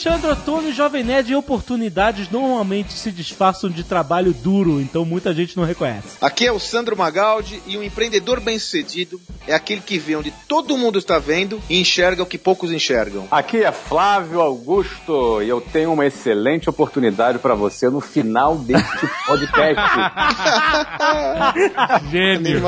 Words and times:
Alexandre 0.00 0.30
Ottoni, 0.30 0.72
Jovem 0.72 1.04
Nerd, 1.04 1.30
e 1.30 1.36
oportunidades 1.36 2.30
normalmente 2.30 2.94
se 2.94 3.12
disfarçam 3.12 3.68
de 3.68 3.84
trabalho 3.84 4.32
duro, 4.32 4.80
então 4.80 5.04
muita 5.04 5.34
gente 5.34 5.54
não 5.58 5.64
reconhece. 5.64 6.16
Aqui 6.22 6.46
é 6.46 6.52
o 6.52 6.58
Sandro 6.58 6.96
Magaldi 6.96 7.62
e 7.66 7.76
um 7.76 7.82
empreendedor 7.82 8.40
bem-sucedido 8.40 9.20
é 9.46 9.54
aquele 9.54 9.82
que 9.82 9.98
vê 9.98 10.16
onde 10.16 10.32
todo 10.48 10.78
mundo 10.78 10.98
está 10.98 11.18
vendo 11.18 11.60
e 11.68 11.78
enxerga 11.78 12.22
o 12.22 12.26
que 12.26 12.38
poucos 12.38 12.72
enxergam. 12.72 13.28
Aqui 13.30 13.62
é 13.62 13.70
Flávio 13.72 14.40
Augusto 14.40 15.42
e 15.42 15.50
eu 15.50 15.60
tenho 15.60 15.92
uma 15.92 16.06
excelente 16.06 16.70
oportunidade 16.70 17.38
para 17.38 17.54
você 17.54 17.90
no 17.90 18.00
final 18.00 18.56
deste 18.56 19.06
podcast. 19.26 19.82
Gênio. 22.10 22.62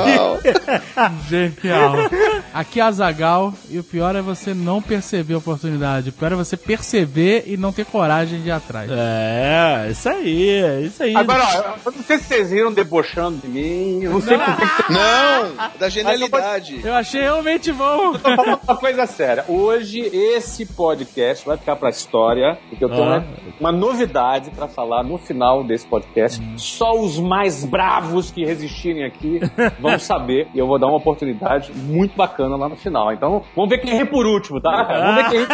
Genial. 1.30 1.94
Aqui 2.52 2.78
é 2.78 2.82
Azagal 2.82 3.54
e 3.70 3.78
o 3.78 3.84
pior 3.84 4.14
é 4.16 4.20
você 4.20 4.52
não 4.52 4.82
perceber 4.82 5.32
a 5.32 5.38
oportunidade. 5.38 6.10
O 6.10 6.12
pior 6.12 6.32
é 6.32 6.36
você 6.36 6.58
perceber 6.58 7.21
e 7.46 7.56
não 7.56 7.72
ter 7.72 7.84
coragem 7.84 8.40
de 8.40 8.48
ir 8.48 8.52
atrás. 8.52 8.90
É, 8.92 9.88
isso 9.90 10.08
aí, 10.08 10.50
é 10.50 10.80
isso 10.80 11.02
aí. 11.02 11.14
Agora, 11.16 11.42
ó, 11.44 11.74
eu 11.88 11.92
não 11.96 12.02
sei 12.02 12.18
se 12.18 12.24
vocês 12.24 12.50
riram 12.52 12.72
debochando 12.72 13.38
de 13.38 13.48
mim, 13.48 14.00
eu 14.02 14.10
não 14.12 14.20
sei 14.20 14.36
por 14.38 14.56
que 14.56 14.92
Não, 14.92 15.70
da 15.78 15.88
genialidade. 15.88 16.80
Eu 16.84 16.94
achei 16.94 17.20
realmente 17.22 17.72
bom. 17.72 18.12
Tô 18.12 18.18
falando 18.36 18.60
uma 18.66 18.76
coisa 18.76 19.06
séria. 19.06 19.44
Hoje, 19.48 20.00
esse 20.00 20.66
podcast 20.66 21.46
vai 21.46 21.56
ficar 21.56 21.76
pra 21.76 21.90
história, 21.90 22.58
porque 22.68 22.84
eu 22.84 22.88
tenho 22.88 23.02
Ah. 23.02 23.06
uma, 23.60 23.70
uma 23.70 23.72
novidade 23.72 24.50
pra 24.50 24.68
falar 24.68 25.02
no 25.02 25.18
final 25.18 25.62
desse 25.64 25.86
podcast. 25.86 26.42
Só 26.56 26.92
os 26.98 27.18
mais 27.18 27.64
bravos 27.64 28.30
que 28.30 28.44
resistirem 28.44 29.04
aqui 29.04 29.40
vão 29.80 29.98
saber. 30.00 30.48
E 30.54 30.58
eu 30.58 30.66
vou 30.66 30.78
dar 30.78 30.86
uma 30.88 30.96
oportunidade 30.96 31.72
muito 31.72 32.16
bacana 32.16 32.56
lá 32.56 32.68
no 32.68 32.76
final. 32.76 33.12
Então, 33.12 33.42
vamos 33.54 33.70
ver 33.70 33.78
quem 33.78 33.96
ri 33.96 34.04
por 34.04 34.26
último, 34.26 34.60
tá? 34.60 34.82
Vamos 34.84 35.14
ver 35.16 35.30
quem 35.30 35.46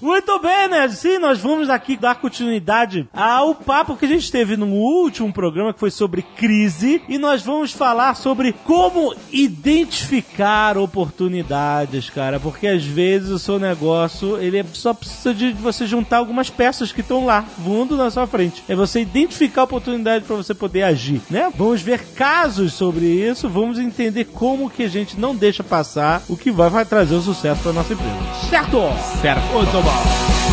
Muito 0.00 0.38
bem, 0.40 0.65
né? 0.68 0.88
Sim, 0.88 1.18
nós 1.18 1.38
vamos 1.38 1.68
aqui 1.70 1.96
dar 1.96 2.14
continuidade 2.16 3.08
ao 3.12 3.54
papo 3.54 3.96
que 3.96 4.04
a 4.04 4.08
gente 4.08 4.30
teve 4.30 4.56
no 4.56 4.66
último 4.66 5.32
programa, 5.32 5.72
que 5.72 5.80
foi 5.80 5.90
sobre 5.90 6.22
crise, 6.22 7.02
e 7.08 7.18
nós 7.18 7.42
vamos 7.42 7.72
falar 7.72 8.14
sobre 8.14 8.52
como 8.64 9.14
identificar 9.32 10.76
oportunidades, 10.78 12.10
cara, 12.10 12.38
porque 12.40 12.66
às 12.66 12.84
vezes 12.84 13.30
o 13.30 13.38
seu 13.38 13.58
negócio, 13.58 14.38
ele 14.38 14.58
é- 14.58 14.64
só 14.72 14.92
precisa 14.94 15.34
de 15.34 15.52
você 15.52 15.86
juntar 15.86 16.18
algumas 16.18 16.50
peças 16.50 16.92
que 16.92 17.00
estão 17.00 17.24
lá, 17.26 17.44
voando 17.58 17.96
na 17.96 18.10
sua 18.10 18.26
frente. 18.26 18.62
É 18.68 18.74
você 18.74 19.00
identificar 19.00 19.62
a 19.62 19.64
oportunidade 19.64 20.24
para 20.24 20.36
você 20.36 20.54
poder 20.54 20.82
agir, 20.82 21.20
né? 21.30 21.50
Vamos 21.56 21.82
ver 21.82 22.00
casos 22.14 22.72
sobre 22.74 23.04
isso, 23.06 23.48
vamos 23.48 23.78
entender 23.78 24.24
como 24.26 24.70
que 24.70 24.82
a 24.84 24.88
gente 24.88 25.18
não 25.18 25.34
deixa 25.34 25.62
passar 25.62 26.22
o 26.28 26.36
que 26.36 26.50
vai, 26.50 26.70
vai 26.70 26.84
trazer 26.84 27.14
o 27.14 27.22
sucesso 27.22 27.62
para 27.62 27.72
nossa 27.72 27.92
empresa. 27.92 28.16
Certo? 28.48 28.80
Certo. 29.20 29.42
Muito 29.52 29.72
bom. 29.72 30.45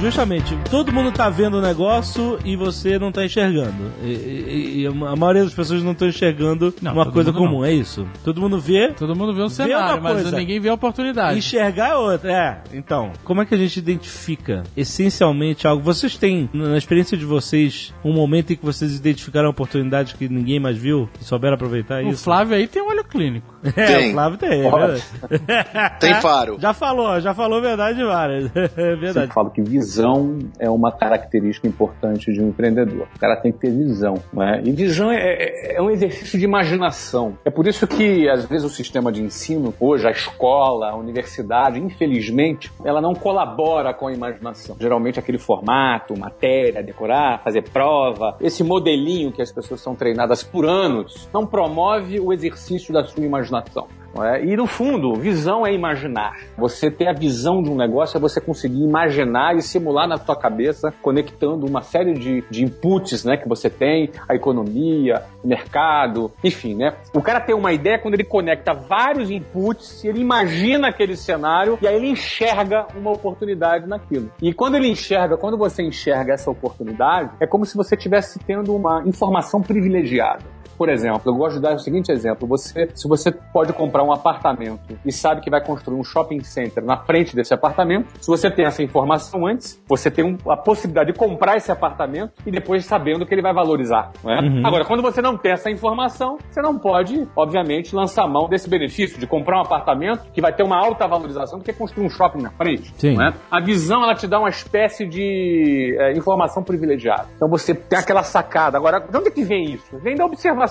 Justamente, 0.00 0.56
todo 0.70 0.92
mundo 0.92 1.12
tá 1.12 1.28
vendo 1.28 1.58
o 1.58 1.60
negócio 1.60 2.38
e 2.44 2.56
você 2.56 2.98
não 2.98 3.12
tá 3.12 3.24
enxergando. 3.24 3.92
E, 4.02 4.06
e- 4.06 4.80
e 4.82 4.86
a 4.86 5.16
maioria 5.16 5.44
das 5.44 5.52
pessoas 5.54 5.82
não 5.82 5.92
estão 5.92 6.08
enxergando 6.08 6.74
Não, 6.80 6.92
uma 6.92 7.10
coisa 7.10 7.32
comum, 7.32 7.58
não. 7.58 7.64
é 7.64 7.72
isso. 7.72 8.06
Todo 8.24 8.40
mundo 8.40 8.58
vê, 8.58 8.88
Todo 8.96 9.14
mundo 9.14 9.34
vê 9.34 9.40
o 9.40 9.44
uma 9.44 9.50
cenário, 9.50 10.02
mas 10.02 10.22
coisa. 10.22 10.36
ninguém 10.36 10.58
vê 10.60 10.68
a 10.68 10.74
oportunidade. 10.74 11.38
Enxergar 11.38 11.90
é 11.90 11.94
outra. 11.96 12.32
É, 12.32 12.58
então, 12.76 13.12
como 13.24 13.42
é 13.42 13.46
que 13.46 13.54
a 13.54 13.58
gente 13.58 13.76
identifica 13.78 14.62
essencialmente 14.76 15.66
algo? 15.66 15.82
Vocês 15.82 16.16
têm, 16.16 16.48
na 16.52 16.76
experiência 16.78 17.16
de 17.16 17.24
vocês, 17.24 17.92
um 18.04 18.12
momento 18.12 18.52
em 18.52 18.56
que 18.56 18.64
vocês 18.64 18.94
identificaram 18.96 19.48
oportunidades 19.50 20.12
que 20.12 20.28
ninguém 20.28 20.58
mais 20.60 20.76
viu 20.76 21.08
e 21.20 21.24
souberam 21.24 21.54
aproveitar 21.54 22.02
O 22.04 22.08
isso? 22.08 22.24
Flávio 22.24 22.56
aí 22.56 22.66
tem 22.66 22.82
um 22.82 22.88
olho 22.88 23.04
clínico. 23.04 23.52
É, 23.76 23.86
Tem. 23.86 24.10
o 24.10 24.12
Flávio 24.12 24.38
tem. 24.38 24.50
É. 24.62 25.88
Tem 25.98 26.14
faro. 26.20 26.58
Já 26.60 26.72
falou, 26.74 27.18
já 27.20 27.34
falou 27.34 27.60
verdade 27.60 28.02
várias. 28.04 28.50
É 28.76 28.94
verdade. 28.96 29.32
falo 29.32 29.50
que 29.50 29.60
visão 29.74 30.38
é 30.58 30.70
uma 30.70 30.92
característica 30.92 31.66
importante 31.66 32.32
de 32.32 32.40
um 32.40 32.48
empreendedor. 32.48 33.08
O 33.14 33.18
cara 33.18 33.36
tem 33.36 33.50
que 33.52 33.58
ter 33.58 33.70
visão, 33.70 34.14
né? 34.32 34.60
E 34.64 34.70
visão 34.70 35.10
é, 35.10 35.16
é- 35.16 35.76
é 35.76 35.82
um 35.82 35.90
exercício 35.90 36.38
de 36.38 36.44
imaginação. 36.44 37.36
É 37.44 37.50
por 37.50 37.66
isso 37.66 37.86
que, 37.86 38.28
às 38.28 38.44
vezes, 38.44 38.64
o 38.64 38.68
sistema 38.70 39.10
de 39.10 39.22
ensino, 39.22 39.74
hoje, 39.80 40.06
a 40.06 40.10
escola, 40.10 40.90
a 40.90 40.96
universidade, 40.96 41.80
infelizmente, 41.80 42.70
ela 42.84 43.00
não 43.00 43.14
colabora 43.14 43.92
com 43.92 44.06
a 44.06 44.12
imaginação. 44.12 44.76
Geralmente, 44.78 45.18
aquele 45.18 45.38
formato, 45.38 46.16
matéria, 46.18 46.82
decorar, 46.82 47.40
fazer 47.42 47.62
prova, 47.62 48.36
esse 48.40 48.62
modelinho 48.62 49.32
que 49.32 49.42
as 49.42 49.50
pessoas 49.52 49.80
são 49.80 49.94
treinadas 49.94 50.42
por 50.42 50.64
anos, 50.66 51.28
não 51.32 51.46
promove 51.46 52.20
o 52.20 52.32
exercício 52.32 52.92
da 52.92 53.04
sua 53.04 53.24
imaginação. 53.24 53.86
É? 54.22 54.44
E 54.44 54.56
no 54.56 54.66
fundo, 54.66 55.14
visão 55.14 55.66
é 55.66 55.72
imaginar. 55.72 56.38
Você 56.56 56.90
ter 56.90 57.08
a 57.08 57.12
visão 57.12 57.62
de 57.62 57.70
um 57.70 57.76
negócio 57.76 58.16
é 58.16 58.20
você 58.20 58.40
conseguir 58.40 58.82
imaginar 58.82 59.56
e 59.56 59.62
simular 59.62 60.06
na 60.06 60.16
sua 60.16 60.36
cabeça, 60.36 60.92
conectando 61.02 61.66
uma 61.66 61.82
série 61.82 62.14
de, 62.14 62.44
de 62.50 62.64
inputs 62.64 63.24
né, 63.24 63.36
que 63.36 63.48
você 63.48 63.70
tem, 63.70 64.10
a 64.28 64.34
economia, 64.34 65.22
o 65.42 65.48
mercado, 65.48 66.30
enfim, 66.42 66.74
né? 66.74 66.94
O 67.14 67.22
cara 67.22 67.40
tem 67.40 67.54
uma 67.54 67.72
ideia 67.72 67.98
quando 67.98 68.14
ele 68.14 68.24
conecta 68.24 68.74
vários 68.74 69.30
inputs, 69.30 70.04
ele 70.04 70.20
imagina 70.20 70.88
aquele 70.88 71.16
cenário 71.16 71.78
e 71.80 71.88
aí 71.88 71.96
ele 71.96 72.08
enxerga 72.08 72.86
uma 72.94 73.10
oportunidade 73.10 73.88
naquilo. 73.88 74.30
E 74.42 74.52
quando 74.52 74.76
ele 74.76 74.88
enxerga, 74.88 75.36
quando 75.36 75.56
você 75.56 75.82
enxerga 75.82 76.34
essa 76.34 76.50
oportunidade, 76.50 77.30
é 77.40 77.46
como 77.46 77.64
se 77.64 77.76
você 77.76 77.94
estivesse 77.94 78.38
tendo 78.40 78.74
uma 78.74 79.02
informação 79.06 79.62
privilegiada. 79.62 80.53
Por 80.76 80.88
exemplo, 80.88 81.20
eu 81.26 81.34
gosto 81.34 81.56
de 81.56 81.62
dar 81.62 81.74
o 81.74 81.78
seguinte 81.78 82.10
exemplo: 82.10 82.46
você, 82.46 82.88
se 82.94 83.08
você 83.08 83.30
pode 83.30 83.72
comprar 83.72 84.02
um 84.02 84.12
apartamento 84.12 84.98
e 85.04 85.12
sabe 85.12 85.40
que 85.40 85.50
vai 85.50 85.64
construir 85.64 85.98
um 85.98 86.04
shopping 86.04 86.42
center 86.42 86.84
na 86.84 86.96
frente 86.96 87.34
desse 87.34 87.52
apartamento, 87.54 88.08
se 88.20 88.26
você 88.28 88.50
tem 88.50 88.64
essa 88.64 88.82
informação 88.82 89.46
antes, 89.46 89.80
você 89.88 90.10
tem 90.10 90.24
um- 90.24 90.50
a 90.50 90.56
possibilidade 90.56 91.12
de 91.12 91.18
comprar 91.18 91.56
esse 91.56 91.70
apartamento 91.70 92.32
e 92.46 92.50
depois 92.50 92.84
sabendo 92.84 93.24
que 93.26 93.34
ele 93.34 93.42
vai 93.42 93.52
valorizar. 93.52 94.12
É? 94.26 94.66
Agora, 94.66 94.84
quando 94.84 95.02
você 95.02 95.20
não 95.22 95.36
tem 95.36 95.52
essa 95.52 95.70
informação, 95.70 96.38
você 96.50 96.60
não 96.60 96.78
pode, 96.78 97.26
obviamente, 97.36 97.94
lançar 97.94 98.26
mão 98.26 98.48
desse 98.48 98.68
benefício 98.68 99.18
de 99.18 99.26
comprar 99.26 99.58
um 99.58 99.62
apartamento 99.62 100.24
que 100.32 100.40
vai 100.40 100.52
ter 100.52 100.62
uma 100.62 100.76
alta 100.76 101.06
valorização 101.06 101.58
do 101.58 101.64
que 101.64 101.72
construir 101.72 102.06
um 102.06 102.10
shopping 102.10 102.42
na 102.42 102.50
frente. 102.50 102.92
Sim. 102.98 103.16
É? 103.22 103.32
A 103.50 103.60
visão 103.60 104.02
ela 104.02 104.14
te 104.14 104.26
dá 104.26 104.38
uma 104.38 104.48
espécie 104.48 105.06
de 105.06 105.96
é, 105.98 106.12
informação 106.16 106.62
privilegiada. 106.62 107.26
Então 107.36 107.48
você 107.48 107.74
tem 107.74 107.98
aquela 107.98 108.22
sacada. 108.22 108.76
Agora, 108.78 109.00
de 109.00 109.16
onde 109.16 109.28
é 109.28 109.30
que 109.30 109.44
vem 109.44 109.72
isso? 109.72 109.98
Vem 110.00 110.14
da 110.16 110.24
observação, 110.24 110.63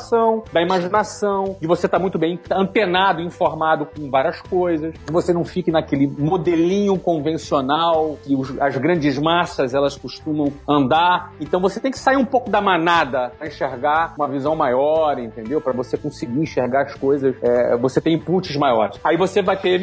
da 0.51 0.61
imaginação, 0.61 1.55
de 1.59 1.67
você 1.67 1.85
estar 1.85 1.99
muito 1.99 2.17
bem 2.17 2.39
antenado, 2.51 3.21
informado 3.21 3.85
com 3.85 4.09
várias 4.09 4.41
coisas, 4.41 4.93
que 5.05 5.11
você 5.11 5.33
não 5.33 5.43
fique 5.45 5.71
naquele 5.71 6.07
modelinho 6.07 6.97
convencional 6.97 8.17
que 8.23 8.35
os- 8.35 8.59
as 8.61 8.77
grandes 8.77 9.17
massas 9.17 9.73
elas 9.73 9.95
costumam 9.97 10.51
andar. 10.67 11.33
Então 11.39 11.59
você 11.59 11.79
tem 11.79 11.91
que 11.91 11.99
sair 11.99 12.17
um 12.17 12.25
pouco 12.25 12.49
da 12.49 12.61
manada 12.61 13.31
para 13.37 13.47
enxergar 13.47 14.13
uma 14.17 14.27
visão 14.27 14.55
maior, 14.55 15.17
entendeu? 15.19 15.59
Para 15.61 15.73
você 15.73 15.97
conseguir 15.97 16.39
enxergar 16.39 16.83
as 16.83 16.95
coisas, 16.95 17.35
é, 17.41 17.75
você 17.77 17.99
tem 18.01 18.13
inputs 18.13 18.55
maiores. 18.55 18.99
Aí 19.03 19.17
você 19.17 19.41
vai 19.41 19.57
ter 19.57 19.73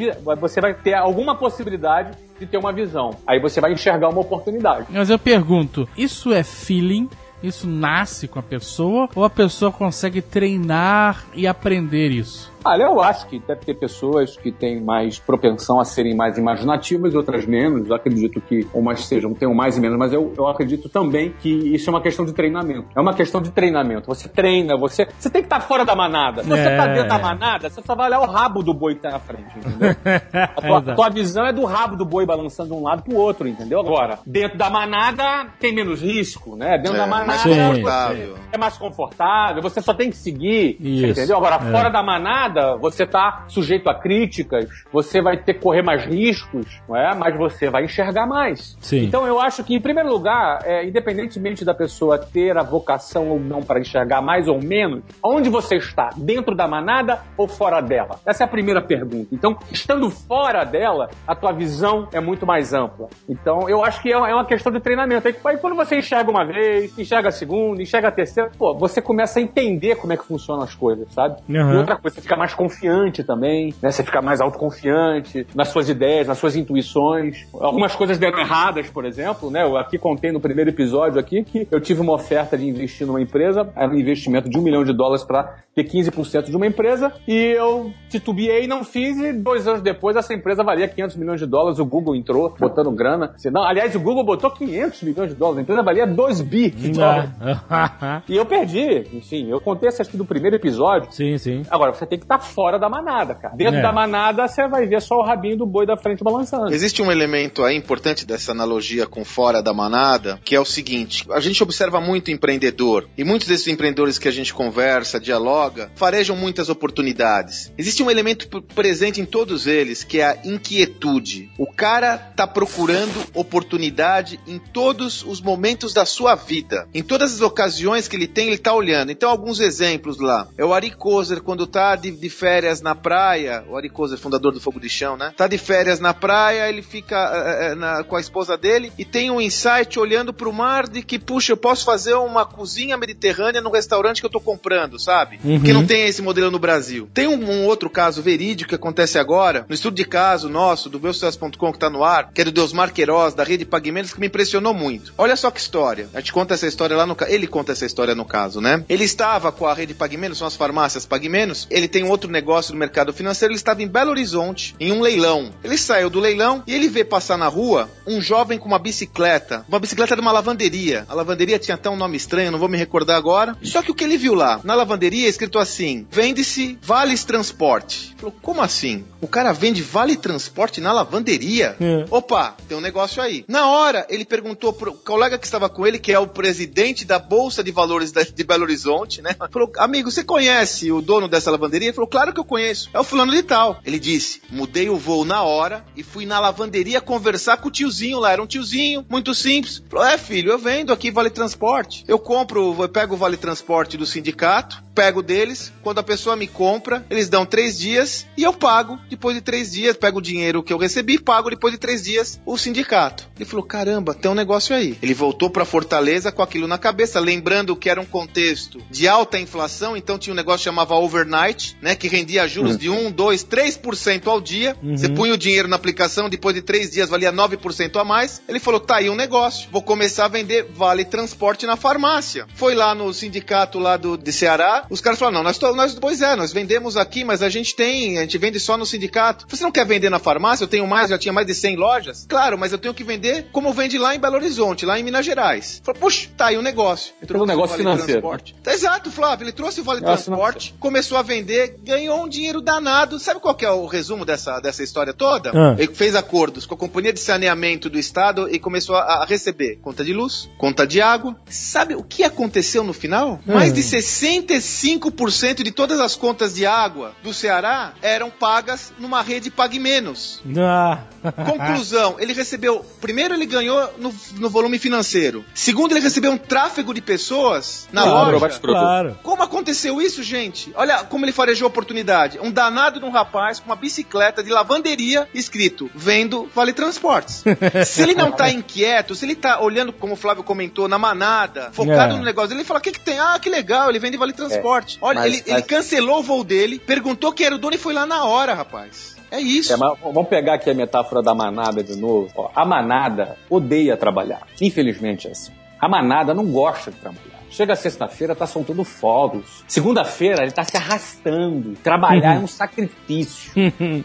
você 0.40 0.60
vai 0.60 0.72
ter 0.74 0.94
alguma 0.94 1.34
possibilidade 1.36 2.16
de 2.38 2.46
ter 2.46 2.56
uma 2.58 2.72
visão. 2.72 3.10
Aí 3.26 3.38
você 3.40 3.60
vai 3.60 3.72
enxergar 3.72 4.08
uma 4.08 4.20
oportunidade. 4.20 4.86
Mas 4.90 5.10
eu 5.10 5.18
pergunto, 5.18 5.88
isso 5.96 6.32
é 6.32 6.42
feeling? 6.42 7.08
Isso 7.42 7.66
nasce 7.66 8.28
com 8.28 8.38
a 8.38 8.42
pessoa? 8.42 9.08
Ou 9.14 9.24
a 9.24 9.30
pessoa 9.30 9.72
consegue 9.72 10.20
treinar 10.20 11.24
e 11.34 11.46
aprender 11.46 12.10
isso? 12.10 12.49
Olha, 12.64 12.84
eu 12.84 13.00
acho 13.00 13.26
que 13.26 13.38
deve 13.38 13.60
ter 13.64 13.74
pessoas 13.74 14.36
que 14.36 14.52
têm 14.52 14.80
mais 14.82 15.18
propensão 15.18 15.80
a 15.80 15.84
serem 15.84 16.14
mais 16.14 16.36
imaginativas, 16.36 17.14
outras 17.14 17.46
menos. 17.46 17.88
Eu 17.88 17.94
acredito 17.94 18.40
que 18.40 18.66
umas 18.74 19.04
sejam, 19.06 19.32
tenham 19.32 19.54
mais 19.54 19.78
e 19.78 19.80
menos, 19.80 19.98
mas 19.98 20.12
eu, 20.12 20.32
eu 20.36 20.46
acredito 20.46 20.88
também 20.88 21.32
que 21.40 21.48
isso 21.48 21.88
é 21.88 21.92
uma 21.92 22.00
questão 22.02 22.24
de 22.24 22.32
treinamento. 22.34 22.86
É 22.94 23.00
uma 23.00 23.14
questão 23.14 23.40
de 23.40 23.50
treinamento. 23.50 24.06
Você 24.08 24.28
treina, 24.28 24.76
você. 24.76 25.08
Você 25.18 25.30
tem 25.30 25.40
que 25.42 25.46
estar 25.46 25.60
fora 25.60 25.84
da 25.84 25.94
manada. 25.96 26.42
Se 26.42 26.48
você 26.48 26.60
É. 26.60 26.76
tá 26.76 26.86
dentro 26.88 27.08
da 27.08 27.18
manada, 27.18 27.70
você 27.70 27.82
só 27.82 27.94
vai 27.94 28.08
olhar 28.08 28.20
o 28.20 28.26
rabo 28.26 28.62
do 28.62 28.74
boi 28.74 28.94
que 28.94 29.00
tá 29.00 29.10
na 29.10 29.18
frente, 29.18 29.44
entendeu? 29.56 29.96
A 30.56 30.60
tua, 30.60 30.94
tua 30.94 31.08
visão 31.10 31.46
é 31.46 31.52
do 31.52 31.64
rabo 31.64 31.96
do 31.96 32.04
boi 32.04 32.26
balançando 32.26 32.70
de 32.70 32.74
um 32.74 32.82
lado 32.82 33.02
pro 33.02 33.16
outro, 33.16 33.48
entendeu? 33.48 33.80
Agora, 33.80 34.18
dentro 34.26 34.58
da 34.58 34.68
manada 34.68 35.46
tem 35.58 35.74
menos 35.74 36.02
risco, 36.02 36.56
né? 36.56 36.76
Dentro 36.78 36.98
da 36.98 37.04
É, 37.04 37.06
mais 37.06 37.26
manada 37.26 37.42
Sim. 37.42 37.68
confortável. 37.74 38.34
é 38.52 38.58
mais 38.58 38.76
confortável, 38.76 39.62
você 39.62 39.80
só 39.80 39.94
tem 39.94 40.10
que 40.10 40.16
seguir, 40.16 40.76
Isso, 40.80 41.06
entendeu? 41.06 41.36
Agora, 41.38 41.56
é. 41.56 41.70
fora 41.72 41.88
da 41.88 42.02
manada, 42.02 42.49
manada, 42.50 42.76
você 42.76 43.06
tá 43.06 43.44
sujeito 43.48 43.88
a 43.88 43.94
críticas, 43.94 44.66
você 44.92 45.22
vai 45.22 45.36
ter 45.36 45.54
que 45.54 45.60
correr 45.60 45.82
mais 45.82 46.04
riscos, 46.04 46.66
não 46.88 46.96
é? 46.96 47.14
Mas 47.14 47.36
você 47.36 47.70
vai 47.70 47.84
enxergar 47.84 48.26
mais. 48.26 48.76
Sim. 48.80 49.04
Então 49.04 49.26
eu 49.26 49.40
acho 49.40 49.64
que, 49.64 49.74
em 49.74 49.80
primeiro 49.80 50.10
lugar, 50.10 50.60
é, 50.64 50.86
independentemente 50.86 51.64
da 51.64 51.74
pessoa 51.74 52.18
ter 52.18 52.58
a 52.58 52.62
vocação 52.62 53.28
ou 53.28 53.40
não 53.40 53.62
para 53.62 53.80
enxergar 53.80 54.20
mais 54.20 54.48
ou 54.48 54.60
menos, 54.60 55.02
onde 55.22 55.48
você 55.48 55.76
está? 55.76 56.10
Dentro 56.16 56.54
da 56.54 56.66
manada 56.66 57.20
ou 57.36 57.46
fora 57.46 57.80
dela? 57.80 58.18
Essa 58.26 58.44
é 58.44 58.46
a 58.46 58.48
primeira 58.48 58.82
pergunta. 58.82 59.28
Então, 59.32 59.56
estando 59.70 60.10
fora 60.10 60.64
dela, 60.64 61.08
a 61.26 61.34
tua 61.34 61.52
visão 61.52 62.08
é 62.12 62.20
muito 62.20 62.46
mais 62.46 62.72
ampla. 62.72 63.08
Então, 63.28 63.68
eu 63.68 63.84
acho 63.84 64.02
que 64.02 64.12
é 64.12 64.16
uma 64.16 64.42
é 64.42 64.44
questão 64.44 64.72
de 64.72 64.80
treinamento. 64.80 65.26
Aí, 65.28 65.36
aí 65.44 65.56
quando 65.58 65.76
você 65.76 65.98
enxerga 65.98 66.30
uma 66.30 66.44
vez, 66.44 66.98
enxerga 66.98 67.28
a 67.28 67.32
segunda, 67.32 67.82
enxerga 67.82 68.08
a 68.08 68.10
terceira, 68.10 68.50
pô, 68.58 68.74
você 68.74 69.00
começa 69.00 69.38
a 69.38 69.42
entender 69.42 69.96
como 69.96 70.12
é 70.12 70.16
que 70.16 70.24
funcionam 70.24 70.62
as 70.62 70.74
coisas, 70.74 71.12
sabe? 71.12 71.36
Uhum. 71.48 71.74
E 71.74 71.76
outra 71.76 71.96
coisa, 71.96 72.16
você 72.16 72.22
fica 72.22 72.36
mais 72.40 72.54
confiante 72.54 73.22
também, 73.22 73.74
né? 73.82 73.90
Você 73.90 74.02
fica 74.02 74.22
mais 74.22 74.40
autoconfiante 74.40 75.46
nas 75.54 75.68
suas 75.68 75.90
ideias, 75.90 76.26
nas 76.26 76.38
suas 76.38 76.56
intuições. 76.56 77.46
Algumas 77.52 77.94
coisas 77.94 78.16
deram 78.16 78.38
erradas, 78.38 78.88
por 78.88 79.04
exemplo, 79.04 79.50
né? 79.50 79.62
Eu 79.62 79.76
aqui 79.76 79.98
contei 79.98 80.32
no 80.32 80.40
primeiro 80.40 80.70
episódio 80.70 81.20
aqui 81.20 81.44
que 81.44 81.68
eu 81.70 81.80
tive 81.80 82.00
uma 82.00 82.14
oferta 82.14 82.56
de 82.56 82.66
investir 82.66 83.06
numa 83.06 83.20
empresa, 83.20 83.70
era 83.76 83.90
um 83.90 83.94
investimento 83.94 84.48
de 84.48 84.58
um 84.58 84.62
milhão 84.62 84.82
de 84.82 84.92
dólares 84.94 85.22
para 85.22 85.58
ter 85.74 85.84
15% 85.84 86.46
de 86.46 86.56
uma 86.56 86.66
empresa, 86.66 87.12
e 87.28 87.34
eu 87.34 87.92
titubeei, 88.08 88.66
não 88.66 88.82
fiz, 88.82 89.18
e 89.18 89.32
dois 89.32 89.68
anos 89.68 89.82
depois 89.82 90.16
essa 90.16 90.34
empresa 90.34 90.64
valia 90.64 90.88
500 90.88 91.16
milhões 91.16 91.40
de 91.40 91.46
dólares, 91.46 91.78
o 91.78 91.84
Google 91.84 92.16
entrou 92.16 92.54
botando 92.58 92.90
grana. 92.90 93.32
Assim, 93.34 93.50
Não, 93.50 93.62
aliás, 93.62 93.94
o 93.94 94.00
Google 94.00 94.24
botou 94.24 94.50
500 94.50 95.02
milhões 95.02 95.30
de 95.30 95.36
dólares, 95.36 95.58
a 95.58 95.62
empresa 95.62 95.82
valia 95.82 96.06
2 96.06 96.40
bi 96.40 96.70
de 96.70 96.90
dólares. 96.92 97.30
E 98.28 98.36
eu 98.36 98.46
perdi, 98.46 99.06
enfim, 99.12 99.48
eu 99.48 99.60
contei 99.60 99.88
essa 99.88 100.02
aqui 100.02 100.16
do 100.16 100.24
primeiro 100.24 100.56
episódio. 100.56 101.10
sim, 101.12 101.36
sim. 101.38 101.62
Agora, 101.70 101.92
você 101.92 102.06
tem 102.06 102.18
que 102.18 102.26
estar 102.34 102.38
fora 102.38 102.78
da 102.78 102.88
manada, 102.88 103.34
cara. 103.34 103.54
Dentro 103.56 103.78
É. 103.78 103.82
da 103.82 103.92
manada, 103.92 104.46
você 104.46 104.68
vai 104.68 104.86
ver 104.86 105.02
só 105.02 105.16
o 105.16 105.22
rabinho 105.24 105.58
do 105.58 105.66
boi 105.66 105.84
da 105.84 105.96
frente 105.96 106.22
balançando. 106.22 106.72
Existe 106.72 107.02
um 107.02 107.10
elemento 107.10 107.64
aí 107.64 107.76
importante 107.76 108.24
dessa 108.24 108.52
analogia 108.52 109.06
com 109.06 109.24
fora 109.24 109.62
da 109.62 109.74
manada, 109.74 110.40
que 110.44 110.54
é 110.54 110.60
o 110.60 110.64
seguinte: 110.64 111.26
a 111.30 111.40
gente 111.40 111.62
observa 111.62 112.00
muito 112.00 112.30
empreendedor, 112.30 113.08
e 113.18 113.24
muitos 113.24 113.48
desses 113.48 113.66
empreendedores 113.66 114.18
que 114.18 114.28
a 114.28 114.32
gente 114.32 114.54
conversa, 114.54 115.18
dialoga, 115.18 115.90
farejam 115.96 116.36
muitas 116.36 116.68
oportunidades. 116.68 117.72
Existe 117.76 118.02
um 118.02 118.10
elemento 118.10 118.48
presente 118.74 119.20
em 119.20 119.24
todos 119.24 119.66
eles, 119.66 120.04
que 120.04 120.20
é 120.20 120.24
a 120.24 120.38
inquietude. 120.44 121.50
O 121.58 121.66
cara 121.66 122.16
tá 122.18 122.46
procurando 122.46 123.24
oportunidade 123.34 124.38
em 124.46 124.58
todos 124.58 125.24
os 125.24 125.40
momentos 125.40 125.92
da 125.92 126.04
sua 126.04 126.34
vida. 126.34 126.86
Em 126.94 127.02
todas 127.02 127.34
as 127.34 127.40
ocasiões 127.40 128.06
que 128.08 128.16
ele 128.16 128.26
tem, 128.26 128.48
ele 128.48 128.58
tá 128.58 128.72
olhando. 128.72 129.10
Então, 129.10 129.30
alguns 129.30 129.60
exemplos 129.60 130.18
lá. 130.18 130.48
É 130.56 130.64
o 130.64 130.72
Ari 130.72 130.90
Kozer, 130.90 131.42
quando 131.42 131.66
tá 131.66 131.96
de, 131.96 132.10
de 132.20 132.28
férias 132.30 132.80
na 132.80 132.94
praia, 132.94 133.64
o 133.68 133.76
Ari 133.76 133.88
Kozer, 133.88 134.18
fundador 134.18 134.52
do 134.52 134.60
Fogo 134.60 134.78
de 134.78 134.88
Chão, 134.88 135.16
né? 135.16 135.32
Tá 135.36 135.46
de 135.46 135.58
férias 135.58 135.98
na 136.00 136.12
praia, 136.14 136.68
ele 136.68 136.82
fica 136.82 137.16
eh, 137.16 137.66
eh, 137.72 137.74
na- 137.74 138.04
com 138.04 138.16
a 138.16 138.20
esposa 138.20 138.56
dele 138.56 138.92
e 138.98 139.04
tem 139.04 139.30
um 139.30 139.40
insight 139.40 139.98
olhando 139.98 140.32
pro 140.32 140.52
mar 140.52 140.88
de 140.88 141.02
que, 141.02 141.18
puxa, 141.18 141.52
eu 141.52 141.56
posso 141.56 141.84
fazer 141.84 142.14
uma 142.14 142.44
cozinha 142.44 142.96
mediterrânea 142.96 143.60
no 143.60 143.70
restaurante 143.70 144.20
que 144.20 144.26
eu 144.26 144.30
tô 144.30 144.40
comprando, 144.40 144.98
sabe? 144.98 145.38
Porque 145.38 145.72
não 145.72 145.86
tem 145.86 146.04
esse 146.06 146.20
modelo 146.22 146.50
no 146.50 146.58
Brasil. 146.58 147.08
Tem 147.14 147.26
um, 147.26 147.42
um 147.50 147.64
outro 147.66 147.88
caso 147.88 148.22
verídico 148.22 148.68
que 148.70 148.74
acontece 148.74 149.18
agora, 149.18 149.64
no 149.68 149.74
estudo 149.74 149.94
de 149.96 150.04
caso 150.04 150.48
nosso, 150.48 150.88
do 150.90 151.00
meusucesso.com 151.00 151.72
que 151.72 151.78
tá 151.78 151.88
no 151.88 152.04
ar, 152.04 152.30
que 152.32 152.40
é 152.40 152.44
do 152.44 152.52
Deusmar 152.52 152.92
Queiroz, 152.92 153.34
da 153.34 153.44
rede 153.44 153.64
Pagamentos, 153.64 154.12
que 154.12 154.20
me 154.20 154.26
impressionou 154.26 154.74
muito. 154.74 155.12
Olha 155.16 155.36
só 155.36 155.50
que 155.50 155.60
história. 155.60 156.08
A 156.14 156.20
gente 156.20 156.32
conta 156.32 156.54
essa 156.54 156.66
história 156.66 156.96
lá 156.96 157.06
no 157.06 157.16
Ele 157.26 157.46
conta 157.46 157.72
essa 157.72 157.86
história 157.86 158.14
no 158.14 158.24
caso, 158.24 158.60
né? 158.60 158.84
Ele 158.88 159.04
estava 159.04 159.50
com 159.50 159.66
a 159.66 159.72
rede 159.74 159.94
Pagamentos, 159.94 160.38
são 160.38 160.46
as 160.46 160.56
farmácias 160.56 161.06
Pagamentos. 161.06 161.66
Ele 161.70 161.88
tem 161.88 162.04
um 162.04 162.09
outro 162.10 162.30
negócio 162.30 162.72
no 162.72 162.78
mercado 162.78 163.12
financeiro. 163.12 163.52
Ele 163.52 163.58
estava 163.58 163.82
em 163.82 163.88
Belo 163.88 164.10
Horizonte, 164.10 164.74
em 164.78 164.92
um 164.92 165.00
leilão. 165.00 165.50
Ele 165.62 165.76
saiu 165.76 166.10
do 166.10 166.20
leilão 166.20 166.62
e 166.66 166.74
ele 166.74 166.88
vê 166.88 167.04
passar 167.04 167.36
na 167.36 167.48
rua 167.48 167.88
um 168.06 168.20
jovem 168.20 168.58
com 168.58 168.66
uma 168.66 168.78
bicicleta. 168.78 169.64
Uma 169.68 169.80
bicicleta 169.80 170.14
de 170.14 170.20
uma 170.20 170.32
lavanderia. 170.32 171.04
A 171.08 171.14
lavanderia 171.14 171.58
tinha 171.58 171.74
até 171.74 171.88
um 171.88 171.96
nome 171.96 172.16
estranho, 172.16 172.50
não 172.50 172.58
vou 172.58 172.68
me 172.68 172.78
recordar 172.78 173.16
agora. 173.16 173.56
Só 173.62 173.82
que 173.82 173.90
o 173.90 173.94
que 173.94 174.04
ele 174.04 174.16
viu 174.16 174.34
lá? 174.34 174.60
Na 174.64 174.74
lavanderia, 174.74 175.28
escrito 175.28 175.58
assim: 175.58 176.06
vende-se 176.10 176.78
vales 176.82 177.24
transporte. 177.24 178.14
Falou, 178.16 178.34
como 178.42 178.60
assim? 178.60 179.04
O 179.20 179.28
cara 179.28 179.52
vende 179.52 179.82
vale 179.82 180.16
transporte 180.16 180.80
na 180.80 180.92
lavanderia? 180.92 181.76
É. 181.80 182.04
Opa, 182.10 182.56
tem 182.68 182.76
um 182.76 182.80
negócio 182.80 183.22
aí. 183.22 183.44
Na 183.48 183.68
hora, 183.68 184.06
ele 184.08 184.24
perguntou 184.24 184.72
pro 184.72 184.92
colega 184.92 185.38
que 185.38 185.46
estava 185.46 185.68
com 185.68 185.86
ele, 185.86 185.98
que 185.98 186.12
é 186.12 186.18
o 186.18 186.26
presidente 186.26 187.04
da 187.04 187.18
Bolsa 187.18 187.62
de 187.62 187.70
Valores 187.70 188.12
de 188.12 188.44
Belo 188.44 188.64
Horizonte, 188.64 189.22
né? 189.22 189.34
Falou, 189.50 189.70
amigo, 189.78 190.10
você 190.10 190.24
conhece 190.24 190.90
o 190.92 191.00
dono 191.00 191.28
dessa 191.28 191.50
lavanderia? 191.50 191.88
Ele 191.88 191.94
falou, 192.00 192.06
claro 192.06 192.32
que 192.32 192.40
eu 192.40 192.44
conheço. 192.44 192.88
É 192.92 192.98
o 192.98 193.04
fulano 193.04 193.32
de 193.32 193.42
tal. 193.42 193.80
Ele 193.84 193.98
disse, 193.98 194.40
mudei 194.50 194.88
o 194.88 194.96
voo 194.96 195.24
na 195.24 195.42
hora 195.42 195.84
e 195.96 196.02
fui 196.02 196.24
na 196.24 196.40
lavanderia 196.40 197.00
conversar 197.00 197.58
com 197.58 197.68
o 197.68 197.70
tiozinho 197.70 198.18
lá. 198.18 198.32
Era 198.32 198.42
um 198.42 198.46
tiozinho, 198.46 199.04
muito 199.08 199.34
simples. 199.34 199.82
Falou, 199.88 200.06
é 200.06 200.16
filho, 200.16 200.50
eu 200.50 200.58
vendo 200.58 200.92
aqui 200.92 201.10
Vale 201.10 201.30
Transporte. 201.30 202.04
Eu 202.08 202.18
compro, 202.18 202.74
eu 202.78 202.88
pego 202.88 203.14
o 203.14 203.18
Vale 203.18 203.36
Transporte 203.36 203.96
do 203.96 204.06
sindicato, 204.06 204.82
pego 204.94 205.22
deles. 205.22 205.72
Quando 205.82 205.98
a 205.98 206.02
pessoa 206.02 206.36
me 206.36 206.46
compra, 206.46 207.04
eles 207.10 207.28
dão 207.28 207.44
três 207.44 207.78
dias 207.78 208.26
e 208.36 208.42
eu 208.42 208.52
pago 208.52 208.98
depois 209.08 209.34
de 209.34 209.42
três 209.42 209.72
dias. 209.72 209.96
Pego 209.96 210.18
o 210.18 210.22
dinheiro 210.22 210.62
que 210.62 210.72
eu 210.72 210.78
recebi 210.78 211.18
pago 211.18 211.50
depois 211.50 211.72
de 211.72 211.78
três 211.78 212.02
dias 212.02 212.40
o 212.46 212.56
sindicato. 212.56 213.28
Ele 213.36 213.44
falou: 213.44 213.64
caramba, 213.64 214.14
tem 214.14 214.30
um 214.30 214.34
negócio 214.34 214.74
aí. 214.74 214.96
Ele 215.02 215.14
voltou 215.14 215.50
pra 215.50 215.64
Fortaleza 215.64 216.32
com 216.32 216.42
aquilo 216.42 216.66
na 216.66 216.78
cabeça, 216.78 217.20
lembrando 217.20 217.76
que 217.76 217.90
era 217.90 218.00
um 218.00 218.06
contexto 218.06 218.80
de 218.90 219.08
alta 219.08 219.38
inflação, 219.38 219.96
então 219.96 220.18
tinha 220.18 220.32
um 220.32 220.36
negócio 220.36 220.58
que 220.58 220.64
chamava 220.64 220.94
overnight, 220.94 221.76
né? 221.80 221.94
Que 221.94 222.08
rendia 222.08 222.46
juros 222.46 222.76
de 222.76 222.88
1, 222.88 223.10
2, 223.12 223.44
3% 223.44 224.26
ao 224.26 224.40
dia. 224.40 224.76
Você 224.82 225.08
punha 225.08 225.34
o 225.34 225.38
dinheiro 225.38 225.68
na 225.68 225.76
aplicação, 225.76 226.28
depois 226.28 226.54
de 226.54 226.62
três 226.62 226.90
dias 226.90 227.08
valia 227.08 227.32
9% 227.32 228.00
a 228.00 228.04
mais. 228.04 228.42
Ele 228.48 228.58
falou: 228.58 228.80
tá 228.80 228.96
aí 228.96 229.10
um 229.10 229.14
negócio, 229.14 229.68
vou 229.70 229.82
começar 229.82 230.26
a 230.26 230.28
vender 230.28 230.66
vale 230.72 231.04
transporte 231.04 231.66
na 231.66 231.76
farmácia. 231.76 232.46
Foi 232.54 232.74
lá 232.74 232.94
no 232.94 233.12
sindicato 233.12 233.78
lá 233.78 233.96
do, 233.96 234.16
de 234.16 234.32
Ceará, 234.32 234.86
os 234.90 235.00
caras 235.00 235.18
falaram: 235.18 235.38
não, 235.38 235.44
nós, 235.44 235.58
nós, 235.58 235.94
pois 235.94 236.22
é, 236.22 236.36
nós 236.36 236.52
vendemos 236.52 236.96
aqui, 236.96 237.24
mas 237.24 237.42
a 237.42 237.48
gente 237.48 237.74
tem, 237.74 238.18
a 238.18 238.22
gente 238.22 238.38
vende 238.38 238.58
só 238.60 238.76
no 238.76 238.86
sindicato. 238.86 239.46
Você 239.48 239.62
não 239.62 239.72
quer 239.72 239.86
vender 239.86 240.10
na 240.10 240.18
farmácia? 240.18 240.64
Eu 240.64 240.68
tenho 240.68 240.86
mais, 240.86 241.10
já 241.10 241.18
tinha 241.18 241.32
mais 241.32 241.46
de 241.46 241.54
100 241.54 241.76
lojas. 241.76 242.26
Claro, 242.28 242.58
mas 242.58 242.72
eu 242.72 242.78
tenho 242.78 242.94
que 242.94 243.04
vender 243.04 243.48
como 243.52 243.72
vende 243.72 243.98
lá 243.98 244.14
em 244.14 244.18
Belo 244.18 244.36
Horizonte, 244.36 244.84
lá 244.86 244.98
em 244.98 245.02
Minas 245.02 245.24
Gerais. 245.24 245.80
Falou, 245.84 246.00
puxa, 246.00 246.28
tá 246.36 246.46
aí 246.46 246.58
um 246.58 246.62
negócio. 246.62 247.12
Entrou 247.22 247.42
Um 247.42 247.46
negócio 247.46 247.70
Vale 247.70 247.82
financeiro. 247.82 248.20
Transporte. 248.20 248.56
Exato, 248.66 249.10
Flávio. 249.10 249.44
Ele 249.44 249.52
trouxe 249.52 249.80
o 249.80 249.84
Vale 249.84 250.00
Transporte, 250.00 250.74
começou 250.78 251.18
a 251.18 251.22
vender, 251.22 251.69
ganhou 251.82 252.24
um 252.24 252.28
dinheiro 252.28 252.60
danado. 252.60 253.18
Sabe 253.18 253.40
qual 253.40 253.56
é 253.60 253.70
o 253.70 253.86
resumo 253.86 254.24
dessa, 254.24 254.60
dessa 254.60 254.82
história 254.82 255.12
toda? 255.12 255.50
Ah. 255.54 255.74
Ele 255.78 255.94
fez 255.94 256.14
acordos 256.14 256.66
com 256.66 256.74
a 256.74 256.78
Companhia 256.78 257.12
de 257.12 257.20
Saneamento 257.20 257.88
do 257.90 257.98
Estado 257.98 258.48
e 258.50 258.58
começou 258.58 258.96
a, 258.96 259.22
a 259.22 259.24
receber 259.24 259.76
conta 259.82 260.04
de 260.04 260.12
luz, 260.12 260.48
conta 260.58 260.86
de 260.86 261.00
água. 261.00 261.36
Sabe 261.48 261.94
o 261.94 262.02
que 262.02 262.22
aconteceu 262.24 262.82
no 262.84 262.92
final? 262.92 263.40
Hum. 263.46 263.54
Mais 263.54 263.72
de 263.72 263.82
65% 263.82 265.62
de 265.62 265.70
todas 265.70 266.00
as 266.00 266.16
contas 266.16 266.54
de 266.54 266.64
água 266.66 267.12
do 267.22 267.32
Ceará 267.34 267.92
eram 268.02 268.30
pagas 268.30 268.92
numa 268.98 269.22
rede 269.22 269.50
Pague 269.50 269.78
Menos. 269.78 270.40
Ah. 270.58 271.00
Conclusão, 271.44 272.16
ele 272.18 272.32
recebeu. 272.32 272.84
Primeiro, 273.00 273.34
ele 273.34 273.46
ganhou 273.46 273.92
no, 273.98 274.14
no 274.36 274.48
volume 274.48 274.78
financeiro. 274.78 275.44
Segundo, 275.54 275.92
ele 275.92 276.00
recebeu 276.00 276.32
um 276.32 276.38
tráfego 276.38 276.94
de 276.94 277.00
pessoas 277.02 277.88
na 277.92 278.02
Claro, 278.02 278.38
loja. 278.38 278.58
claro. 278.60 279.18
Como 279.22 279.42
aconteceu 279.42 280.00
isso, 280.00 280.22
gente? 280.22 280.72
Olha 280.74 281.04
como 281.04 281.24
ele 281.24 281.32
farejou 281.32 281.59
a 281.64 281.68
oportunidade. 281.68 282.38
Um 282.40 282.50
danado 282.50 282.98
de 283.00 283.04
um 283.06 283.10
rapaz 283.10 283.58
com 283.60 283.66
uma 283.66 283.76
bicicleta 283.76 284.42
de 284.42 284.50
lavanderia 284.50 285.28
escrito 285.34 285.90
Vendo 285.94 286.48
Vale 286.54 286.72
Transportes. 286.72 287.42
se 287.86 288.02
ele 288.02 288.14
não 288.14 288.30
tá 288.32 288.50
inquieto, 288.50 289.14
se 289.14 289.24
ele 289.24 289.34
tá 289.34 289.60
olhando, 289.60 289.92
como 289.92 290.14
o 290.14 290.16
Flávio 290.16 290.42
comentou, 290.42 290.88
na 290.88 290.98
manada, 290.98 291.70
focado 291.72 292.14
É. 292.14 292.18
no 292.18 292.24
negócio 292.24 292.54
ele 292.54 292.64
fala: 292.64 292.80
o 292.80 292.82
que, 292.82 292.92
que 292.92 293.00
tem? 293.00 293.18
Ah, 293.18 293.38
que 293.40 293.48
legal, 293.50 293.88
ele 293.90 293.98
vende 293.98 294.16
Vale 294.16 294.32
Transporte. 294.32 294.98
Olha, 295.00 295.20
mas- 295.20 295.26
ele, 295.34 295.36
mas- 295.46 295.48
ele 295.48 295.62
cancelou 295.62 296.18
o 296.20 296.22
voo 296.22 296.44
dele, 296.44 296.78
perguntou 296.78 297.32
quem 297.32 297.46
era 297.46 297.54
o 297.54 297.58
dono 297.58 297.74
e 297.74 297.78
foi 297.78 297.92
lá 297.94 298.06
na 298.06 298.24
hora, 298.24 298.54
rapaz. 298.54 299.16
É 299.30 299.40
isso. 299.40 299.72
É, 299.72 299.76
mas 299.76 299.96
vamos 300.00 300.28
pegar 300.28 300.54
aqui 300.54 300.68
a 300.70 300.74
metáfora 300.74 301.22
da 301.22 301.32
manada 301.34 301.84
de 301.84 301.94
novo. 301.94 302.28
Ó, 302.34 302.50
a 302.54 302.64
manada 302.66 303.36
odeia 303.48 303.96
trabalhar. 303.96 304.42
Infelizmente 304.60 305.28
é 305.28 305.30
assim. 305.30 305.52
A 305.80 305.88
manada 305.88 306.34
não 306.34 306.44
gosta 306.46 306.90
de 306.90 306.96
trabalhar. 306.98 307.39
Chega 307.50 307.74
sexta-feira, 307.74 308.34
tá 308.34 308.46
soltando 308.46 308.84
fogos. 308.84 309.64
Segunda-feira, 309.66 310.42
ele 310.42 310.52
tá 310.52 310.64
se 310.64 310.76
arrastando. 310.76 311.74
Trabalhar 311.82 312.36
é 312.36 312.38
um 312.38 312.46
sacrifício. 312.46 313.52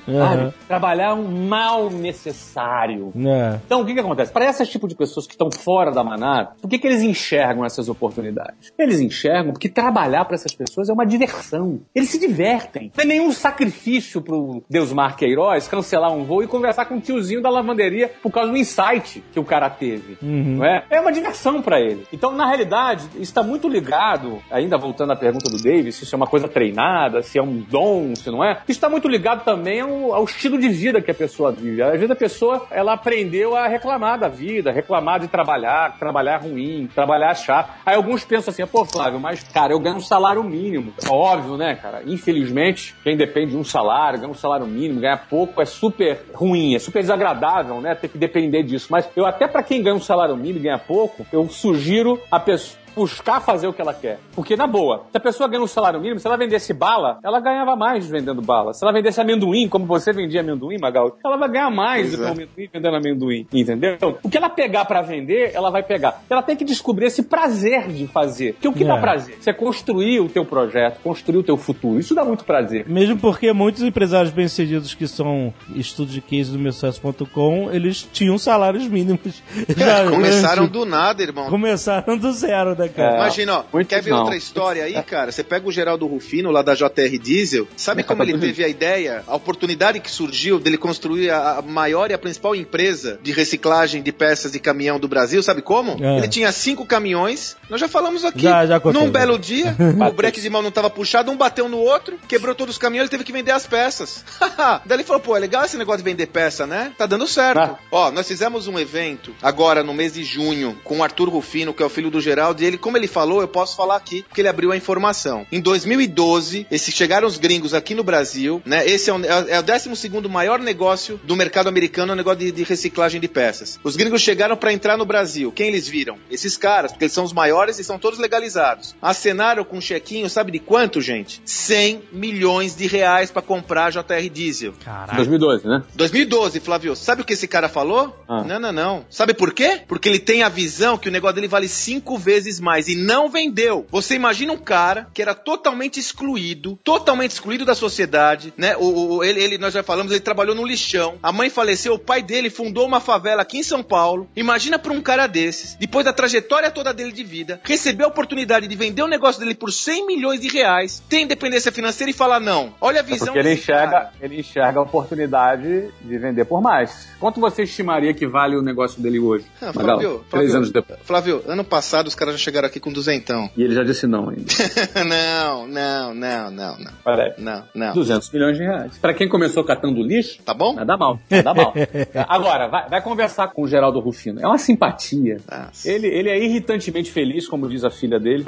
sabe? 0.05 0.53
Trabalhar 0.67 1.11
é 1.11 1.13
um 1.13 1.47
mal 1.47 1.89
necessário. 1.89 3.13
É. 3.15 3.59
Então, 3.65 3.81
o 3.81 3.85
que, 3.85 3.93
que 3.93 3.99
acontece? 3.99 4.31
Para 4.31 4.45
esse 4.45 4.65
tipo 4.65 4.87
de 4.87 4.95
pessoas 4.95 5.27
que 5.27 5.33
estão 5.33 5.49
fora 5.51 5.91
da 5.91 6.03
manada, 6.03 6.51
por 6.61 6.67
que, 6.67 6.79
que 6.79 6.87
eles 6.87 7.01
enxergam 7.01 7.63
essas 7.63 7.87
oportunidades? 7.87 8.71
Eles 8.77 8.99
enxergam 8.99 9.53
porque 9.53 9.69
trabalhar 9.69 10.25
para 10.25 10.35
essas 10.35 10.53
pessoas 10.53 10.89
é 10.89 10.93
uma 10.93 11.05
diversão. 11.05 11.81
Eles 11.93 12.09
se 12.09 12.19
divertem. 12.19 12.91
Não 12.97 13.03
é 13.03 13.07
nenhum 13.07 13.31
sacrifício 13.31 14.21
pro 14.21 14.63
Deus 14.69 14.91
Mar 14.91 15.15
Queiroz 15.15 15.67
cancelar 15.67 16.11
um 16.11 16.23
voo 16.23 16.43
e 16.43 16.47
conversar 16.47 16.85
com 16.85 16.95
o 16.95 17.01
tiozinho 17.01 17.41
da 17.41 17.49
lavanderia 17.49 18.11
por 18.23 18.31
causa 18.31 18.51
do 18.51 18.57
insight 18.57 19.23
que 19.31 19.39
o 19.39 19.43
cara 19.43 19.69
teve. 19.69 20.17
Não 20.21 20.65
é? 20.65 20.83
é 20.89 20.99
uma 20.99 21.11
diversão 21.11 21.61
para 21.61 21.79
ele. 21.79 22.05
Então, 22.11 22.31
na 22.31 22.47
realidade, 22.47 23.07
isso 23.15 23.34
está 23.35 23.43
muito 23.43 23.67
ligado, 23.67 24.41
ainda 24.49 24.77
voltando 24.77 25.11
à 25.11 25.15
pergunta 25.15 25.49
do 25.49 25.61
Davis, 25.61 25.95
se 25.95 26.05
isso 26.05 26.15
é 26.15 26.17
uma 26.17 26.25
coisa 26.25 26.47
treinada, 26.47 27.21
se 27.21 27.37
é 27.37 27.43
um 27.43 27.57
dom, 27.57 28.15
se 28.15 28.31
não 28.31 28.41
é. 28.41 28.61
Isso 28.61 28.77
está 28.77 28.87
muito 28.87 29.09
ligado 29.09 29.43
também 29.43 29.81
ao, 29.81 30.13
ao 30.13 30.23
estilo 30.23 30.57
de 30.57 30.69
vida 30.69 31.01
que 31.01 31.11
a 31.11 31.13
pessoa 31.13 31.51
vive. 31.51 31.81
Às 31.81 31.91
vezes 31.91 32.11
a 32.11 32.15
pessoa, 32.15 32.65
ela 32.71 32.93
aprendeu 32.93 33.53
a 33.53 33.67
reclamar 33.67 34.17
da 34.17 34.29
vida, 34.29 34.71
reclamar 34.71 35.19
de 35.19 35.27
trabalhar, 35.27 35.97
trabalhar 35.99 36.37
ruim, 36.37 36.87
trabalhar 36.95 37.35
chato. 37.35 37.73
Aí 37.85 37.95
alguns 37.95 38.23
pensam 38.23 38.53
assim, 38.53 38.65
pô, 38.65 38.85
Flávio, 38.85 39.19
mas, 39.19 39.43
cara, 39.43 39.73
eu 39.73 39.79
ganho 39.79 39.97
um 39.97 40.01
salário 40.01 40.41
mínimo. 40.41 40.93
Óbvio, 41.09 41.57
né, 41.57 41.75
cara? 41.75 42.03
Infelizmente, 42.05 42.95
quem 43.03 43.17
depende 43.17 43.51
de 43.51 43.57
um 43.57 43.65
salário, 43.65 44.19
ganha 44.19 44.31
um 44.31 44.35
salário 44.35 44.65
mínimo, 44.65 45.01
ganha 45.01 45.17
pouco, 45.17 45.61
é 45.61 45.65
super 45.65 46.25
ruim, 46.33 46.73
é 46.73 46.79
super 46.79 47.01
desagradável, 47.01 47.81
né? 47.81 47.95
Ter 47.95 48.07
que 48.07 48.17
depender 48.17 48.63
disso. 48.63 48.87
Mas 48.89 49.09
eu 49.13 49.25
até 49.25 49.45
para 49.45 49.61
quem 49.61 49.83
ganha 49.83 49.95
um 49.95 50.01
salário 50.01 50.37
mínimo 50.37 50.59
e 50.59 50.63
ganha 50.63 50.79
pouco, 50.79 51.25
eu 51.33 51.49
sugiro 51.49 52.17
a 52.31 52.39
pessoa 52.39 52.84
buscar 52.95 53.39
fazer 53.41 53.67
o 53.67 53.73
que 53.73 53.81
ela 53.81 53.93
quer. 53.93 54.19
Porque, 54.33 54.55
na 54.55 54.65
boa, 54.67 55.03
se 55.11 55.17
a 55.17 55.19
pessoa 55.19 55.49
ganha 55.49 55.61
um 55.63 55.67
salário 55.67 55.99
mínimo, 55.99 56.19
se 56.19 56.27
ela 56.27 56.37
vendesse 56.37 56.73
bala, 56.73 57.19
ela 57.23 57.39
ganhava 57.39 57.75
mais 57.75 58.07
vendendo 58.07 58.41
bala. 58.41 58.73
Se 58.73 58.83
ela 58.83 58.93
vendesse 58.93 59.19
amendoim, 59.19 59.67
como 59.67 59.85
você 59.85 60.11
vendia 60.13 60.41
amendoim, 60.41 60.77
Magal, 60.79 61.17
ela 61.23 61.37
vai 61.37 61.49
ganhar 61.49 61.69
mais 61.69 62.11
do 62.11 62.17
que 62.17 62.23
é. 62.23 62.27
amendoim 62.27 62.69
vendendo 62.73 62.95
amendoim. 62.95 63.47
Entendeu? 63.53 63.93
Então, 63.95 64.17
o 64.23 64.29
que 64.29 64.37
ela 64.37 64.49
pegar 64.49 64.85
pra 64.85 65.01
vender, 65.01 65.51
ela 65.53 65.69
vai 65.69 65.83
pegar. 65.83 66.23
Ela 66.29 66.41
tem 66.41 66.55
que 66.55 66.63
descobrir 66.65 67.05
esse 67.07 67.23
prazer 67.23 67.87
de 67.89 68.07
fazer. 68.07 68.53
Porque 68.53 68.67
o 68.67 68.73
que 68.73 68.83
É. 68.83 68.87
dá 68.87 68.97
prazer? 68.97 69.37
Você 69.39 69.53
construir 69.53 70.19
o 70.19 70.29
teu 70.29 70.45
projeto, 70.45 70.99
construir 71.01 71.37
o 71.37 71.43
teu 71.43 71.57
futuro. 71.57 71.99
Isso 71.99 72.13
dá 72.15 72.23
muito 72.23 72.43
prazer. 72.45 72.85
Mesmo 72.87 73.17
porque 73.17 73.51
muitos 73.53 73.81
empresários 73.83 74.31
bem-sucedidos 74.33 74.93
que 74.93 75.07
são 75.07 75.53
estudos 75.75 76.13
de 76.13 76.21
case 76.21 76.51
do 76.51 76.59
meusucesso.com, 76.59 77.69
eles 77.71 78.07
tinham 78.11 78.37
salários 78.37 78.87
mínimos. 78.87 79.41
Já- 79.75 80.09
Começaram 80.09 80.67
do 80.67 80.85
nada, 80.85 81.21
irmão. 81.21 81.49
Começaram 81.49 82.17
do 82.17 82.31
zero, 82.31 82.75
né, 82.77 82.84
cara? 82.89 83.13
É. 83.13 83.15
Imagina, 83.17 83.59
ó, 83.59 83.63
muitos 83.71 83.89
quer 83.89 84.01
ver 84.01 84.11
não. 84.11 84.19
outra 84.19 84.35
história 84.35 84.83
aí, 84.83 85.01
cara? 85.03 85.31
Você 85.31 85.43
pega 85.43 85.67
o 85.67 85.71
Geraldo 85.71 86.05
Rufino, 86.05 86.51
lá 86.51 86.61
da 86.61 86.75
JR 86.75 87.17
Diesel, 87.21 87.67
sabe 87.75 88.03
como 88.03 88.23
ele 88.23 88.37
teve 88.37 88.63
a 88.63 88.67
ideia, 88.67 89.23
a 89.27 89.35
oportunidade 89.35 89.99
que 89.99 90.11
surgiu 90.11 90.59
dele 90.59 90.77
construir 90.77 91.29
a 91.29 91.45
a 91.45 91.61
maior 91.61 92.11
e 92.11 92.13
a 92.13 92.17
principal 92.17 92.55
empresa 92.55 93.19
de 93.21 93.31
reciclagem 93.31 94.01
de 94.01 94.11
peças 94.11 94.51
de 94.51 94.59
caminhão 94.59 94.99
do 94.99 95.07
Brasil, 95.07 95.41
sabe 95.41 95.61
como? 95.61 96.03
É. 96.03 96.17
Ele 96.17 96.27
tinha 96.27 96.51
cinco 96.51 96.85
caminhões, 96.85 97.55
nós 97.69 97.79
já 97.79 97.87
falamos 97.87 98.25
aqui. 98.25 98.41
Já, 98.41 98.65
já 98.65 98.79
contei, 98.79 98.99
Num 98.99 99.07
já. 99.07 99.11
belo 99.13 99.37
dia, 99.37 99.75
o 100.09 100.11
breque 100.11 100.41
de 100.41 100.49
mão 100.49 100.61
não 100.61 100.71
tava 100.71 100.89
puxado, 100.89 101.31
um 101.31 101.37
bateu 101.37 101.69
no 101.69 101.77
outro, 101.77 102.17
quebrou 102.27 102.55
todos 102.55 102.75
os 102.75 102.79
caminhões, 102.79 103.05
ele 103.05 103.11
teve 103.11 103.23
que 103.23 103.31
vender 103.31 103.51
as 103.51 103.65
peças. 103.67 104.23
Daí 104.85 104.97
ele 104.97 105.03
falou, 105.03 105.21
pô, 105.21 105.35
é 105.35 105.39
legal 105.39 105.63
esse 105.63 105.77
negócio 105.77 106.03
de 106.03 106.09
vender 106.09 106.27
peça, 106.27 106.65
né? 106.65 106.91
Tá 106.97 107.05
dando 107.05 107.27
certo. 107.27 107.59
Ah. 107.59 107.77
Ó, 107.91 108.11
nós 108.11 108.27
fizemos 108.27 108.67
um 108.67 108.79
evento 108.79 109.33
agora 109.41 109.83
no 109.83 109.93
mês 109.93 110.13
de 110.13 110.23
junho 110.23 110.77
com 110.83 110.99
o 110.99 111.03
Arthur 111.03 111.29
Rufino, 111.29 111.73
que 111.73 111.83
é 111.83 111.85
o 111.85 111.89
filho 111.89 112.09
do 112.09 112.19
Geraldo, 112.19 112.61
e 112.61 112.65
ele, 112.65 112.74
como 112.77 112.97
ele 112.97 113.07
falou, 113.07 113.41
eu 113.41 113.47
posso 113.47 113.75
falar 113.75 113.95
aqui, 113.95 114.23
porque 114.23 114.41
ele 114.41 114.47
abriu 114.47 114.71
a 114.71 114.77
informação. 114.77 115.45
Em 115.51 115.59
2012, 115.61 116.67
esses 116.71 116.93
chegaram 116.93 117.27
os 117.27 117.37
gringos 117.37 117.73
aqui 117.73 117.95
no 117.95 118.03
Brasil, 118.03 118.61
né? 118.65 118.85
Esse 118.87 119.09
é, 119.09 119.13
um- 119.13 119.23
é- 119.23 119.51
é 119.55 119.59
o 119.59 119.63
12 119.63 119.95
segundo 119.95 120.29
maior 120.29 120.59
negócio 120.59 121.19
do 121.23 121.35
mercado 121.35 121.67
americano, 121.67 122.11
é 122.11 122.13
o 122.13 122.17
negócio 122.17 122.39
de, 122.39 122.51
de 122.51 122.63
reciclagem 122.63 123.19
de 123.19 123.27
peças. 123.27 123.79
Os 123.83 123.95
gringos 123.95 124.21
chegaram 124.21 124.55
para 124.55 124.71
entrar 124.73 124.97
no 124.97 125.05
Brasil. 125.05 125.51
Quem 125.51 125.67
eles 125.67 125.87
viram? 125.87 126.17
Esses 126.29 126.57
caras, 126.57 126.91
porque 126.91 127.05
eles 127.05 127.13
são 127.13 127.23
os 127.23 127.33
maiores 127.33 127.79
e 127.79 127.83
são 127.83 127.97
todos 127.97 128.19
legalizados. 128.19 128.95
Acenaram 129.01 129.63
com 129.63 129.77
um 129.77 129.81
chequinho, 129.81 130.29
sabe 130.29 130.51
de 130.51 130.59
quanto, 130.59 131.01
gente? 131.01 131.41
100 131.45 132.03
milhões 132.11 132.75
de 132.75 132.87
reais 132.87 133.31
para 133.31 133.41
comprar 133.41 133.85
a 133.87 133.89
JR 133.89 134.29
Diesel. 134.31 134.73
Caraca. 134.83 135.15
2012, 135.15 135.67
né? 135.67 135.83
2012, 135.95 136.59
Flávio, 136.59 136.95
sabe 136.95 137.21
o 137.21 137.25
que 137.25 137.33
esse 137.33 137.47
cara 137.47 137.67
falou? 137.69 138.15
Ah. 138.27 138.43
Não, 138.43 138.59
não, 138.59 138.71
não. 138.71 139.05
Sabe 139.09 139.33
por 139.33 139.53
quê? 139.53 139.81
Porque 139.87 140.07
ele 140.09 140.19
tem 140.19 140.43
a 140.43 140.49
visão 140.49 140.97
que 140.97 141.07
o 141.09 141.11
negócio 141.11 141.35
dele 141.35 141.47
vale 141.47 141.67
cinco 141.67 142.17
vezes 142.17 142.59
mais 142.65 142.87
e 142.89 142.95
não 142.95 143.29
vendeu. 143.29 143.85
Você 143.91 144.15
imagina 144.15 144.51
um 144.51 144.57
cara 144.57 145.07
que 145.13 145.21
era 145.21 145.33
totalmente 145.33 145.99
excluído, 145.99 146.77
totalmente 146.83 147.31
excluído 147.31 147.63
da 147.63 147.75
sociedade, 147.75 148.53
né? 148.57 148.75
O, 148.77 149.17
o- 149.17 149.23
ele, 149.23 149.41
ele- 149.41 149.57
nós 149.57 149.73
já 149.73 149.83
falamos, 149.83 150.11
ele 150.11 150.19
trabalhou 150.21 150.55
no 150.55 150.65
lixão. 150.65 151.15
A 151.23 151.31
mãe 151.31 151.49
faleceu, 151.49 151.93
o 151.93 151.99
pai 151.99 152.21
dele 152.23 152.49
fundou 152.49 152.85
uma 152.85 152.99
favela 152.99 153.41
aqui 153.43 153.59
em 153.59 153.63
São 153.63 153.83
Paulo. 153.83 154.27
Imagina 154.35 154.77
pra 154.79 154.91
um 154.91 155.01
cara 155.01 155.27
desses, 155.27 155.75
depois 155.79 156.03
da 156.03 156.11
trajetória 156.11 156.71
toda 156.71 156.93
dele 156.93 157.11
de 157.11 157.23
vida, 157.23 157.61
receber 157.63 158.03
a 158.03 158.07
oportunidade 158.07 158.67
de 158.67 158.75
vender 158.75 159.03
o 159.03 159.07
negócio 159.07 159.39
dele 159.39 159.53
por 159.55 159.71
100 159.71 160.07
milhões 160.07 160.39
de 160.41 160.47
reais, 160.49 161.01
ter 161.07 161.19
independência 161.21 161.71
financeira 161.71 162.09
e 162.09 162.13
falar 162.13 162.39
não. 162.39 162.73
Olha 162.81 163.01
a 163.01 163.03
É 163.03 163.03
visão 163.03 163.27
porque 163.27 163.39
ele 163.39 163.53
enxerga, 163.53 163.91
cara. 163.91 164.11
ele 164.19 164.39
enxerga 164.39 164.79
a 164.79 164.83
oportunidade 164.83 165.89
de 166.01 166.17
vender 166.17 166.45
por 166.45 166.61
mais. 166.61 167.07
Quanto 167.19 167.39
você 167.39 167.63
estimaria 167.63 168.13
que 168.13 168.27
vale 168.27 168.55
o 168.55 168.61
negócio 168.61 169.01
dele 169.01 169.19
hoje? 169.19 169.45
Ah? 169.61 169.71
Flávio, 169.71 170.25
Três 170.29 170.29
Flávio, 170.29 170.55
anos 170.57 170.71
depois. 170.71 170.99
Flávio, 171.03 171.43
ano 171.47 171.63
passado 171.63 172.07
os 172.07 172.15
caras 172.15 172.35
já 172.35 172.39
chegaram 172.45 172.67
aqui 172.67 172.79
com 172.79 172.91
duzentão. 172.91 173.49
E 173.57 173.63
ele 173.63 173.73
já 173.73 173.83
disse 173.83 174.07
não 174.07 174.29
ainda. 174.29 174.45
não, 175.03 175.67
não, 175.67 176.13
não, 176.13 176.51
não, 176.51 176.77
não. 176.79 176.91
Parece. 177.03 177.41
Não, 177.41 177.63
não. 177.73 177.93
200 177.93 178.31
milhões 178.31 178.57
de 178.57 178.63
reais. 178.63 178.97
Pra 178.97 179.13
quem 179.13 179.27
começou 179.27 179.63
catando 179.63 180.01
lixo, 180.01 180.41
Tá 180.43 180.53
bom? 180.53 180.73
nada 180.75 180.95
mal. 180.97 181.19
Nada 181.29 181.53
mal. 181.53 181.73
Agora, 182.29 182.67
vai, 182.67 182.87
vai 182.89 183.01
conversar 183.01 183.47
com 183.49 183.63
o 183.63 183.67
Geraldo 183.67 183.99
Rufino. 183.99 184.39
É 184.41 184.47
uma 184.47 184.57
simpatia. 184.57 185.37
Nossa. 185.51 185.89
Ele, 185.89 186.07
ele 186.07 186.29
é 186.29 186.37
irritantemente 186.41 187.11
feliz, 187.11 187.47
como 187.47 187.67
diz 187.67 187.83
a 187.83 187.89
filha 187.89 188.19
dele. 188.19 188.45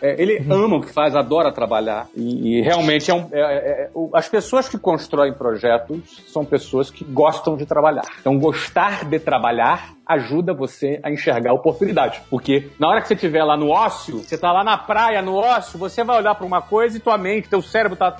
É, 0.00 0.20
ele 0.22 0.44
ama 0.50 0.76
o 0.76 0.80
que 0.80 0.92
faz, 0.92 1.16
adora 1.16 1.50
trabalhar. 1.52 2.06
E, 2.16 2.58
e 2.58 2.62
realmente 2.62 3.10
é 3.10 3.14
um, 3.14 3.28
é- 3.32 3.40
é- 3.40 3.82
é- 3.84 3.90
as 4.12 4.28
pessoas 4.28 4.68
que 4.68 4.78
constroem 4.78 5.32
projetos 5.32 5.98
são 6.28 6.44
pessoas 6.44 6.90
que 6.90 7.04
gostam 7.04 7.56
de 7.56 7.64
trabalhar. 7.66 8.02
Então, 8.20 8.38
gostar 8.38 9.04
de 9.08 9.18
trabalhar 9.18 9.93
ajuda 10.06 10.52
você 10.52 11.00
a 11.02 11.10
enxergar 11.10 11.50
a 11.50 11.54
oportunidade. 11.54 12.22
Porque 12.30 12.70
na 12.78 12.88
hora 12.88 13.00
que 13.00 13.08
você 13.08 13.14
estiver 13.14 13.44
lá 13.44 13.56
no 13.56 13.70
ócio, 13.70 14.18
você 14.18 14.36
tá 14.36 14.52
lá 14.52 14.62
na 14.62 14.76
praia, 14.76 15.22
no 15.22 15.34
ócio, 15.34 15.78
você 15.78 16.04
vai 16.04 16.18
olhar 16.18 16.34
para 16.34 16.46
uma 16.46 16.60
coisa 16.60 16.96
e 16.96 17.00
tua 17.00 17.18
mente, 17.18 17.48
teu 17.48 17.62
cérebro 17.62 17.96
tá. 17.96 18.16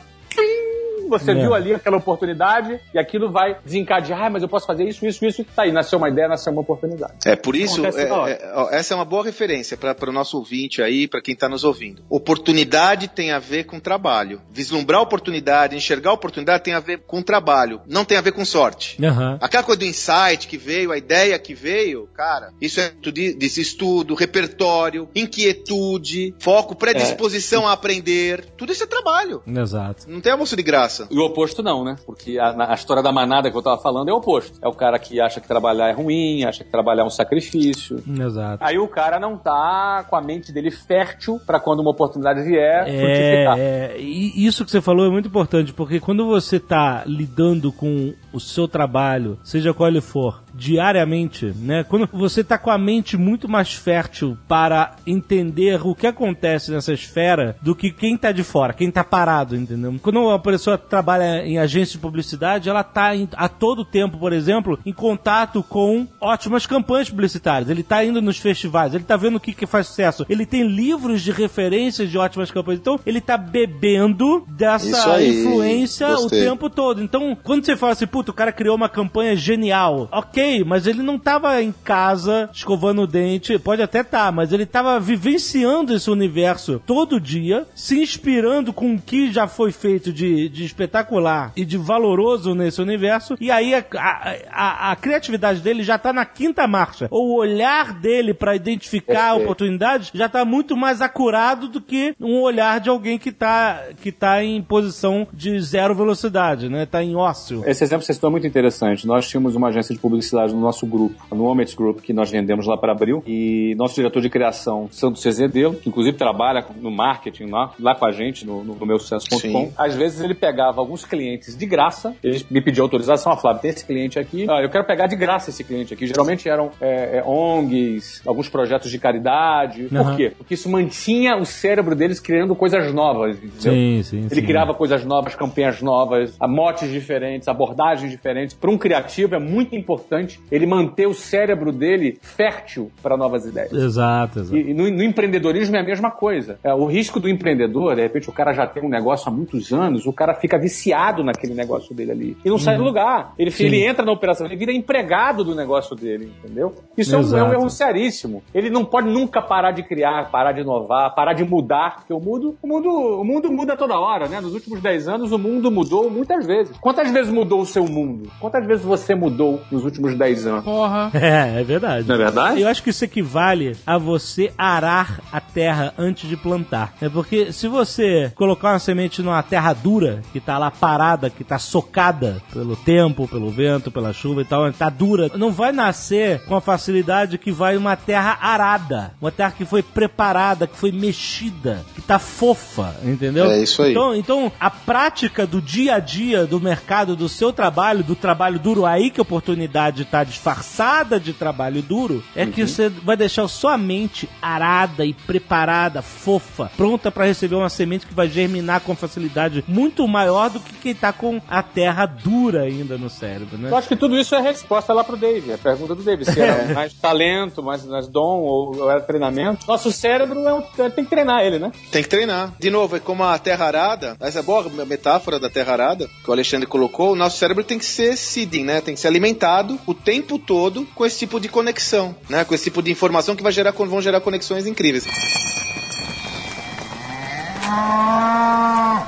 Você 1.08 1.30
É. 1.32 1.34
viu 1.34 1.54
ali 1.54 1.75
aquela 1.75 1.96
oportunidade 1.96 2.80
e 2.92 2.99
aquilo 2.99 3.30
vai 3.30 3.56
desencadear, 3.64 4.25
ah, 4.25 4.30
mas 4.30 4.42
eu 4.42 4.49
posso 4.49 4.66
fazer 4.66 4.84
isso, 4.84 5.06
isso, 5.06 5.25
isso. 5.25 5.44
Tá 5.44 5.62
aí, 5.62 5.73
nasceu 5.73 5.99
uma 5.99 6.08
ideia, 6.08 6.28
nasceu 6.28 6.52
uma 6.52 6.62
oportunidade. 6.62 7.14
É 7.25 7.37
por 7.37 7.54
isso, 7.56 7.84
é- 7.84 8.02
é- 8.04 8.52
ó, 8.54 8.68
essa 8.70 8.94
é 8.94 8.96
uma 8.96 9.04
boa 9.04 9.25
referência 9.25 9.76
para 9.76 10.11
o 10.11 10.12
nosso 10.12 10.37
ouvinte 10.38 10.82
aí, 10.82 11.06
para 11.08 11.20
quem 11.20 11.34
está 11.34 11.49
nos 11.49 11.64
ouvindo. 11.64 12.02
Oportunidade 12.08 13.08
tem 13.08 13.32
a 13.32 13.38
ver 13.38 13.64
com 13.64 13.78
trabalho. 13.80 14.40
Vislumbrar 14.50 15.00
oportunidade, 15.00 15.76
enxergar 15.76 16.12
oportunidade 16.12 16.62
tem 16.62 16.75
a 16.75 16.80
ver 16.80 17.00
com 17.06 17.23
trabalho, 17.23 17.80
não 17.87 18.04
tem 18.04 18.16
a 18.18 18.20
ver 18.20 18.32
com 18.32 18.44
sorte. 18.44 19.02
Aham. 19.04 19.38
Aquela 19.40 19.62
coisa 19.62 19.78
do 19.80 19.84
insight 19.84 20.46
que 20.49 20.56
veio, 20.56 20.92
a 20.92 20.96
ideia 20.99 21.38
que 21.38 21.54
veio, 21.54 22.08
cara, 22.14 22.52
isso 22.61 22.80
é 22.80 22.88
tudo 22.88 23.12
de- 23.14 23.34
desse 23.34 23.61
estudo, 23.61 24.14
repertório, 24.14 25.08
inquietude, 25.14 26.34
foco, 26.38 26.75
predisposição 26.75 27.66
a 27.66 27.73
aprender. 27.73 28.44
Tudo 28.56 28.73
isso 28.73 28.82
é 28.84 28.87
trabalho. 28.87 29.42
Exato. 29.46 30.04
Não 30.08 30.20
tem 30.20 30.32
almoço 30.32 30.56
de 30.56 30.62
graça. 30.62 30.93
E 31.10 31.18
o 31.18 31.24
oposto 31.24 31.62
não, 31.62 31.84
né? 31.84 31.96
Porque 32.06 32.38
a, 32.38 32.70
a 32.70 32.74
história 32.74 33.02
da 33.02 33.12
manada 33.12 33.50
que 33.50 33.56
eu 33.56 33.62
tava 33.62 33.80
falando 33.80 34.08
é 34.08 34.12
o 34.12 34.16
oposto. 34.16 34.58
É 34.62 34.68
o 34.68 34.72
cara 34.72 34.98
que 34.98 35.20
acha 35.20 35.40
que 35.40 35.48
trabalhar 35.48 35.88
é 35.88 35.92
ruim, 35.92 36.44
acha 36.44 36.64
que 36.64 36.70
trabalhar 36.70 37.02
é 37.02 37.06
um 37.06 37.10
sacrifício. 37.10 38.02
Exato. 38.06 38.62
Aí 38.64 38.78
o 38.78 38.88
cara 38.88 39.18
não 39.18 39.36
tá 39.36 40.04
com 40.08 40.16
a 40.16 40.20
mente 40.20 40.52
dele 40.52 40.70
fértil 40.70 41.40
pra 41.46 41.58
quando 41.58 41.80
uma 41.80 41.90
oportunidade 41.90 42.42
vier, 42.42 42.84
frutificar. 42.84 43.58
É, 43.58 43.62
é, 43.62 43.96
e 43.98 44.46
isso 44.46 44.64
que 44.64 44.70
você 44.70 44.80
falou 44.80 45.06
é 45.06 45.10
muito 45.10 45.28
importante, 45.28 45.72
porque 45.72 45.98
quando 46.00 46.26
você 46.26 46.56
está 46.56 47.02
lidando 47.06 47.72
com 47.72 48.14
o 48.32 48.40
seu 48.40 48.68
trabalho, 48.68 49.38
seja 49.42 49.72
qual 49.72 49.88
ele 49.88 50.00
for, 50.00 50.43
diariamente, 50.54 51.52
né? 51.56 51.84
Quando 51.84 52.08
você 52.12 52.40
está 52.42 52.56
com 52.58 52.70
a 52.70 52.78
mente 52.78 53.16
muito 53.16 53.49
mais 53.49 53.73
fértil 53.75 54.37
para 54.49 54.96
entender 55.06 55.80
o 55.84 55.94
que 55.94 56.06
acontece 56.06 56.70
nessa 56.70 56.92
esfera 56.92 57.56
do 57.62 57.75
que 57.75 57.90
quem 57.90 58.16
tá 58.16 58.32
de 58.32 58.42
fora, 58.42 58.73
quem 58.73 58.90
tá 58.90 59.02
parado, 59.04 59.56
entendeu? 59.56 59.94
Quando 60.02 60.20
uma 60.20 60.38
pessoa 60.38 60.76
trabalha 60.78 61.44
em 61.46 61.58
agência 61.58 61.92
de 61.92 61.99
publicidade, 61.99 62.68
ela 62.68 62.82
tá 62.82 63.14
em- 63.14 63.28
a 63.37 63.49
todo 63.49 63.84
tempo, 63.84 64.18
por 64.18 64.32
exemplo, 64.32 64.78
em 64.84 64.92
contato 64.92 65.62
com 65.62 66.06
ótimas 66.20 66.66
campanhas 66.66 67.11
publicitárias. 67.11 67.68
Ele 67.70 67.82
tá 67.82 68.04
indo 68.04 68.20
nos 68.23 68.38
festivais, 68.38 68.94
ele 68.94 69.04
tá 69.04 69.16
vendo 69.16 69.37
o 69.37 69.40
que, 69.40 69.52
que 69.52 69.66
faz 69.66 69.87
sucesso. 69.88 70.25
Ele 70.28 70.46
tem 70.46 70.66
livros 70.66 71.23
de 71.23 71.30
referências 71.32 72.11
de 72.11 72.18
ótimas 72.18 72.50
campanhas. 72.50 72.80
Então, 72.80 72.99
ele 73.04 73.20
tá 73.20 73.37
bebendo 73.37 74.44
dessa 74.49 75.12
aí, 75.14 75.40
influência 75.40 76.06
gostei. 76.08 76.42
o 76.46 76.50
tempo 76.50 76.70
todo. 76.70 77.02
Então, 77.02 77.37
quando 77.42 77.64
você 77.64 77.76
fala 77.76 77.92
assim, 77.92 78.06
puta, 78.06 78.30
o 78.30 78.34
cara 78.34 78.52
criou 78.52 78.76
uma 78.76 78.88
campanha 78.88 79.37
genial. 79.37 80.08
Ok, 80.12 80.43
mas 80.66 80.86
ele 80.86 81.02
não 81.02 81.18
tava 81.18 81.60
em 81.62 81.72
casa 81.84 82.48
escovando 82.52 83.02
o 83.02 83.06
dente. 83.06 83.58
Pode 83.58 83.82
até 83.82 84.00
estar, 84.00 84.30
mas 84.32 84.52
ele 84.52 84.66
tava 84.66 84.98
vivenciando 85.00 85.94
esse 85.94 86.10
universo 86.10 86.80
todo 86.86 87.20
dia, 87.20 87.66
se 87.74 88.00
inspirando 88.00 88.72
com 88.72 88.94
o 88.94 89.00
que 89.00 89.32
já 89.32 89.46
foi 89.46 89.72
feito 89.72 90.12
de, 90.12 90.48
de 90.48 90.64
espetacular 90.64 91.52
e 91.56 91.64
de 91.64 91.76
valoroso 91.78 92.54
nesse 92.54 92.80
universo. 92.82 93.36
E 93.40 93.50
aí 93.50 93.74
a, 93.74 93.84
a, 93.96 94.34
a- 94.50 94.90
a 94.92 94.96
criatividade 94.96 95.60
dele 95.60 95.82
já 95.82 95.98
tá 95.98 96.12
na 96.12 96.24
quinta 96.24 96.66
marcha. 96.66 97.08
O 97.10 97.34
olhar 97.36 97.92
dele 97.94 98.34
pra 98.34 98.54
identificar 98.54 99.34
oportunidades 99.34 100.10
já 100.12 100.28
tá 100.28 100.44
muito 100.44 100.76
mais 100.76 101.00
acurado 101.00 101.68
do 101.68 101.80
que 101.80 102.14
um 102.20 102.40
olhar 102.40 102.80
de 102.80 102.88
alguém 102.90 103.18
que 103.18 103.32
tá, 103.32 103.82
que 104.02 104.12
tá 104.12 104.42
em 104.44 104.60
posição 104.62 105.26
de 105.32 105.58
zero 105.60 105.94
velocidade, 105.94 106.68
né? 106.68 106.86
Tá 106.86 107.02
em 107.02 107.14
ócio. 107.16 107.62
Esse 107.66 107.84
exemplo 107.84 108.00
que 108.00 108.06
você 108.06 108.14
citou 108.14 108.28
é 108.28 108.32
muito 108.32 108.46
interessante. 108.46 109.06
Nós 109.06 109.28
tínhamos 109.28 109.54
uma 109.54 109.68
agência 109.68 109.94
de 109.94 110.00
publicidade 110.00 110.34
lá 110.35 110.47
no 110.47 110.61
nosso 110.61 110.87
grupo, 110.87 111.14
no 111.35 111.45
Omets 111.45 111.75
Group, 111.75 112.00
que 112.00 112.12
nós 112.12 112.31
vendemos 112.31 112.67
lá 112.67 112.76
para 112.76 112.93
Abril. 112.93 113.23
E 113.26 113.75
nosso 113.76 113.95
diretor 113.95 114.21
de 114.21 114.29
criação, 114.29 114.88
Santo 114.91 115.19
Cezedelo, 115.19 115.75
que 115.75 115.88
inclusive 115.88 116.17
trabalha 116.17 116.64
no 116.81 116.91
marketing 116.91 117.47
lá, 117.47 117.73
lá 117.81 117.95
com 117.95 118.07
a 118.07 118.12
gente, 118.12 118.47
no, 118.47 118.62
no, 118.62 118.75
no 118.75 118.87
meu 118.87 118.99
sucesso.com. 118.99 119.38
Sim. 119.38 119.73
Às 119.76 119.95
vezes 119.95 120.21
ele 120.21 120.35
pegava 120.35 120.81
alguns 120.81 121.05
clientes 121.05 121.57
de 121.57 121.67
graça, 121.67 122.14
ele 122.23 122.45
me 122.50 122.61
pediu 122.61 122.85
autorização, 122.85 123.33
ó, 123.33 123.37
Flávio, 123.37 123.62
tem 123.62 123.71
esse 123.71 123.85
cliente 123.85 124.19
aqui, 124.19 124.47
ah, 124.49 124.61
eu 124.62 124.69
quero 124.69 124.85
pegar 124.85 125.07
de 125.07 125.17
graça 125.17 125.50
esse 125.50 125.64
cliente 125.64 125.95
aqui. 125.95 126.07
Geralmente 126.07 126.49
eram 126.49 126.71
é, 126.81 127.19
é, 127.19 127.25
ONGs, 127.25 128.23
alguns 128.26 128.49
projetos 128.49 128.91
de 128.91 128.99
caridade. 128.99 129.85
Por 129.85 129.99
Aham. 129.99 130.17
quê? 130.17 130.33
Porque 130.37 130.55
isso 130.55 130.69
mantinha 130.69 131.37
o 131.37 131.45
cérebro 131.45 131.95
deles 131.95 132.21
criando 132.21 132.55
coisas 132.55 132.93
novas, 132.93 133.37
entendeu? 133.37 133.73
Sim, 133.73 134.03
sim, 134.03 134.19
Ele 134.31 134.41
sim. 134.41 134.47
criava 134.47 134.75
coisas 134.75 135.05
novas, 135.05 135.35
campanhas 135.35 135.81
novas, 135.81 136.37
a 136.41 136.49
motes 136.49 136.91
diferentes, 136.91 137.49
abordagens 137.49 138.11
diferentes. 138.11 138.55
Para 138.55 138.71
um 138.71 138.79
criativo 138.79 139.35
é 139.35 139.38
muito 139.38 139.75
importante 139.75 140.24
ele 140.50 140.66
manter 140.66 141.07
o 141.07 141.14
cérebro 141.14 141.73
dele 141.73 142.19
fértil 142.21 142.90
para 143.02 143.16
novas 143.16 143.47
ideias. 143.47 143.73
Exato, 143.73 144.40
exato. 144.40 144.57
E, 144.57 144.75
no, 144.75 144.90
no 144.90 145.02
empreendedorismo 145.02 145.76
é 145.76 145.81
a 145.81 145.85
mesma 145.85 146.11
coisa. 146.11 146.59
É, 146.62 146.73
o 146.75 146.87
risco 146.87 147.21
do 147.21 147.28
empreendedor, 147.28 147.95
de 147.97 148.02
repente 148.02 148.28
o 148.28 148.33
cara 148.33 148.52
já 148.52 148.66
tem 148.66 148.83
um 148.83 148.88
negócio 148.88 149.28
há 149.28 149.33
muitos 149.33 149.73
anos, 149.73 150.07
o 150.07 150.12
cara 150.12 150.35
fica 150.35 150.59
viciado 150.59 151.23
naquele 151.23 151.54
negócio 151.54 151.95
dele 151.95 152.12
ali. 152.12 152.37
E 152.45 152.49
não 152.49 152.59
sai 152.59 152.76
do 152.76 152.85
lugar. 152.85 153.35
Ele, 153.38 153.50
Sim. 153.50 153.64
ele 153.64 153.85
entra 153.85 154.04
na 154.04 154.12
operação, 154.12 154.47
ele 154.47 154.57
vira 154.57 154.73
empregado 154.73 155.45
do 155.45 155.54
negócio 155.54 155.97
dele, 155.97 156.33
entendeu? 156.38 156.75
Isso 156.97 157.14
é 157.14 157.19
um, 157.19 157.21
é 157.21 157.25
um 157.25 157.26
Exato. 157.26 157.52
erro 157.54 157.71
seríssimo. 157.71 158.43
Ele 158.54 158.71
não 158.71 158.85
pode 158.85 159.09
nunca 159.09 159.43
parar 159.43 159.73
de 159.73 159.83
criar, 159.83 160.31
parar 160.31 160.52
de 160.52 160.61
inovar, 160.61 161.14
parar 161.14 161.33
de 161.33 161.45
mudar, 161.45 161.97
porque 161.97 162.12
o 162.12 162.21
mundo, 162.21 162.57
o 162.62 162.66
mundo, 162.66 162.88
o 162.88 163.25
mundo 163.25 163.52
muda 163.52 163.76
toda 163.76 163.99
hora, 163.99 164.28
né? 164.28 164.40
Nos 164.40 164.54
últimos 164.54 164.81
10 164.81 165.09
anos 165.09 165.33
o 165.33 165.38
mundo 165.38 165.71
mudou 165.71 166.11
muitas 166.11 166.47
vezes. 166.47 166.76
Quantas 166.78 167.11
vezes 167.11 167.33
mudou 167.33 167.61
o 167.61 167.66
seu 167.66 167.85
mundo? 167.87 168.31
Quantas 168.40 168.66
vezes 168.66 168.85
você 168.85 169.14
mudou 169.14 169.61
nos 169.71 169.85
últimos 169.85 170.13
10 170.14 170.47
anos? 170.47 170.64
Porra. 170.64 171.11
É, 171.14 171.61
é 171.61 171.64
verdade. 171.64 172.06
Não 172.06 172.14
é 172.14 172.18
verdade? 172.18 172.61
Eu 172.61 172.68
acho 172.68 172.83
que 172.83 172.90
isso 172.90 173.04
equivale 173.04 173.76
a 173.87 173.97
você 173.99 174.52
arar 174.59 175.21
a 175.33 175.40
terra 175.40 175.94
antes 175.97 176.28
de 176.28 176.37
plantar. 176.37 176.94
É 177.00 177.09
porque 177.09 177.52
se 177.52 177.66
você 177.68 178.33
colocar 178.35 178.73
uma 178.73 178.78
semente 178.78 179.23
numa 179.23 179.42
terra 179.42 179.73
dura, 179.73 180.23
que 180.33 180.40
tá 180.40 180.59
lá 180.59 180.71
parada, 180.71 181.30
que 181.30 181.42
tá 181.42 181.59
socada 181.59 182.42
pelo 182.52 182.76
tempo, 182.76 183.26
pelo 183.28 183.50
vento, 183.50 183.90
pela 183.90 184.12
chuva 184.12 184.42
e 184.42 184.44
tal, 184.44 184.71
tá 184.73 184.88
dura, 184.88 185.30
não 185.35 185.50
vai 185.50 185.73
nascer 185.73 186.40
com 186.44 186.54
a 186.56 186.61
facilidade 186.61 187.38
que 187.38 187.50
vai 187.50 187.76
uma 187.76 187.97
terra 187.97 188.38
arada. 188.40 189.12
Uma 189.21 189.30
terra 189.30 189.52
que 189.52 189.64
foi 189.64 189.83
preparada, 189.83 190.66
que 190.66 190.76
foi 190.76 190.92
mexida, 190.92 191.85
que 191.94 192.02
tá 192.02 192.18
fofa, 192.18 192.94
entendeu? 193.02 193.50
É 193.50 193.62
isso 193.62 193.83
aí. 193.83 193.92
Então, 193.92 194.14
então, 194.14 194.52
a 194.59 194.71
prática 194.71 195.47
do 195.47 195.61
dia 195.61 195.94
a 195.97 195.99
dia 195.99 196.47
do 196.47 196.61
mercado, 196.61 197.16
do 197.16 197.28
seu 197.28 197.52
trabalho, 197.52 198.02
do 198.02 198.14
trabalho 198.14 198.59
duro, 198.59 198.85
aí 198.85 199.11
que 199.11 199.21
a 199.21 199.23
oportunidade 199.23 200.03
está 200.04 200.25
disfarçada 200.25 201.18
de 201.18 201.32
trabalho 201.32 201.82
duro, 201.82 202.23
é 202.34 202.46
que 202.46 202.66
você 202.66 202.88
vai 202.88 203.16
deixar 203.16 203.46
sua 203.49 203.76
mente 203.76 204.28
arada 204.40 205.04
e 205.04 205.12
preparada, 205.12 206.02
fofa, 206.02 206.70
pronta 206.76 207.11
para 207.11 207.26
receber 207.26 207.56
uma 207.56 207.68
semente 207.68 208.06
que 208.06 208.14
vai 208.14 208.28
germinar 208.28 208.80
com 208.80 208.94
facilidade 208.94 209.64
muito 209.66 210.06
maior 210.06 210.50
do 210.50 210.61
que 210.61 210.73
quem 210.75 210.94
tá 210.94 211.12
com 211.12 211.40
a 211.49 211.62
terra 211.62 212.06
dura 212.06 212.62
ainda 212.62 212.96
no 212.96 213.11
cérebro, 213.11 213.58
né? 213.58 213.70
Eu 213.70 213.76
acho 213.76 213.88
que 213.88 213.96
tudo 213.96 214.16
isso 214.16 214.34
é 214.34 214.40
resposta 214.40 214.92
lá 214.92 215.02
pro 215.02 215.16
Dave. 215.16 215.52
A 215.52 215.58
pergunta 215.58 215.94
do 215.94 216.02
Dave. 216.02 216.25
Se 216.25 216.40
era 216.40 216.73
mais 216.75 216.92
talento, 216.94 217.62
mais, 217.62 217.84
mais 217.84 218.06
dom 218.06 218.40
ou, 218.40 218.76
ou 218.76 218.90
era 218.90 219.00
treinamento. 219.00 219.66
Nosso 219.66 219.90
cérebro 219.90 220.38
é 220.46 220.54
um, 220.54 220.62
tem 220.90 221.04
que 221.04 221.11
treinar 221.11 221.44
ele, 221.44 221.58
né? 221.58 221.73
Tem 221.90 222.02
que 222.02 222.08
treinar. 222.08 222.52
De 222.58 222.70
novo, 222.70 222.96
é 222.96 223.00
como 223.00 223.23
a 223.25 223.38
terra 223.38 223.66
arada. 223.66 224.16
Essa 224.20 224.40
é 224.40 224.42
boa 224.42 224.64
metáfora 224.87 225.38
da 225.38 225.50
terra 225.50 225.73
arada 225.73 226.08
que 226.23 226.30
o 226.30 226.32
Alexandre 226.32 226.66
colocou. 226.66 227.12
O 227.12 227.16
nosso 227.16 227.38
cérebro 227.38 227.64
tem 227.64 227.78
que 227.78 227.84
ser 227.84 228.16
seeding, 228.16 228.64
né? 228.64 228.80
Tem 228.80 228.94
que 228.94 229.00
ser 229.00 229.08
alimentado 229.08 229.78
o 229.87 229.95
tempo 229.95 230.38
todo 230.38 230.87
com 230.95 231.05
esse 231.05 231.19
tipo 231.19 231.38
de 231.41 231.49
conexão, 231.49 232.14
né? 232.29 232.45
Com 232.45 232.55
esse 232.55 232.64
tipo 232.64 232.83
de 232.83 232.91
informação 232.91 233.37
que 233.37 233.43
vai 233.43 233.53
gerar, 233.53 233.73
vão 233.73 234.00
gerar 234.00 234.21
conexões 234.21 234.67
incríveis. 234.67 235.05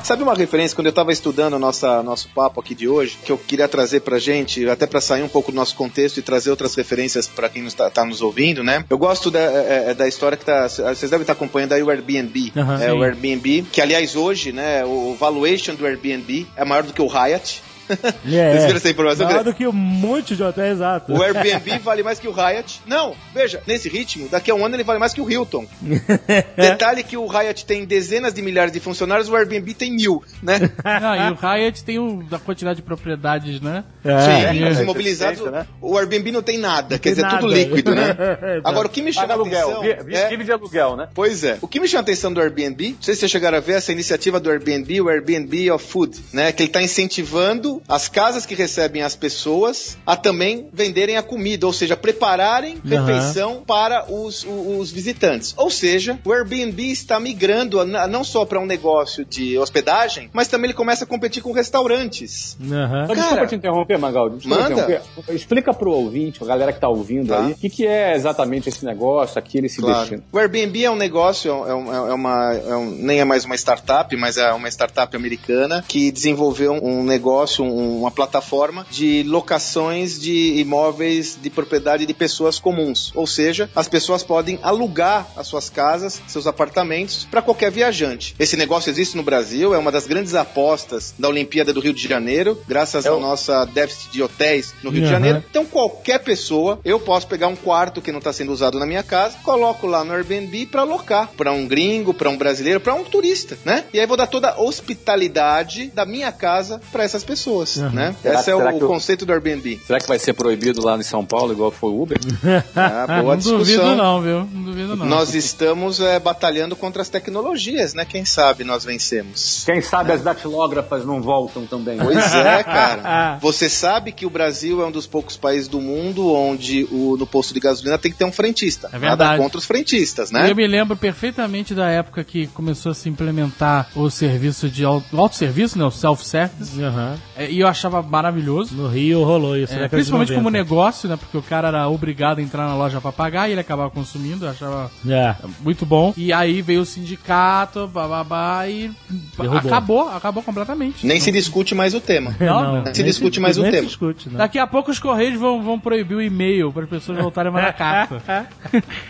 Sabe 0.07 0.23
uma 0.23 0.35
referência 0.35 0.75
quando 0.75 0.87
eu 0.87 0.91
estava 0.91 1.11
estudando 1.13 1.59
nossa, 1.59 2.01
nosso 2.01 2.29
papo 2.29 2.61
aqui 2.61 2.77
de 2.77 2.87
hoje, 2.87 3.19
que 3.25 3.33
eu 3.33 3.37
queria 3.37 3.67
trazer 3.67 4.01
pra 4.01 4.21
gente, 4.21 4.69
até 4.69 4.87
pra 4.87 5.01
sair 5.01 5.23
um 5.23 5.29
pouco 5.29 5.51
do 5.51 5.57
nosso 5.57 5.75
contexto 5.75 6.19
e 6.19 6.23
trazer 6.23 6.51
outras 6.51 6.77
referências 6.77 7.27
pra 7.27 7.49
quem 7.49 7.67
está 7.67 7.91
tá 7.91 8.05
nos 8.05 8.23
ouvindo, 8.23 8.63
né? 8.63 8.85
Eu 8.89 8.99
gosto 8.99 9.33
da, 9.33 9.41
é, 9.41 9.85
é, 9.89 9.95
da 9.95 10.07
história 10.07 10.39
que 10.39 10.45
tá. 10.45 10.69
Vocês 10.69 11.11
devem 11.11 11.23
estar 11.23 11.33
acompanhando 11.33 11.73
aí 11.73 11.83
o 11.83 11.91
Airbnb. 11.91 12.53
Aham. 12.57 12.81
é, 12.81 12.93
o 12.93 13.03
Airbnb, 13.03 13.67
que 13.73 13.81
aliás 13.81 14.15
hoje, 14.15 14.53
né, 14.53 14.85
o 14.85 15.17
valuation 15.19 15.75
do 15.75 15.85
Airbnb 15.85 16.47
é 16.57 16.65
maior 16.65 16.85
do 16.85 16.93
que 16.93 17.03
o 17.03 17.09
Hyatt. 17.09 17.63
É, 18.27 18.51
Vocês 18.53 18.65
viram 18.65 18.77
essa 18.77 18.91
informação? 18.91 19.45
Do 19.45 19.55
que 19.55 19.67
um 19.67 19.73
monte 19.73 20.37
de 20.37 20.43
hotel, 20.43 20.67
exato. 20.67 21.13
O 21.13 21.23
Airbnb 21.23 21.79
vale 21.83 22.03
mais 22.03 22.19
que 22.19 22.29
o 22.29 22.33
Hyatt. 22.33 22.81
Não, 22.87 23.15
veja, 23.35 23.63
nesse 23.67 23.89
ritmo, 23.89 24.29
daqui 24.29 24.51
a 24.51 24.55
um 24.55 24.65
ano 24.65 24.75
ele 24.75 24.85
vale 24.85 24.99
mais 24.99 25.15
que 25.15 25.21
o 25.21 25.31
Hilton. 25.31 25.67
Detalhe 26.57 27.03
que 27.03 27.17
o 27.17 27.27
Hyatt 27.27 27.65
tem 27.65 27.85
dezenas 27.85 28.35
de 28.35 28.43
milhares 28.43 28.73
de 28.73 28.81
funcionários, 28.81 29.29
o 29.29 29.37
Airbnb 29.37 29.73
tem 29.75 29.93
mil, 29.93 30.23
né? 30.43 30.59
Não, 31.01 31.29
e 31.29 31.33
o 31.33 31.35
Hyatt 31.35 31.85
tem 31.85 31.99
o, 31.99 32.23
da 32.25 32.39
quantidade 32.39 32.77
de 32.77 32.83
propriedades, 32.83 33.61
né? 33.61 33.85
É. 34.05 34.21
Sim, 34.21 34.65
é, 34.65 34.69
os 34.71 34.79
é, 34.79 34.83
imobilizados. 34.83 35.47
é, 35.47 35.51
né? 35.51 35.67
O 35.81 35.97
Airbnb 35.97 36.33
não 36.33 36.43
tem 36.43 36.59
nada, 36.59 36.99
quer 36.99 37.15
tem 37.15 37.15
dizer, 37.15 37.27
é 37.27 37.31
tudo 37.39 37.49
nada. 37.49 37.59
líquido, 37.59 37.95
né? 37.95 38.17
Agora, 38.65 38.87
o 38.87 38.91
que 38.91 39.03
me 39.03 39.13
chama 39.13 39.29
Paga 39.29 39.41
a 39.41 39.47
atenção. 39.47 39.73
aluguel. 39.75 40.07
É- 40.11 40.37
de 40.37 40.53
aluguel, 40.53 40.97
né? 40.97 41.09
Pois 41.15 41.43
é. 41.45 41.59
O 41.61 41.69
que 41.69 41.81
me 41.81 41.89
chama 41.89 42.01
a 42.01 42.03
atenção 42.03 42.33
do 42.33 42.41
Airbnb, 42.41 42.91
não 42.91 43.03
sei 43.03 43.15
se 43.15 43.21
vocês 43.21 43.31
chegaram 43.33 43.59
a 43.59 43.61
ver 43.61 43.75
essa 43.75 43.93
iniciativa 43.93 44.39
do 44.39 44.51
Airbnb, 44.51 45.01
o 45.01 45.09
Airbnb 45.09 45.71
of 45.71 45.85
Food, 45.85 46.19
né? 46.33 46.53
Que 46.53 46.63
ele 46.63 46.69
está 46.69 46.83
incentivando 46.83 47.76
as 47.89 48.09
casas 48.09 48.45
que 48.47 48.55
recebem 48.55 49.03
as 49.03 49.15
pessoas 49.17 49.97
a 50.07 50.17
também 50.17 50.69
venderem 50.73 51.17
a 51.17 51.23
comida, 51.23 51.67
ou 51.67 51.73
seja, 51.73 51.97
prepararem 51.97 52.77
refeição 52.85 53.63
para 53.67 54.11
os, 54.13 54.45
o- 54.45 54.79
os 54.79 54.91
visitantes. 54.91 55.55
Ou 55.57 55.71
seja, 55.71 56.19
o 56.25 56.33
Airbnb 56.33 56.83
está 56.91 57.19
migrando 57.21 57.81
a- 57.81 58.07
não 58.07 58.25
só 58.25 58.45
para 58.45 58.61
um 58.61 58.67
negócio 58.67 59.25
de 59.25 59.59
hospedagem, 59.59 60.31
mas 60.33 60.49
também 60.49 60.69
ele 60.69 60.77
começa 60.77 61.05
a 61.05 61.07
competir 61.07 61.43
com 61.43 61.53
restaurantes. 61.53 62.57
Aham. 62.61 63.07
Só 63.07 63.15
desculpa 63.15 63.47
te 63.47 63.55
interromper, 63.55 63.99
Magaldi. 63.99 64.37
Desculpa 64.39 64.63
Manda. 64.63 64.83
interromper. 64.83 65.35
Explica 65.35 65.73
pro 65.75 65.91
ouvinte, 65.93 66.43
a 66.43 66.47
galera 66.47 66.73
que 66.73 66.81
tá 66.81 66.89
ouvindo 66.89 67.29
Tá. 67.29 67.45
aí, 67.45 67.53
o 67.53 67.57
que, 67.57 67.69
que 67.71 67.87
é 67.87 68.15
exatamente 68.15 68.69
esse 68.69 68.85
negócio, 68.85 69.39
a 69.39 69.43
que 69.43 69.59
ele 69.59 69.69
se 69.69 69.81
destina. 69.83 70.23
O 70.33 70.39
Airbnb 70.39 70.85
é 70.85 70.91
um 70.91 70.97
negócio, 70.97 71.51
é, 71.51 71.75
um- 71.75 71.93
é 72.11 72.15
uma, 72.15 72.55
é 72.55 72.77
um- 72.77 72.91
nem 72.91 73.21
é 73.21 73.25
mais 73.25 73.45
uma 73.45 73.55
startup, 73.55 74.15
mas 74.17 74.37
é 74.37 74.53
uma 74.53 74.69
startup 74.69 75.15
americana 75.17 75.85
que 75.87 76.11
desenvolveu 76.11 76.73
um 76.73 77.03
negócio, 77.05 77.65
um- 77.71 78.01
uma 78.01 78.11
plataforma 78.11 78.87
de 78.91 79.23
locações 79.25 80.21
de 80.21 80.59
imóveis 80.61 81.39
de 81.41 81.51
propriedade 81.51 82.07
de 82.07 82.15
pessoas 82.15 82.59
comuns. 82.59 83.13
Ou 83.15 83.27
seja, 83.27 83.71
as 83.75 83.89
pessoas 83.89 84.23
podem 84.23 84.59
alugar 84.63 85.27
as 85.37 85.47
suas 85.47 85.69
casas, 85.71 86.21
seus 86.27 86.47
apartamentos, 86.47 87.27
para 87.31 87.43
qualquer 87.43 87.71
viajante. 87.71 88.35
Esse 88.39 88.57
negócio 88.57 88.91
existe 88.91 89.17
no 89.17 89.23
Brasil, 89.23 89.75
é 89.75 89.79
uma 89.79 89.93
das 89.93 90.07
grandes 90.07 90.35
apostas 90.35 91.15
da 91.19 91.29
Olimpíada 91.29 91.73
do 91.73 91.81
Rio 91.81 91.93
de 91.95 92.07
Janeiro, 92.07 92.61
graças 92.69 93.07
É 93.07 93.09
à 93.09 93.15
o- 93.15 93.21
nossa 93.21 93.65
déficit 93.65 94.11
de 94.13 94.23
hotéis 94.23 94.75
no 94.83 94.91
Rio 94.91 95.01
de 95.03 95.07
Aham. 95.07 95.13
Janeiro. 95.15 95.45
Então, 95.51 95.65
qualquer 95.65 96.19
pessoa, 96.23 96.79
eu 96.85 96.99
posso 97.01 97.27
pegar 97.27 97.49
um 97.49 97.57
quarto 97.57 98.01
que 98.03 98.13
não 98.13 98.19
está 98.19 98.33
sendo 98.33 98.53
usado 98.53 98.79
na 98.79 98.87
minha 98.87 99.03
casa, 99.03 99.37
coloco 99.43 99.87
lá 99.87 100.05
no 100.05 100.13
Airbnb 100.13 100.67
para 100.67 100.83
alocar 100.83 101.31
para 101.37 101.53
um 101.53 101.67
gringo, 101.67 102.13
para 102.15 102.31
um 102.31 102.37
brasileiro, 102.37 102.81
para 102.81 102.95
um 102.95 103.05
turista, 103.05 103.59
né? 103.65 103.85
E 103.93 104.01
aí 104.01 104.07
vou 104.07 104.17
dar 104.17 104.27
toda 104.27 104.51
a 104.51 104.61
hospitalidade 104.61 105.89
da 105.95 106.05
minha 106.05 106.31
casa 106.33 106.81
para 106.93 107.05
essas 107.05 107.25
pessoas, 107.25 107.47
né? 107.93 108.15
Será- 108.23 108.41
Esse 108.41 108.51
é 108.51 108.55
o, 108.57 108.61
eu- 108.71 108.87
conceito 108.87 109.25
do 109.27 109.33
Airbnb. 109.33 109.81
Será 109.87 109.99
que 109.99 110.07
vai 110.09 110.19
ser 110.19 110.33
proibido 110.35 110.85
lá 110.85 110.97
em 110.97 111.03
São 111.03 111.25
Paulo, 111.25 111.53
igual 111.53 111.71
foi 111.71 111.91
o 111.91 112.03
Uber? 112.03 112.19
Ah, 112.75 113.07
boa 113.07 113.23
não 113.35 113.37
discussão. 113.37 113.59
duvido 113.59 113.95
não, 113.97 114.21
viu? 114.23 114.39
Não 114.53 114.63
duvido 114.63 114.97
não. 114.97 115.07
Nós 115.07 115.35
estamos 115.35 116.01
é, 116.01 116.19
batalhando 116.19 116.77
contra 116.77 117.03
as 117.03 117.09
tecnologias, 117.09 117.95
né? 117.95 118.05
Quem 118.05 118.25
sabe 118.25 118.65
nós 118.65 118.85
vencemos. 118.85 119.63
Quem 119.65 119.81
sabe 119.81 120.13
as 120.13 120.23
datilógrafas 120.23 121.05
não 121.05 121.21
voltam 121.23 121.67
também. 121.67 121.99
Pois 121.99 122.35
é, 122.35 122.63
cara. 122.65 123.39
Você 123.43 123.69
sabe 123.69 124.13
que 124.13 124.27
o 124.27 124.31
Brasil 124.31 124.83
é 124.83 124.87
um 124.87 124.91
dos 124.91 125.07
poucos 125.07 125.37
países 125.37 125.69
do 125.69 125.81
mundo 125.81 126.33
onde 126.33 126.85
o, 126.91 127.17
no 127.19 127.27
posto 127.27 127.53
de 127.55 127.61
gasolina 127.61 127.99
tem 127.99 128.11
que 128.13 128.19
ter 128.19 128.25
um 128.25 128.33
frentista. 128.33 128.89
É 128.93 128.99
verdade. 128.99 129.31
Nada 129.31 129.43
contra 129.43 129.59
os 129.59 129.65
frentistas, 129.65 130.31
né? 130.31 130.51
Eu 130.51 130.55
me 130.57 130.67
lembro 130.67 130.97
perfeitamente 130.97 131.75
da 131.75 131.89
época 131.89 132.23
que 132.25 132.47
começou 132.49 132.93
a 132.93 132.95
se 132.95 133.09
implementar 133.09 133.89
o 133.95 134.11
serviço 134.11 134.69
de 134.69 134.85
auto, 134.85 135.17
o 135.17 135.21
autosserviço, 135.21 135.79
né? 135.79 135.85
O 135.85 135.91
self-service. 135.91 136.83
Aham. 136.83 137.17
É, 137.47 137.51
E 137.51 137.61
eu 137.61 137.69
achava 137.69 138.03
maravilhoso. 138.03 138.75
No 138.75 138.89
Rio 138.89 139.23
rolou 139.25 139.57
isso. 139.57 139.73
É, 139.75 139.83
de 139.85 139.89
principalmente 139.89 140.29
90. 140.33 140.35
como 140.45 140.51
negócio, 140.51 141.09
né? 141.09 141.17
Porque 141.17 141.37
o 141.37 141.43
cara 141.43 141.69
era 141.69 141.89
obrigado 141.89 142.39
a 142.39 142.43
entrar 142.43 142.67
na 142.67 142.75
loja 142.77 143.01
pra 143.01 143.13
pagar 143.13 143.49
e 143.49 143.53
ele 143.53 143.61
acabava 143.61 143.91
consumindo, 143.91 144.45
eu 144.47 144.51
achava 144.51 144.91
É. 145.09 145.35
muito 145.61 145.85
bom. 145.87 146.13
E 146.17 146.33
aí 146.33 146.63
veio 146.63 146.81
o 146.81 146.87
sindicato, 146.87 147.87
bababá, 147.87 148.67
e 148.69 148.91
Derrubou. 149.39 149.59
acabou, 149.59 150.09
acabou 150.09 150.43
completamente. 150.43 151.07
Nem 151.07 151.21
se 151.21 151.31
discute 151.33 151.75
mais 151.75 151.95
o 151.95 152.01
tema. 152.01 152.35
Não, 152.41 152.95
Se 152.95 153.03
discute 153.03 153.41
mais 153.41 153.57
o 153.59 153.63
nem 153.63 153.71
tema. 153.71 153.83
Se 153.83 153.89
discute, 153.89 154.29
não. 154.29 154.39
Daqui 154.39 154.59
a 154.59 154.67
pouco 154.67 154.91
os 154.91 154.99
Correios 154.99 155.39
vão, 155.39 155.63
vão 155.63 155.79
proibir 155.79 156.17
o 156.17 156.23
e-mail 156.23 156.73
para 156.73 156.85
as 156.85 156.89
pessoas 156.89 157.19
voltarem 157.19 157.51
a 157.51 157.53
mandar 157.55 157.73
carta. 157.77 158.47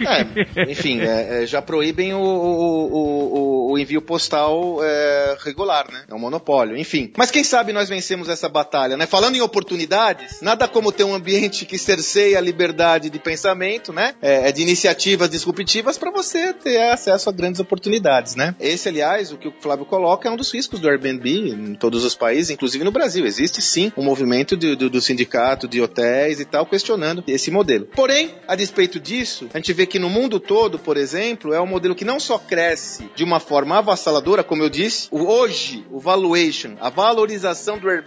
É, 0.00 0.70
enfim, 0.70 1.00
é, 1.00 1.42
é, 1.42 1.46
já 1.46 1.60
proíbem 1.62 2.14
o, 2.14 2.18
o- 2.18 2.92
o- 2.92 3.68
o- 3.68 3.72
o 3.72 3.78
envio 3.78 4.00
postal 4.02 4.78
é, 4.82 5.36
regular, 5.44 5.86
né? 5.92 6.04
É 6.08 6.14
um 6.14 6.18
monopólio. 6.18 6.76
Enfim. 6.76 7.12
Mas 7.16 7.30
quem 7.30 7.44
sabe 7.44 7.72
nós 7.72 7.88
vencemos 7.88 8.25
essa 8.32 8.48
batalha, 8.48 8.96
né? 8.96 9.06
Falando 9.06 9.36
em 9.36 9.40
oportunidades, 9.40 10.40
nada 10.40 10.66
como 10.66 10.92
ter 10.92 11.04
um 11.04 11.14
ambiente 11.14 11.64
que 11.64 11.78
cerceia 11.78 12.38
a 12.38 12.40
liberdade 12.40 13.10
de 13.10 13.18
pensamento, 13.18 13.92
né? 13.92 14.14
É, 14.20 14.48
é 14.48 14.52
de 14.52 14.62
iniciativas 14.62 15.30
disruptivas 15.30 15.98
para 15.98 16.10
você 16.10 16.52
ter 16.52 16.80
acesso 16.90 17.28
a 17.28 17.32
grandes 17.32 17.60
oportunidades, 17.60 18.34
né? 18.34 18.54
Esse, 18.58 18.88
aliás, 18.88 19.32
o 19.32 19.38
que 19.38 19.48
o 19.48 19.54
Flávio 19.60 19.84
coloca 19.84 20.28
é 20.28 20.32
um 20.32 20.36
dos 20.36 20.52
riscos 20.52 20.80
do 20.80 20.88
Airbnb 20.88 21.50
em 21.50 21.74
todos 21.74 22.04
os 22.04 22.14
países, 22.14 22.50
inclusive 22.50 22.84
no 22.84 22.90
Brasil. 22.90 23.26
Existe 23.26 23.60
sim 23.62 23.92
um 23.96 24.02
movimento 24.02 24.56
do, 24.56 24.76
do, 24.76 24.90
do 24.90 25.00
sindicato 25.00 25.68
de 25.68 25.80
hotéis 25.80 26.40
e 26.40 26.44
tal 26.44 26.66
questionando 26.66 27.22
esse 27.26 27.50
modelo. 27.50 27.86
Porém, 27.86 28.34
a 28.48 28.54
despeito 28.54 28.98
disso, 28.98 29.48
a 29.52 29.58
gente 29.58 29.72
vê 29.72 29.86
que 29.86 29.98
no 29.98 30.10
mundo 30.10 30.40
todo, 30.40 30.78
por 30.78 30.96
exemplo, 30.96 31.52
é 31.52 31.60
um 31.60 31.66
modelo 31.66 31.94
que 31.94 32.04
não 32.04 32.18
só 32.18 32.38
cresce 32.38 33.10
de 33.14 33.24
uma 33.24 33.40
forma 33.40 33.78
avassaladora, 33.78 34.42
como 34.42 34.62
eu 34.62 34.70
disse, 34.70 35.08
hoje 35.10 35.84
o 35.90 35.98
valuation, 35.98 36.76
a 36.80 36.90
valorização 36.90 37.78
do 37.78 37.88
Airbnb 37.88 38.05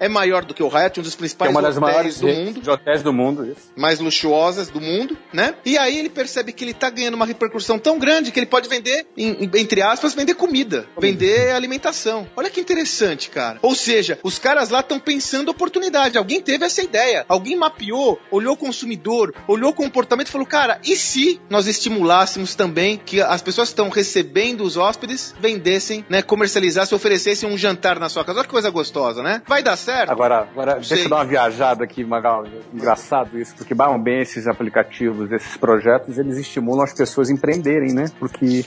é 0.00 0.08
maior 0.08 0.44
do 0.44 0.54
que 0.54 0.62
o 0.62 0.68
Hyatt, 0.68 1.00
um 1.00 1.02
dos 1.02 1.14
principais 1.14 1.48
é 1.48 1.50
uma 1.54 1.62
das 1.62 1.76
hotéis 1.76 1.92
maiores 1.94 2.20
do 2.20 2.26
mundo 2.28 2.60
de 2.60 2.70
hotéis 2.70 3.02
do 3.02 3.12
mundo. 3.12 3.44
Isso. 3.46 3.72
mais 3.76 4.00
luxuosas 4.00 4.68
do 4.68 4.80
mundo, 4.80 5.16
né? 5.32 5.54
E 5.64 5.78
aí 5.78 5.98
ele 5.98 6.08
percebe 6.08 6.52
que 6.52 6.64
ele 6.64 6.74
tá 6.74 6.90
ganhando 6.90 7.14
uma 7.14 7.26
repercussão 7.26 7.78
tão 7.78 7.98
grande 7.98 8.30
que 8.32 8.38
ele 8.38 8.46
pode 8.46 8.68
vender, 8.68 9.06
em- 9.16 9.44
em- 9.44 9.50
entre 9.60 9.80
aspas, 9.82 10.14
vender 10.14 10.34
comida, 10.34 10.86
vender 10.98 11.52
alimentação. 11.52 12.26
Olha 12.36 12.50
que 12.50 12.60
interessante, 12.60 13.30
cara. 13.30 13.58
Ou 13.62 13.74
seja, 13.74 14.18
os 14.22 14.38
caras 14.38 14.70
lá 14.70 14.80
estão 14.80 14.98
pensando 14.98 15.48
oportunidade. 15.50 16.18
Alguém 16.18 16.40
teve 16.40 16.64
essa 16.64 16.82
ideia, 16.82 17.24
alguém 17.28 17.56
mapeou, 17.56 18.18
olhou 18.30 18.54
o 18.54 18.56
consumidor, 18.56 19.34
olhou 19.46 19.70
o 19.70 19.74
comportamento 19.74 20.28
e 20.28 20.30
falou, 20.30 20.46
cara, 20.46 20.80
e 20.84 20.96
se 20.96 21.40
nós 21.48 21.66
estimulássemos 21.66 22.54
também 22.54 22.96
que 22.98 23.20
as 23.20 23.42
pessoas 23.42 23.68
que 23.68 23.72
estão 23.72 23.88
recebendo 23.88 24.62
os 24.62 24.76
hóspedes 24.76 25.34
vendessem, 25.40 26.04
né, 26.08 26.22
comercializassem, 26.22 26.94
oferecessem 26.96 27.48
um 27.48 27.56
jantar 27.56 27.98
na 27.98 28.08
sua 28.08 28.24
casa. 28.24 28.38
Olha 28.40 28.46
que 28.46 28.52
coisa 28.52 28.70
gostosa, 28.70 29.22
né? 29.22 29.37
Vai 29.46 29.62
dar 29.62 29.76
certo? 29.76 30.10
Agora, 30.10 30.40
agora 30.50 30.74
deixa 30.74 30.96
eu 30.96 31.08
dar 31.08 31.16
uma 31.16 31.24
viajada 31.24 31.84
aqui, 31.84 32.04
Magal. 32.04 32.44
Engraçado 32.72 33.38
isso, 33.38 33.54
porque 33.56 33.74
bem 33.74 34.02
bem 34.02 34.20
esses 34.20 34.46
aplicativos, 34.46 35.30
esses 35.32 35.56
projetos, 35.56 36.18
eles 36.18 36.36
estimulam 36.38 36.84
as 36.84 36.94
pessoas 36.94 37.30
a 37.30 37.32
empreenderem, 37.32 37.92
né? 37.92 38.06
Porque 38.18 38.64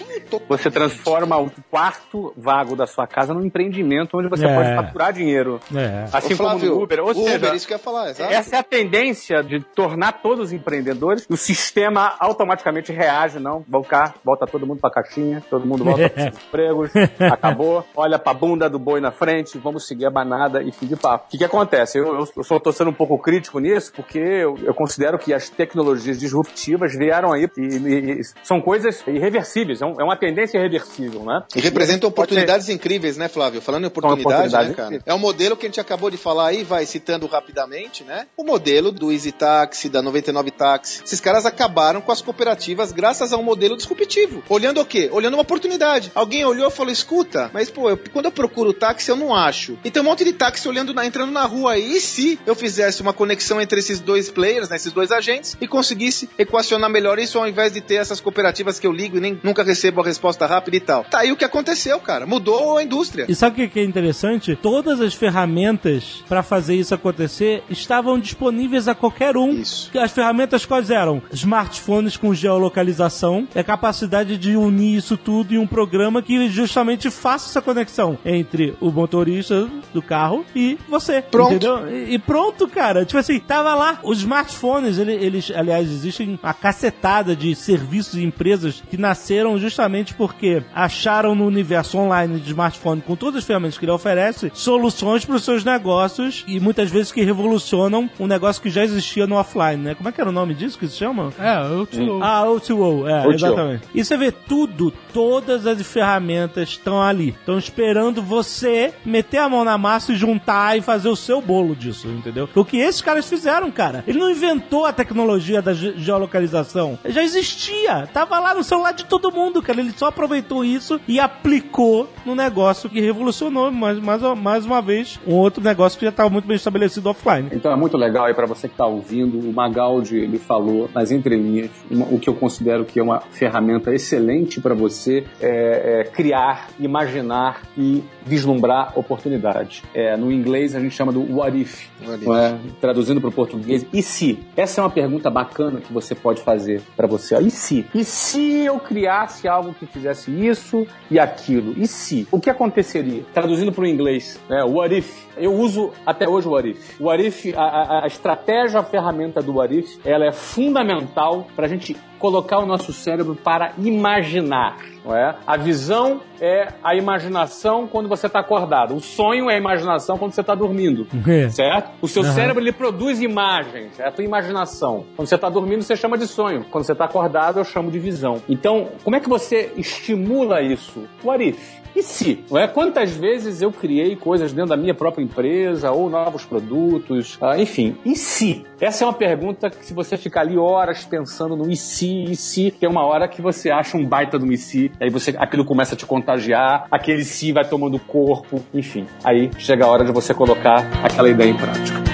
você 0.48 0.70
transforma 0.70 1.38
o 1.38 1.52
quarto 1.70 2.34
vago 2.38 2.76
da 2.76 2.86
sua 2.86 3.08
casa 3.08 3.34
num 3.34 3.44
empreendimento 3.46 4.18
onde 4.18 4.28
você 4.30 4.46
É. 4.46 4.56
pode 4.56 4.76
faturar 4.76 5.14
dinheiro. 5.14 5.60
É. 5.76 6.06
Assim 6.12 6.36
Flávio, 6.36 6.60
como 6.70 6.76
no 6.76 6.84
Uber. 6.84 7.00
Ou 7.00 7.12
Uber, 7.12 7.24
seja, 7.40 7.56
isso 7.56 7.68
que 7.68 7.74
eu 7.74 7.78
ia 7.78 7.84
falar, 7.84 8.10
exato. 8.10 8.32
essa 8.34 8.56
é 8.56 8.60
a 8.60 8.64
tendência 8.64 9.44
de 9.44 9.60
tornar 9.60 10.22
todos 10.22 10.52
empreendedores. 10.54 11.26
O 11.30 11.38
sistema 11.38 12.14
automaticamente 12.20 12.92
reage, 12.92 13.40
não. 13.40 13.64
Voltar, 13.68 14.16
volta 14.24 14.46
todo 14.46 14.66
mundo 14.66 14.80
pra 14.80 14.90
caixinha, 14.92 15.42
todo 15.50 15.66
mundo 15.66 15.84
volta 15.84 16.08
pros 16.10 16.24
seus 16.24 16.36
empregos, 16.46 16.92
acabou. 17.32 17.86
Olha 17.96 18.18
pra 18.20 18.34
bunda 18.34 18.70
do 18.70 18.80
boi 18.80 19.00
na 19.02 19.12
frente, 19.12 19.58
vamos 19.58 19.88
seguir 19.88 20.06
a 20.06 20.12
banada 20.12 20.61
e 20.62 20.72
fim 20.72 20.86
de 20.88 20.96
papo. 20.96 21.26
O 21.28 21.32
que, 21.32 21.38
que 21.38 21.44
acontece? 21.44 21.98
Eu, 21.98 22.16
eu, 22.20 22.28
eu 22.38 22.44
só 22.44 22.60
tô 22.60 22.72
sendo 22.72 22.90
um 22.90 22.94
pouco 22.94 23.18
crítico 23.18 23.60
nisso, 23.60 23.92
porque 23.96 24.20
eu, 24.20 24.58
eu 24.64 24.74
considero 24.74 25.18
que 25.20 25.34
as 25.34 25.50
tecnologias 25.50 26.20
disruptivas 26.20 26.96
vieram 26.96 27.32
aí 27.34 27.50
e, 27.58 27.62
e- 27.62 28.12
e 28.20 28.22
são 28.44 28.62
coisas 28.62 29.04
irreversíveis, 29.08 29.82
é, 29.82 29.86
um- 29.86 30.00
é 30.00 30.04
uma 30.04 30.16
tendência 30.16 30.58
irreversível, 30.58 31.24
né? 31.24 31.44
E 31.56 31.60
representam 31.62 32.10
Pode 32.12 32.30
ser- 32.32 32.36
oportunidades 32.36 32.70
incríveis, 32.70 33.18
né, 33.18 33.28
Flávio? 33.28 33.62
Falando 33.62 33.84
em 33.84 33.88
oportunidade, 33.88 34.28
oportunidades 34.28 34.70
né, 34.70 34.76
cara? 34.76 35.02
É 35.06 35.14
um 35.14 35.20
modelo 35.20 35.56
que 35.56 35.66
a 35.66 35.70
gente 35.70 35.80
acabou 35.80 36.10
de 36.10 36.18
falar 36.18 36.48
aí, 36.48 36.64
vai 36.64 36.86
citando 36.86 37.26
rapidamente, 37.28 38.04
né? 38.04 38.28
O 38.38 38.44
modelo 38.44 38.92
do 38.92 39.12
Easy 39.12 39.32
Taxi, 39.32 39.90
da 39.90 40.02
99 40.02 40.52
Taxi. 40.52 41.02
Esses 41.04 41.20
caras 41.20 41.46
acabaram 41.46 42.02
com 42.02 42.12
as 42.12 42.22
cooperativas 42.22 42.92
graças 42.92 43.32
a 43.34 43.38
um 43.38 43.44
modelo 43.44 43.76
disruptivo. 43.78 44.44
Olhando 44.50 44.82
o 44.82 44.86
quê? 44.86 45.10
Olhando 45.12 45.34
uma 45.36 45.42
oportunidade. 45.44 46.12
Alguém 46.16 46.44
olhou 46.46 46.68
e 46.68 46.72
falou: 46.72 46.92
escuta, 46.92 47.50
mas 47.54 47.70
pô, 47.70 47.90
eu- 47.90 48.00
quando 48.12 48.26
eu 48.26 48.32
procuro 48.32 48.74
táxi, 48.74 49.10
eu 49.10 49.16
não 49.16 49.34
acho. 49.34 49.78
E 49.84 49.92
tem 49.92 50.02
um 50.02 50.06
monte 50.06 50.24
de 50.24 50.34
táxi 50.34 50.51
olhando 50.68 50.94
na- 50.94 51.06
entrando 51.06 51.32
na 51.32 51.46
rua 51.46 51.74
aí. 51.74 51.98
E 51.98 52.02
se 52.02 52.40
eu 52.46 52.56
fizesse 52.56 53.02
uma 53.02 53.14
conexão 53.14 53.60
entre 53.62 53.80
esses 53.80 54.00
dois 54.00 54.30
players, 54.30 54.70
né, 54.70 54.76
esses 54.76 54.92
dois 54.94 55.12
agentes, 55.12 55.58
e 55.60 55.68
conseguisse 55.68 56.30
equacionar 56.38 56.90
melhor 56.90 57.20
isso 57.20 57.38
ao 57.38 57.48
invés 57.48 57.74
de 57.74 57.82
ter 57.82 57.96
essas 57.96 58.20
cooperativas 58.22 58.80
que 58.80 58.88
eu 58.88 58.92
ligo 58.92 59.18
e 59.18 59.20
nem 59.20 59.40
nunca 59.44 59.64
recebo 59.64 60.02
a 60.02 60.06
resposta 60.06 60.46
rápida 60.46 60.78
e 60.78 60.80
tal. 60.80 61.04
Tá 61.06 61.20
aí 61.20 61.32
o 61.32 61.36
que 61.38 61.46
aconteceu, 61.46 62.00
cara. 62.00 62.26
Mudou 62.26 62.78
a 62.78 62.84
indústria. 62.84 63.26
E 63.28 63.36
sabe 63.36 63.64
o 63.64 63.70
que 63.70 63.80
é 63.80 63.84
interessante? 63.84 64.56
Todas 64.56 65.02
as 65.02 65.14
ferramentas 65.14 66.24
para 66.28 66.44
fazer 66.44 66.76
isso 66.76 66.94
acontecer 66.94 67.64
estavam 67.70 68.20
disponíveis 68.20 68.88
a 68.88 68.96
qualquer 68.96 69.36
um. 69.38 69.52
Isso. 69.52 69.90
As 69.98 70.12
ferramentas 70.12 70.66
quais 70.66 70.90
eram? 70.90 71.22
Smartphones 71.32 72.18
com 72.18 72.34
geolocalização, 72.34 73.48
é 73.54 73.60
a 73.60 73.64
capacidade 73.64 74.38
de 74.38 74.56
unir 74.56 74.98
isso 74.98 75.18
tudo 75.18 75.54
em 75.54 75.58
um 75.58 75.68
programa 75.68 76.22
que 76.22 76.48
justamente 76.50 77.10
faça 77.10 77.50
essa 77.50 77.62
conexão 77.62 78.18
entre 78.26 78.76
o 78.80 78.90
motorista 78.92 79.70
do 79.94 80.02
carro 80.02 80.41
e 80.56 80.78
você. 80.90 81.22
Pronto. 81.22 81.52
Entendeu? 81.54 81.90
E, 81.90 82.16
e 82.16 82.20
pronto, 82.20 82.68
cara. 82.68 83.06
Tipo 83.06 83.20
assim, 83.20 83.40
tava 83.40 83.74
lá. 83.76 84.00
Os 84.04 84.20
smartphones, 84.20 84.98
ele- 84.98 85.14
eles, 85.14 85.52
aliás, 85.56 85.90
existem 85.90 86.40
uma 86.42 86.54
cacetada 86.54 87.36
de 87.36 87.54
serviços 87.56 88.16
e 88.16 88.24
empresas 88.24 88.82
que 88.90 88.98
nasceram 88.98 89.58
justamente 89.58 90.14
porque 90.14 90.64
acharam 90.74 91.36
no 91.36 91.46
universo 91.46 91.98
online 91.98 92.40
de 92.40 92.50
smartphone, 92.50 93.02
com 93.02 93.16
todas 93.16 93.40
as 93.40 93.44
ferramentas 93.46 93.78
que 93.78 93.86
ele 93.86 93.92
oferece, 93.92 94.52
soluções 94.54 95.26
para 95.26 95.36
os 95.36 95.44
seus 95.44 95.64
negócios 95.64 96.44
e 96.48 96.60
muitas 96.60 96.90
vezes 96.90 97.12
que 97.12 97.22
revolucionam 97.24 98.10
um 98.20 98.28
negócio 98.28 98.62
que 98.62 98.70
já 98.70 98.84
existia 98.84 99.28
no 99.28 99.36
offline, 99.36 99.78
né? 99.78 99.96
Como 99.96 100.08
é 100.10 100.12
que 100.12 100.22
era 100.22 100.30
o 100.30 100.34
nome 100.34 100.54
disso 100.54 100.78
que 100.78 100.88
se 100.88 100.98
chama? 100.98 101.32
É, 101.40 101.58
eu 101.74 101.86
te 101.86 102.00
louco. 102.00 102.24
Ah, 102.24 102.44
O2O, 102.46 103.08
é, 103.08 103.26
O2O. 103.28 103.34
exatamente. 103.34 103.84
E 103.94 104.04
você 104.04 104.18
vê 104.18 104.32
tudo, 104.32 104.94
todas 105.14 105.66
as 105.68 105.82
ferramentas 105.82 106.70
estão 106.70 107.02
ali. 107.02 107.30
Estão 107.40 107.58
esperando 107.58 108.22
você 108.22 108.94
meter 109.06 109.40
a 109.40 109.50
mão 109.50 109.64
na 109.64 109.78
massa 109.78 110.12
e 110.12 110.16
juntar 110.16 110.31
e 110.78 110.82
fazer 110.82 111.10
o 111.10 111.16
seu 111.16 111.42
bolo 111.42 111.76
disso, 111.76 112.08
entendeu? 112.08 112.48
O 112.56 112.66
que 112.66 112.78
esses 112.78 113.02
caras 113.02 113.28
fizeram, 113.28 113.72
cara. 113.72 114.04
Ele 114.08 114.20
não 114.20 114.30
inventou 114.30 114.86
a 114.86 114.94
tecnologia 114.94 115.62
da 115.62 115.74
ge- 115.74 115.94
geolocalização. 115.98 116.98
Já 117.06 117.24
existia. 117.24 118.08
Tava 118.14 118.40
lá 118.40 118.54
no 118.54 118.64
celular 118.64 118.92
de 118.94 119.06
todo 119.06 119.32
mundo, 119.32 119.62
cara. 119.62 119.80
Ele 119.80 119.92
só 119.96 120.08
aproveitou 120.08 120.64
isso 120.64 121.00
e 121.08 121.20
aplicou 121.20 122.10
no 122.26 122.36
negócio 122.36 122.90
que 122.90 123.00
revolucionou, 123.02 123.72
mais, 123.72 124.00
mais, 124.00 124.22
mais 124.38 124.66
uma 124.66 124.82
vez, 124.82 125.20
um 125.28 125.34
outro 125.36 125.64
negócio 125.64 125.98
que 125.98 126.06
já 126.06 126.10
estava 126.12 126.30
muito 126.30 126.48
bem 126.48 126.56
estabelecido 126.56 127.10
offline. 127.10 127.50
Então 127.52 127.72
é 127.72 127.76
muito 127.76 127.98
legal 127.98 128.26
aí 128.26 128.34
para 128.34 128.46
você 128.46 128.68
que 128.68 128.74
está 128.74 128.86
ouvindo, 128.86 129.40
o 129.40 129.54
Magaldi 129.54 130.18
ele 130.18 130.38
falou 130.38 130.90
nas 130.94 131.12
entrelinhas 131.12 131.70
uma- 131.90 132.06
o 132.06 132.20
que 132.20 132.30
eu 132.30 132.34
considero 132.36 132.86
que 132.86 133.00
é 133.00 133.04
uma 133.04 133.20
ferramenta 133.32 133.94
excelente 133.94 134.60
para 134.62 134.74
você 134.74 135.26
é, 135.40 136.02
é, 136.02 136.04
criar, 136.06 136.70
imaginar 136.80 137.62
e 137.78 138.04
vislumbrar 138.26 138.98
oportunidades. 138.98 139.84
É, 139.94 140.16
no 140.22 140.32
inglês 140.32 140.76
a 140.76 140.80
gente 140.80 140.96
chama 140.96 141.12
do 141.12 141.22
what 141.38 141.60
if, 141.60 141.88
What 142.06 142.24
if. 142.24 142.30
é? 142.30 142.58
traduzindo 142.80 143.20
para 143.20 143.30
o 143.30 143.34
português. 143.34 143.86
E 143.92 144.02
se? 144.02 144.40
Essa 144.56 144.80
é 144.80 144.84
uma 144.84 144.90
pergunta 144.90 145.30
bacana 145.30 145.82
que 145.82 145.92
você 145.92 146.16
pode 146.16 146.42
fazer 146.42 146.82
para 146.96 147.08
você. 147.08 147.36
ó. 147.36 147.40
E 147.42 147.50
se? 147.52 147.86
E 147.94 148.04
se 148.06 148.60
eu 148.66 148.80
criasse 148.80 149.48
algo 149.48 149.74
que 149.74 149.86
fizesse 149.86 150.32
isso 150.32 150.86
e 151.10 151.20
aquilo? 151.20 151.74
E 151.78 151.88
se? 151.88 152.28
O 152.32 152.40
que 152.40 152.50
aconteceria? 152.50 153.24
Traduzindo 153.34 153.72
para 153.72 153.84
o 153.84 153.88
inglês, 153.88 154.40
né? 154.50 154.64
What 154.64 154.96
if? 154.96 155.26
Eu 155.38 155.54
uso 155.54 155.92
até 156.06 156.28
hoje 156.30 156.48
o 156.48 156.52
What 156.52 156.70
if. 156.70 157.00
O 157.00 157.06
What 157.06 157.26
if, 157.26 157.54
a, 157.58 157.62
a- 157.62 158.04
a 158.04 158.08
estratégia, 158.08 158.80
a 158.80 158.84
ferramenta 158.84 159.42
do 159.42 159.56
What 159.56 159.78
if, 159.78 159.98
ela 160.06 160.26
é 160.26 160.32
fundamental 160.32 161.48
para 161.56 161.66
a 161.66 161.70
gente 161.70 161.96
colocar 162.22 162.60
o 162.60 162.66
nosso 162.66 162.94
cérebro 162.94 163.36
para 163.36 163.74
imaginar. 163.80 164.78
Não 165.04 165.16
é? 165.16 165.36
A 165.48 165.58
visão 165.58 166.22
é 166.40 166.68
a 166.84 166.96
imaginação 166.96 167.88
quando 167.88 168.08
você 168.08 168.28
está 168.28 168.40
acordado. 168.40 168.96
O 168.96 169.00
sonho 169.00 169.50
é 169.50 169.56
a 169.56 169.58
imaginação 169.58 170.16
quando 170.16 170.32
você 170.32 170.42
está 170.42 170.54
dormindo. 170.54 171.08
Certo? 171.50 171.90
O 172.00 172.08
seu 172.08 172.22
Aham. 172.22 172.32
cérebro 172.34 172.62
ele 172.62 172.72
produz 172.72 173.20
imagens, 173.20 174.00
é 174.00 174.08
a 174.08 174.12
tua 174.12 174.24
imaginação. 174.24 175.06
Quando 175.16 175.28
você 175.28 175.36
está 175.36 175.50
dormindo, 175.50 175.82
você 175.82 175.96
chama 175.96 176.18
de 176.20 176.28
sonho. 176.28 176.64
Quando 176.70 176.84
você 176.84 176.92
está 176.92 177.06
acordado, 177.06 177.60
eu 177.60 177.64
chamo 177.66 177.90
de 177.90 177.98
visão. 177.98 178.42
Então, 178.48 178.90
como 179.04 179.16
é 179.16 179.20
que 179.20 179.28
você 179.28 179.74
estimula 179.76 180.62
isso? 180.62 181.08
What 181.24 181.44
if? 181.44 181.81
E 181.96 182.04
se? 182.04 182.44
Não 182.50 182.58
é? 182.58 182.68
Quantas 182.68 183.12
vezes 183.12 183.62
eu 183.62 183.72
criei 183.72 184.16
coisas 184.16 184.54
dentro 184.54 184.70
da 184.70 184.78
minha 184.78 184.94
própria 184.94 185.24
empresa 185.24 185.92
ou 185.92 186.10
novos 186.10 186.46
produtos? 186.46 187.38
Ah, 187.42 187.60
enfim, 187.60 187.96
e 188.06 188.16
se? 188.16 188.66
Essa 188.80 189.04
é 189.04 189.08
uma 189.08 189.14
pergunta 189.14 189.70
que 189.70 189.86
se 189.86 189.94
você 189.94 190.18
ficar 190.18 190.42
ali 190.42 190.58
horas 190.58 191.06
pensando 191.06 191.56
no 191.56 191.70
e 191.70 191.76
se, 191.76 192.24
e 192.24 192.36
se, 192.36 192.72
tem 192.72 192.90
uma 192.90 193.06
hora 193.06 193.28
que 193.28 193.42
você 193.42 193.70
acha 193.70 193.98
um 193.98 194.06
baita 194.06 194.40
do 194.40 194.52
e 194.52 194.58
se, 194.58 194.92
aí 195.00 195.10
você, 195.10 195.36
aquilo 195.38 195.66
começa 195.66 195.96
a 195.96 195.98
te 195.98 196.06
contagiar, 196.06 196.88
aquele 196.90 197.24
se 197.24 197.52
vai 197.52 197.68
tomando 197.68 198.00
corpo, 198.00 198.64
enfim. 198.74 199.06
Aí 199.24 199.50
chega 199.58 199.86
a 199.86 199.88
hora 199.88 200.04
de 200.04 200.12
você 200.12 200.34
colocar 200.34 200.88
aquela 201.04 201.30
ideia 201.30 201.50
em 201.50 201.58
prática. 201.58 202.11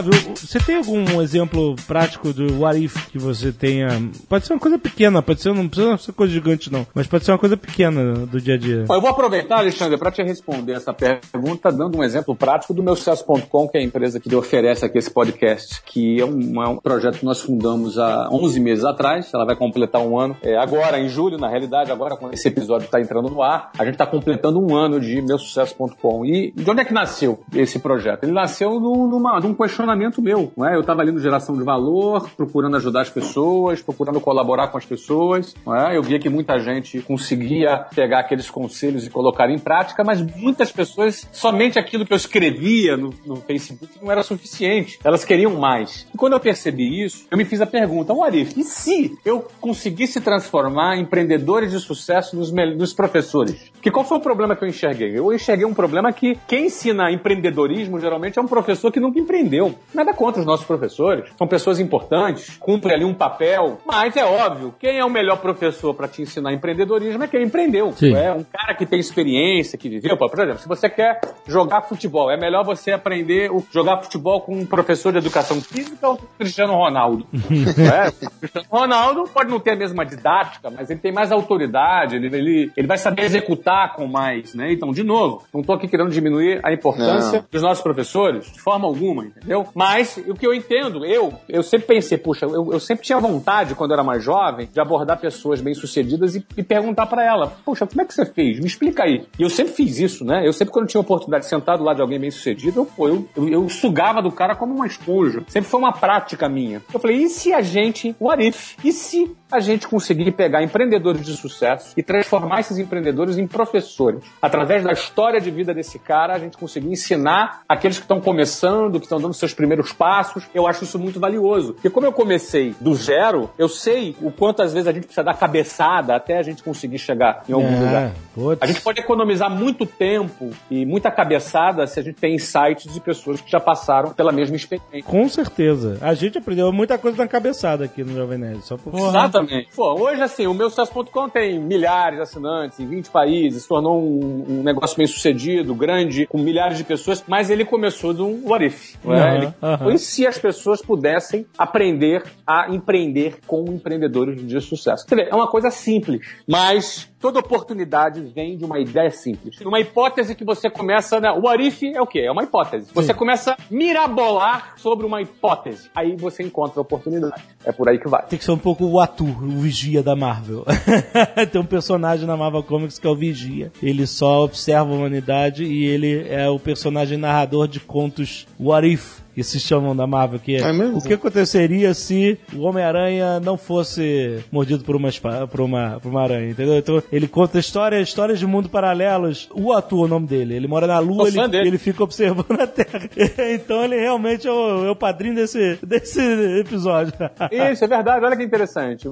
Flávio, 0.00 0.34
você 0.34 0.58
tem 0.58 0.76
algum 0.76 1.20
exemplo 1.20 1.76
prático 1.86 2.32
do 2.32 2.60
what 2.60 2.82
if 2.82 3.08
que 3.08 3.18
você 3.18 3.52
tenha? 3.52 3.88
Pode 4.28 4.46
ser 4.46 4.54
uma 4.54 4.58
coisa 4.58 4.78
pequena, 4.78 5.20
pode 5.20 5.42
ser, 5.42 5.52
não 5.52 5.68
precisa 5.68 5.96
ser 5.98 6.12
coisa 6.12 6.32
gigante 6.32 6.72
não, 6.72 6.86
mas 6.94 7.06
pode 7.06 7.24
ser 7.24 7.32
uma 7.32 7.38
coisa 7.38 7.56
pequena 7.56 8.14
do 8.26 8.40
dia 8.40 8.54
a 8.54 8.58
dia. 8.58 8.84
Eu 8.88 9.00
vou 9.00 9.10
aproveitar, 9.10 9.58
Alexandre, 9.58 9.98
para 9.98 10.10
te 10.10 10.22
responder 10.22 10.72
essa 10.72 10.94
pergunta, 10.94 11.70
dando 11.70 11.98
um 11.98 12.04
exemplo 12.04 12.34
prático 12.34 12.72
do 12.72 12.82
meu 12.82 12.96
sucesso.com, 12.96 13.68
que 13.68 13.76
é 13.76 13.80
a 13.80 13.84
empresa 13.84 14.18
que 14.18 14.34
oferece 14.34 14.84
aqui 14.84 14.98
esse 14.98 15.10
podcast, 15.10 15.82
que 15.84 16.20
é 16.20 16.24
um, 16.24 16.62
é 16.62 16.68
um 16.68 16.76
projeto 16.76 17.18
que 17.18 17.24
nós 17.24 17.40
fundamos 17.40 17.98
há 17.98 18.28
11 18.30 18.60
meses 18.60 18.84
atrás, 18.84 19.30
ela 19.34 19.44
vai 19.44 19.56
completar 19.56 20.00
um 20.00 20.18
ano, 20.18 20.36
é, 20.42 20.56
agora 20.56 20.98
em 20.98 21.08
julho, 21.08 21.36
na 21.36 21.48
realidade, 21.48 21.92
agora 21.92 22.16
quando 22.16 22.32
esse 22.32 22.48
episódio 22.48 22.86
está 22.86 23.00
entrando 23.00 23.28
no 23.28 23.42
ar, 23.42 23.70
a 23.78 23.84
gente 23.84 23.94
está 23.94 24.06
completando 24.06 24.58
um 24.58 24.74
ano 24.74 24.98
de 24.98 25.20
meusucesso.com. 25.20 26.24
E 26.24 26.52
de 26.52 26.70
onde 26.70 26.80
é 26.80 26.84
que 26.84 26.94
nasceu 26.94 27.40
esse 27.54 27.78
projeto? 27.78 28.24
Ele 28.24 28.32
nasceu 28.32 28.80
numa, 28.80 29.38
num 29.40 29.54
questionamento 29.54 29.89
meu, 30.22 30.52
não 30.56 30.66
é? 30.66 30.74
Eu 30.76 30.80
estava 30.80 31.02
ali 31.02 31.12
no 31.12 31.18
Geração 31.18 31.56
de 31.56 31.64
Valor, 31.64 32.28
procurando 32.36 32.76
ajudar 32.76 33.02
as 33.02 33.10
pessoas, 33.10 33.82
procurando 33.82 34.20
colaborar 34.20 34.68
com 34.68 34.78
as 34.78 34.84
pessoas, 34.84 35.54
não 35.66 35.74
é? 35.74 35.96
Eu 35.96 36.02
via 36.02 36.18
que 36.18 36.28
muita 36.28 36.58
gente 36.58 37.00
conseguia 37.02 37.86
pegar 37.94 38.20
aqueles 38.20 38.50
conselhos 38.50 39.06
e 39.06 39.10
colocar 39.10 39.50
em 39.50 39.58
prática, 39.58 40.04
mas 40.04 40.20
muitas 40.20 40.70
pessoas, 40.70 41.28
somente 41.32 41.78
aquilo 41.78 42.04
que 42.04 42.12
eu 42.12 42.16
escrevia 42.16 42.96
no, 42.96 43.12
no 43.26 43.36
Facebook 43.36 43.88
não 44.00 44.10
era 44.10 44.22
suficiente. 44.22 44.98
Elas 45.04 45.24
queriam 45.24 45.54
mais. 45.56 46.06
E 46.14 46.16
quando 46.16 46.34
eu 46.34 46.40
percebi 46.40 47.04
isso, 47.04 47.26
eu 47.30 47.38
me 47.38 47.44
fiz 47.44 47.60
a 47.60 47.66
pergunta, 47.66 48.12
Arif, 48.22 48.58
e 48.58 48.64
se 48.64 49.18
eu 49.24 49.46
conseguisse 49.60 50.20
transformar 50.20 50.96
empreendedores 50.98 51.70
de 51.72 51.78
sucesso 51.78 52.36
nos, 52.36 52.52
nos 52.52 52.92
professores? 52.92 53.70
Que 53.80 53.90
qual 53.90 54.04
foi 54.04 54.18
o 54.18 54.20
problema 54.20 54.54
que 54.54 54.64
eu 54.64 54.68
enxerguei? 54.68 55.18
Eu 55.18 55.32
enxerguei 55.32 55.66
um 55.66 55.74
problema 55.74 56.12
que 56.12 56.38
quem 56.46 56.66
ensina 56.66 57.10
empreendedorismo 57.10 57.98
geralmente 57.98 58.38
é 58.38 58.42
um 58.42 58.46
professor 58.46 58.92
que 58.92 59.00
nunca 59.00 59.18
empreendeu. 59.18 59.69
Nada 59.94 60.12
contra 60.14 60.40
os 60.40 60.46
nossos 60.46 60.66
professores. 60.66 61.30
São 61.36 61.46
pessoas 61.46 61.78
importantes, 61.78 62.56
cumprem 62.58 62.94
ali 62.94 63.04
um 63.04 63.14
papel, 63.14 63.78
mas 63.86 64.16
é 64.16 64.24
óbvio, 64.24 64.74
quem 64.78 64.98
é 64.98 65.04
o 65.04 65.10
melhor 65.10 65.36
professor 65.36 65.94
para 65.94 66.08
te 66.08 66.22
ensinar 66.22 66.52
empreendedorismo 66.52 67.22
é 67.22 67.28
quem 67.28 67.42
empreendeu. 67.42 67.92
Sim. 67.92 68.14
É 68.14 68.32
um 68.32 68.44
cara 68.44 68.74
que 68.74 68.86
tem 68.86 68.98
experiência, 68.98 69.78
que 69.78 69.88
viveu. 69.88 70.16
Por 70.16 70.38
exemplo, 70.38 70.58
se 70.58 70.68
você 70.68 70.88
quer 70.88 71.20
jogar 71.46 71.82
futebol, 71.82 72.30
é 72.30 72.36
melhor 72.36 72.64
você 72.64 72.92
aprender 72.92 73.50
o 73.50 73.64
jogar 73.70 74.02
futebol 74.02 74.40
com 74.40 74.54
um 74.54 74.66
professor 74.66 75.12
de 75.12 75.18
educação 75.18 75.60
física 75.60 76.08
ou 76.08 76.16
com 76.16 76.24
o 76.24 76.28
Cristiano 76.38 76.74
Ronaldo. 76.74 77.26
é? 77.34 78.26
O 78.26 78.30
Cristiano 78.40 78.66
Ronaldo 78.70 79.24
pode 79.32 79.50
não 79.50 79.60
ter 79.60 79.72
a 79.72 79.76
mesma 79.76 80.04
didática, 80.04 80.70
mas 80.70 80.90
ele 80.90 81.00
tem 81.00 81.12
mais 81.12 81.32
autoridade, 81.32 82.16
ele, 82.16 82.26
ele, 82.26 82.72
ele 82.76 82.86
vai 82.86 82.98
saber 82.98 83.22
executar 83.22 83.94
com 83.94 84.06
mais, 84.06 84.54
né? 84.54 84.72
Então, 84.72 84.92
de 84.92 85.02
novo, 85.02 85.44
não 85.52 85.60
estou 85.60 85.74
aqui 85.74 85.88
querendo 85.88 86.10
diminuir 86.10 86.60
a 86.62 86.72
importância 86.72 87.40
Não. 87.40 87.46
dos 87.50 87.62
nossos 87.62 87.82
professores, 87.82 88.50
de 88.52 88.60
forma 88.60 88.86
alguma, 88.86 89.24
entendeu? 89.24 89.59
Mas 89.74 90.16
o 90.26 90.34
que 90.34 90.46
eu 90.46 90.54
entendo, 90.54 91.04
eu, 91.04 91.32
eu 91.48 91.62
sempre 91.62 91.86
pensei, 91.86 92.18
puxa, 92.18 92.46
eu, 92.46 92.72
eu 92.72 92.80
sempre 92.80 93.04
tinha 93.04 93.18
vontade, 93.18 93.74
quando 93.74 93.90
eu 93.90 93.94
era 93.94 94.04
mais 94.04 94.22
jovem, 94.22 94.68
de 94.72 94.80
abordar 94.80 95.18
pessoas 95.18 95.60
bem-sucedidas 95.60 96.36
e, 96.36 96.46
e 96.56 96.62
perguntar 96.62 97.06
para 97.06 97.24
ela, 97.24 97.52
puxa, 97.64 97.86
como 97.86 98.02
é 98.02 98.04
que 98.04 98.14
você 98.14 98.24
fez? 98.24 98.58
Me 98.58 98.66
explica 98.66 99.04
aí. 99.04 99.26
E 99.38 99.42
eu 99.42 99.50
sempre 99.50 99.72
fiz 99.72 99.98
isso, 99.98 100.24
né? 100.24 100.46
Eu 100.46 100.52
sempre, 100.52 100.72
quando 100.72 100.86
tinha 100.86 101.00
oportunidade 101.00 101.44
de 101.44 101.50
sentar 101.50 101.78
do 101.78 101.84
lado 101.84 101.96
de 101.96 102.02
alguém 102.02 102.18
bem-sucedido, 102.18 102.88
eu, 102.98 103.06
eu, 103.06 103.28
eu, 103.36 103.48
eu 103.48 103.68
sugava 103.68 104.22
do 104.22 104.30
cara 104.30 104.54
como 104.54 104.74
uma 104.74 104.86
esponja. 104.86 105.42
Sempre 105.48 105.70
foi 105.70 105.80
uma 105.80 105.92
prática 105.92 106.48
minha. 106.48 106.82
Eu 106.92 107.00
falei, 107.00 107.16
e 107.18 107.28
se 107.28 107.52
a 107.52 107.60
gente, 107.60 108.14
what 108.20 108.44
if? 108.44 108.76
E 108.84 108.92
se 108.92 109.34
a 109.50 109.60
gente 109.60 109.88
conseguir 109.88 110.30
pegar 110.32 110.62
empreendedores 110.62 111.24
de 111.24 111.36
sucesso 111.36 111.92
e 111.96 112.02
transformar 112.02 112.60
esses 112.60 112.78
empreendedores 112.78 113.36
em 113.36 113.46
professores? 113.46 114.22
Através 114.40 114.84
da 114.84 114.92
história 114.92 115.40
de 115.40 115.50
vida 115.50 115.74
desse 115.74 115.98
cara, 115.98 116.34
a 116.34 116.38
gente 116.38 116.56
conseguir 116.56 116.88
ensinar 116.88 117.62
aqueles 117.68 117.98
que 117.98 118.04
estão 118.04 118.20
começando, 118.20 118.98
que 118.98 119.06
estão 119.06 119.20
dando 119.20 119.34
seus 119.34 119.49
primeiros 119.52 119.92
passos. 119.92 120.44
Eu 120.54 120.66
acho 120.66 120.84
isso 120.84 120.98
muito 120.98 121.20
valioso. 121.20 121.74
Porque 121.74 121.90
como 121.90 122.06
eu 122.06 122.12
comecei 122.12 122.74
do 122.80 122.94
zero, 122.94 123.50
eu 123.58 123.68
sei 123.68 124.16
o 124.20 124.30
quanto 124.30 124.62
às 124.62 124.72
vezes 124.72 124.88
a 124.88 124.92
gente 124.92 125.04
precisa 125.04 125.24
dar 125.24 125.34
cabeçada 125.34 126.14
até 126.14 126.38
a 126.38 126.42
gente 126.42 126.62
conseguir 126.62 126.98
chegar 126.98 127.44
em 127.48 127.52
algum 127.52 127.78
lugar. 127.78 128.02
É, 128.06 128.12
putz. 128.34 128.62
A 128.62 128.66
gente 128.66 128.80
pode 128.80 129.00
economizar 129.00 129.50
muito 129.50 129.86
tempo 129.86 130.50
e 130.70 130.84
muita 130.84 131.10
cabeçada 131.10 131.86
se 131.86 131.98
a 131.98 132.02
gente 132.02 132.16
tem 132.16 132.34
insights 132.34 132.92
de 132.92 133.00
pessoas 133.00 133.40
que 133.40 133.50
já 133.50 133.60
passaram 133.60 134.12
pela 134.12 134.32
mesma 134.32 134.56
experiência. 134.56 135.02
Com 135.04 135.28
certeza. 135.28 135.98
A 136.00 136.14
gente 136.14 136.38
aprendeu 136.38 136.72
muita 136.72 136.98
coisa 136.98 137.16
na 137.18 137.28
cabeçada 137.28 137.84
aqui 137.84 138.02
no 138.02 138.14
Jovem 138.14 138.38
Nerd, 138.38 138.62
só 138.62 138.76
por... 138.76 138.94
Exatamente. 138.94 139.68
Pô, 139.74 139.94
hoje, 140.00 140.22
assim, 140.22 140.46
o 140.46 140.54
meu 140.54 140.70
sucesso.com 140.70 141.28
tem 141.28 141.58
milhares 141.58 142.16
de 142.16 142.22
assinantes 142.22 142.80
em 142.80 142.86
20 142.86 143.10
países, 143.10 143.62
se 143.62 143.68
tornou 143.68 144.00
um, 144.00 144.44
um 144.48 144.62
negócio 144.62 144.96
bem 144.96 145.06
sucedido, 145.06 145.74
grande, 145.74 146.26
com 146.26 146.38
milhares 146.38 146.78
de 146.78 146.84
pessoas, 146.84 147.22
mas 147.26 147.50
ele 147.50 147.64
começou 147.64 148.12
de 148.12 148.22
um 148.22 148.42
what 148.46 148.64
if. 148.64 148.94
não 149.04 149.14
é? 149.14 149.36
Ele- 149.42 149.54
aham. 149.62 149.92
E 149.92 149.98
se 149.98 150.26
as 150.26 150.38
pessoas 150.38 150.80
pudessem 150.80 151.46
aprender 151.58 152.22
a 152.46 152.70
empreender 152.70 153.38
com 153.46 153.64
empreendedores 153.68 154.46
de 154.46 154.60
sucesso? 154.60 155.06
Quer 155.06 155.16
dizer, 155.16 155.30
é 155.30 155.34
uma 155.34 155.48
coisa 155.48 155.70
simples, 155.70 156.20
mas 156.46 157.09
toda 157.20 157.38
oportunidade 157.38 158.20
vem 158.34 158.56
de 158.56 158.64
uma 158.64 158.78
ideia 158.80 159.10
simples. 159.10 159.60
Uma 159.60 159.78
hipótese 159.80 160.34
que 160.34 160.44
você 160.44 160.70
começa. 160.70 161.20
Né? 161.20 161.30
O 161.30 161.42
what 161.42 161.62
if 161.64 161.82
é 161.82 162.00
o 162.00 162.06
quê? 162.06 162.20
É 162.20 162.30
uma 162.32 162.42
hipótese. 162.42 162.88
Você 162.94 163.12
começa 163.14 163.52
a 163.52 163.56
mirabolar 163.70 164.74
sobre 164.76 165.04
uma 165.06 165.20
hipótese. 165.20 165.90
Aí 165.94 166.16
você 166.16 166.42
encontra 166.42 166.80
a 166.80 166.82
oportunidade. 166.82 167.42
É 167.64 167.72
por 167.72 167.88
aí 167.88 167.98
que 167.98 168.08
vai. 168.08 168.24
Tem 168.26 168.38
que 168.38 168.44
ser 168.44 168.52
um 168.52 168.58
pouco 168.58 168.84
o 168.84 168.98
Atu, 169.00 169.24
o 169.24 169.60
vigia 169.60 170.02
da 170.02 170.16
Marvel. 170.16 170.64
Tem 171.52 171.60
um 171.60 171.66
personagem 171.66 172.26
na 172.26 172.36
Marvel 172.36 172.62
Comics 172.62 172.98
que 172.98 173.06
é 173.06 173.10
o 173.10 173.16
vigia. 173.16 173.70
Ele 173.82 174.06
só 174.06 174.44
observa 174.44 174.90
a 174.90 174.94
humanidade 174.94 175.64
e 175.64 175.84
ele 175.84 176.26
é 176.28 176.48
o 176.48 176.58
personagem 176.58 177.18
narrador 177.18 177.68
de 177.68 177.80
contos 177.80 178.46
What 178.58 178.86
If. 178.90 179.20
Que 179.32 179.44
se 179.44 179.60
chamam 179.60 179.94
da 179.94 180.08
Marvel, 180.08 180.40
que 180.40 180.56
É 180.56 180.72
mesmo? 180.72 180.98
o 180.98 181.00
que 181.02 181.14
aconteceria 181.14 181.94
se 181.94 182.36
o 182.52 182.62
Homem-Aranha 182.62 183.38
não 183.38 183.56
fosse 183.56 184.44
mordido 184.50 184.84
por 184.84 184.96
uma, 184.96 185.08
por, 185.48 185.60
uma, 185.60 186.00
por 186.00 186.10
uma 186.10 186.22
aranha, 186.22 186.50
entendeu? 186.50 186.76
Então 186.76 187.00
ele 187.12 187.26
conta 187.26 187.58
histórias, 187.58 188.08
histórias 188.08 188.38
de 188.38 188.46
mundo 188.46 188.68
paralelos. 188.68 189.48
O 189.54 189.72
Atu 189.72 190.02
é 190.02 190.04
o 190.04 190.08
nome 190.08 190.26
dele. 190.26 190.54
Ele 190.54 190.66
mora 190.68 190.86
na 190.86 190.98
Lua, 190.98 191.28
ele, 191.28 191.38
ele 191.56 191.78
fica 191.78 192.02
observando 192.02 192.60
a 192.60 192.66
Terra. 192.66 193.08
então 193.54 193.84
ele 193.84 193.98
realmente 193.98 194.46
é 194.46 194.52
o, 194.52 194.84
é 194.86 194.90
o 194.90 194.96
padrinho 194.96 195.34
desse, 195.34 195.78
desse 195.82 196.20
episódio. 196.60 197.12
Isso, 197.50 197.84
é 197.84 197.88
verdade. 197.88 198.24
Olha 198.24 198.36
que 198.36 198.42
interessante. 198.42 199.08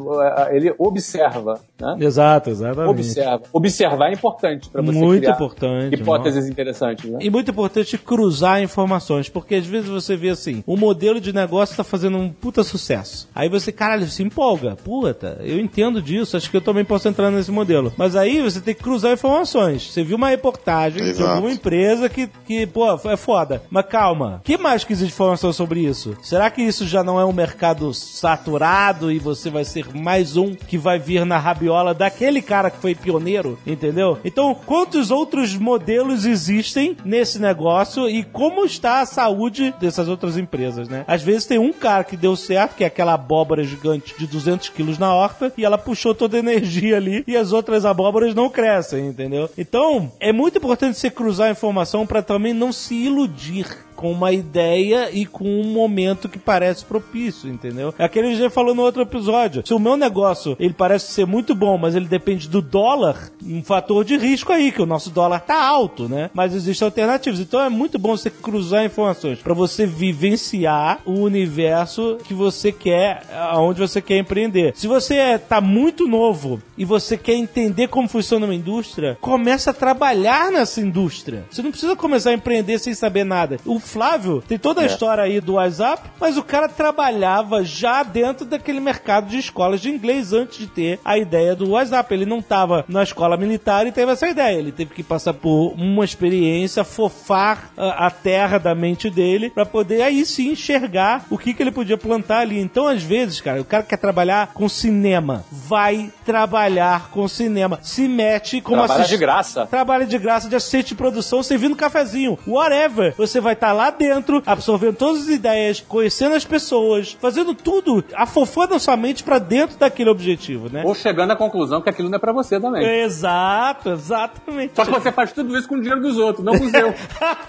Ele 0.51 0.75
observa, 0.79 1.61
né? 1.81 1.97
Exato, 2.01 2.51
exatamente. 2.51 2.91
Observa. 2.91 3.43
Observar 3.53 4.11
é 4.11 4.13
importante 4.13 4.69
para 4.69 4.83
você 4.83 4.99
Muito 4.99 5.21
criar 5.21 5.35
importante, 5.35 5.95
hipóteses 5.95 6.49
interessantes, 6.49 7.11
né? 7.11 7.19
E 7.21 7.31
muito 7.31 7.51
importante 7.51 7.99
cruzar 7.99 8.63
informações, 8.63 9.29
porque 9.29 9.57
às 9.57 9.67
vezes 9.67 9.89
você 9.89 10.17
vê 10.17 10.31
assim, 10.31 10.63
o 10.67 10.77
modelo 10.77 11.21
de 11.21 11.33
negócio 11.33 11.77
tá 11.77 11.85
fazendo 11.85 12.19
um 12.19 12.31
puta 12.31 12.63
sucesso. 12.63 13.29
Aí 13.35 13.49
você, 13.49 13.73
caralho, 13.73 14.07
se 14.07 14.23
empolga. 14.23 14.77
Puta, 14.77 15.39
eu 15.41 15.59
entendo 15.59 16.01
disso, 16.01 16.37
acho 16.37 16.51
que 16.51 16.57
eu 16.57 16.61
também 16.61 16.85
posso 16.85 17.09
entrar 17.09 17.31
nesse 17.31 17.51
modelo. 17.51 17.88
Mas 17.97 18.17
aí 18.17 18.41
você 18.41 18.61
tem 18.61 18.75
que 18.75 18.83
cruzar 18.83 19.13
informações. 19.13 19.93
Você 19.93 20.03
viu 20.03 20.17
uma 20.17 20.29
reportagem 20.29 21.03
de 21.03 21.11
Exato. 21.11 21.31
alguma 21.31 21.53
empresa 21.53 22.09
que, 22.09 22.29
que, 22.47 22.67
pô, 22.67 22.87
é 23.09 23.17
foda. 23.17 23.63
Mas 23.71 23.87
calma, 23.87 24.41
que 24.45 24.57
mais 24.57 24.85
que 24.85 24.93
existe 24.93 25.13
informação 25.13 25.53
sobre 25.53 25.81
isso? 25.81 26.17
Será 26.23 26.51
que 26.51 26.63
isso 26.63 26.87
já 26.87 27.03
não 27.03 27.19
é 27.21 27.25
um 27.25 27.33
mercado 27.33 27.93
saturado 27.95 29.11
e 29.11 29.19
você 29.19 29.51
vai 29.51 29.65
ser 29.65 29.87
mais 29.95 30.37
um 30.37 30.55
que 30.55 30.79
vai 30.79 30.99
vir 30.99 31.25
na 31.25 31.39
rabiola 31.39 31.95
daquele 31.95 32.43
cara 32.43 32.71
que 32.71 32.79
foi 32.79 32.95
pioneiro, 32.95 33.59
entendeu? 33.67 34.19
Então, 34.25 34.55
quantos 34.55 35.11
outros 35.11 35.55
modelos 35.55 36.25
existem 36.25 36.97
nesse 37.05 37.39
negócio 37.39 38.09
e 38.09 38.23
como 38.25 38.65
está 38.65 39.01
a 39.01 39.07
saúde 39.07 39.75
dessas 39.81 40.09
outras 40.09 40.37
empresas, 40.37 40.89
né? 40.89 41.05
Às 41.07 41.23
vezes 41.23 41.47
tem 41.47 41.59
um 41.59 41.73
cara 41.73 42.05
que 42.05 42.17
deu 42.17 42.37
certo, 42.37 42.77
que 42.77 42.85
é 42.85 42.87
aquela 42.87 43.15
abóbora 43.15 43.65
gigante 43.65 44.15
de 44.19 44.27
200 44.27 44.69
quilos 44.71 44.99
na 44.99 45.15
horta, 45.15 45.53
e 45.57 45.65
ela 45.65 45.79
puxou 45.79 46.15
toda 46.15 46.37
a 46.37 46.41
energia 46.41 46.97
ali 46.97 47.25
e 47.27 47.37
as 47.37 47.53
outras 47.53 47.78
abóboras 47.85 48.35
não 48.35 48.49
crescem, 48.49 49.07
entendeu? 49.09 49.49
Então, 49.57 50.11
é 50.21 50.33
muito 50.33 50.59
importante 50.59 50.99
você 50.99 51.11
cruzar 51.11 51.49
a 51.49 51.53
informação 51.53 52.07
para 52.07 52.23
também 52.23 52.53
não 52.53 52.73
se 52.73 52.95
iludir 52.95 53.88
com 53.99 54.13
uma 54.13 54.31
ideia 54.31 55.11
e 55.13 55.27
com 55.27 55.61
um 55.61 55.65
momento 55.65 56.29
que 56.29 56.39
parece 56.39 56.85
propício, 56.85 57.51
entendeu? 57.51 57.93
É 57.99 58.05
aquele 58.05 58.29
que 58.29 58.37
gente 58.37 58.53
falou 58.53 58.73
no 58.73 58.83
outro 58.83 59.03
episódio. 59.03 59.67
Se 59.67 59.75
o 59.75 59.79
meu 59.81 59.97
negócio, 59.97 60.57
ele 60.61 60.73
parece 60.73 61.11
ser 61.11 61.27
muito 61.27 61.53
bom, 61.53 61.77
mas 61.77 61.97
ele 61.97 62.07
depende 62.07 62.49
do 62.49 62.63
dólar, 62.63 63.33
um 63.45 63.61
fator 63.61 64.05
de 64.05 64.17
risco 64.17 64.53
aí, 64.53 64.71
que 64.71 64.81
o 64.81 64.87
nosso 64.87 65.11
dólar 65.11 65.41
tá 65.41 65.61
alto, 65.61 66.09
né? 66.09 66.31
Mas 66.33 66.55
existem 66.55 66.87
alternativas. 66.87 67.41
Então 67.41 67.61
é 67.61 67.69
muito 67.69 67.99
bom 67.99 68.17
você 68.17 68.31
cruzar 68.31 68.85
informações 68.85 69.41
para 69.41 69.53
você 69.53 69.85
vivenciar 69.85 71.01
o 71.05 71.15
universo 71.15 72.19
que 72.23 72.35
você 72.35 72.71
quer, 72.71 73.27
aonde 73.51 73.81
você 73.81 74.01
quer 74.01 74.19
empreender. 74.19 74.75
Se 74.77 74.87
você 74.87 75.17
é, 75.17 75.39
tá 75.39 75.61
muito 75.61 76.07
novo 76.07 76.63
e 76.77 76.85
você 76.85 77.19
quer 77.19 77.35
entender 77.35 77.89
como 77.89 78.07
funciona 78.07 78.47
uma 78.47 78.55
indústria, 78.55 79.19
começa 79.21 79.73
a 79.73 79.75
trabalhar 79.75 80.53
nessa 80.53 80.81
indústria. 80.81 81.45
Você 81.51 81.63
não 81.63 81.73
precisa 81.73 81.97
começar 81.97 82.31
a 82.31 82.35
empreender 82.35 82.79
sem 82.79 82.95
saber 82.95 83.25
nada. 83.25 83.59
O 83.67 83.81
Flávio 83.89 84.43
tem 84.47 84.59
toda 84.59 84.81
a 84.81 84.85
É. 84.85 84.87
história 84.87 85.25
aí 85.25 85.41
do 85.41 85.55
WhatsApp, 85.55 86.03
mas 86.21 86.37
o 86.37 86.43
cara 86.43 86.69
trabalhava 86.69 87.65
já 87.65 88.03
dentro 88.03 88.45
daquele 88.47 88.81
mercado 88.81 89.27
de 89.29 89.39
escolas 89.39 89.81
de 89.81 89.89
inglês 89.91 90.33
antes 90.33 90.59
de 90.59 90.67
ter 90.67 91.01
a 91.05 91.17
ideia 91.19 91.55
do 91.57 91.71
WhatsApp. 91.71 92.13
Ele 92.13 92.27
não 92.27 92.39
estava 92.41 92.85
na 92.89 93.03
escola 93.03 93.37
militar 93.37 93.87
e 93.87 93.93
teve 93.93 94.13
essa 94.13 94.29
ideia. 94.29 94.59
Ele 94.59 94.73
teve 94.73 94.95
que 94.95 95.03
passar 95.03 95.33
por 95.35 95.73
uma 95.77 96.05
experiência, 96.05 96.85
fofar 96.85 97.71
a, 97.77 98.07
a 98.07 98.11
terra 98.11 98.59
da 98.59 98.75
mente 98.75 99.09
dele 99.11 99.51
para 99.51 99.65
poder 99.67 100.03
aí 100.03 100.25
sim 100.27 100.51
enxergar 100.53 101.25
o 101.31 101.39
que, 101.39 101.55
que 101.55 101.63
ele 101.63 101.71
podia 101.73 101.97
plantar 101.97 102.41
ali. 102.41 102.59
Então, 102.61 102.87
às 102.87 103.03
vezes, 103.03 103.41
cara, 103.41 103.61
o 103.61 103.65
cara 103.65 103.83
quer 103.83 103.97
trabalhar 103.97 104.49
com 104.53 104.69
cinema, 104.69 105.45
vai 105.51 106.11
trabalhar 106.25 107.11
com 107.11 107.27
cinema, 107.29 107.79
se 107.83 108.07
mete 108.09 108.61
como 108.61 108.79
Trabalha 108.79 109.01
assist- 109.01 109.11
de 109.11 109.17
graça. 109.17 109.67
Trabalho 109.67 110.07
de 110.07 110.19
graça 110.19 110.49
de 110.49 110.57
assistente 110.57 110.89
de 110.89 110.95
produção, 110.95 111.43
servindo 111.43 111.75
cafezinho, 111.77 112.39
whatever. 112.47 113.15
Você 113.17 113.41
vai 113.41 113.53
estar 113.55 113.73
lá 113.79 113.91
dentro, 113.91 114.43
absorvendo 114.45 114.97
todas 114.97 115.23
as 115.23 115.29
ideias, 115.29 115.81
conhecendo 115.81 116.35
as 116.35 116.45
pessoas, 116.45 117.17
fazendo 117.21 117.55
tudo, 117.55 118.05
afofando 118.13 118.75
a 118.75 118.79
sua 118.81 118.97
mente 118.97 119.23
pra 119.23 119.39
dentro 119.39 119.79
daquele 119.79 120.11
objetivo, 120.11 120.69
né? 120.69 120.83
Ou 120.85 120.97
chegando 120.97 121.31
à 121.31 121.37
conclusão 121.37 121.81
que 121.81 121.89
aquilo 121.89 122.09
não 122.09 122.17
é 122.17 122.19
pra 122.19 122.33
você 122.33 122.59
também. 122.59 122.85
Exato, 123.03 123.91
exatamente. 123.91 124.75
Só 124.75 124.85
que 124.85 124.91
você 124.91 125.13
faz 125.13 125.31
tudo 125.33 125.57
isso 125.57 125.69
com 125.69 125.77
o 125.77 125.81
dinheiro 125.81 126.01
dos 126.01 126.19
outros, 126.19 126.45
não 126.45 126.59
com 126.59 126.65
o 126.65 126.71
seu. 126.71 126.93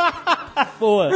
boa. 0.79 1.09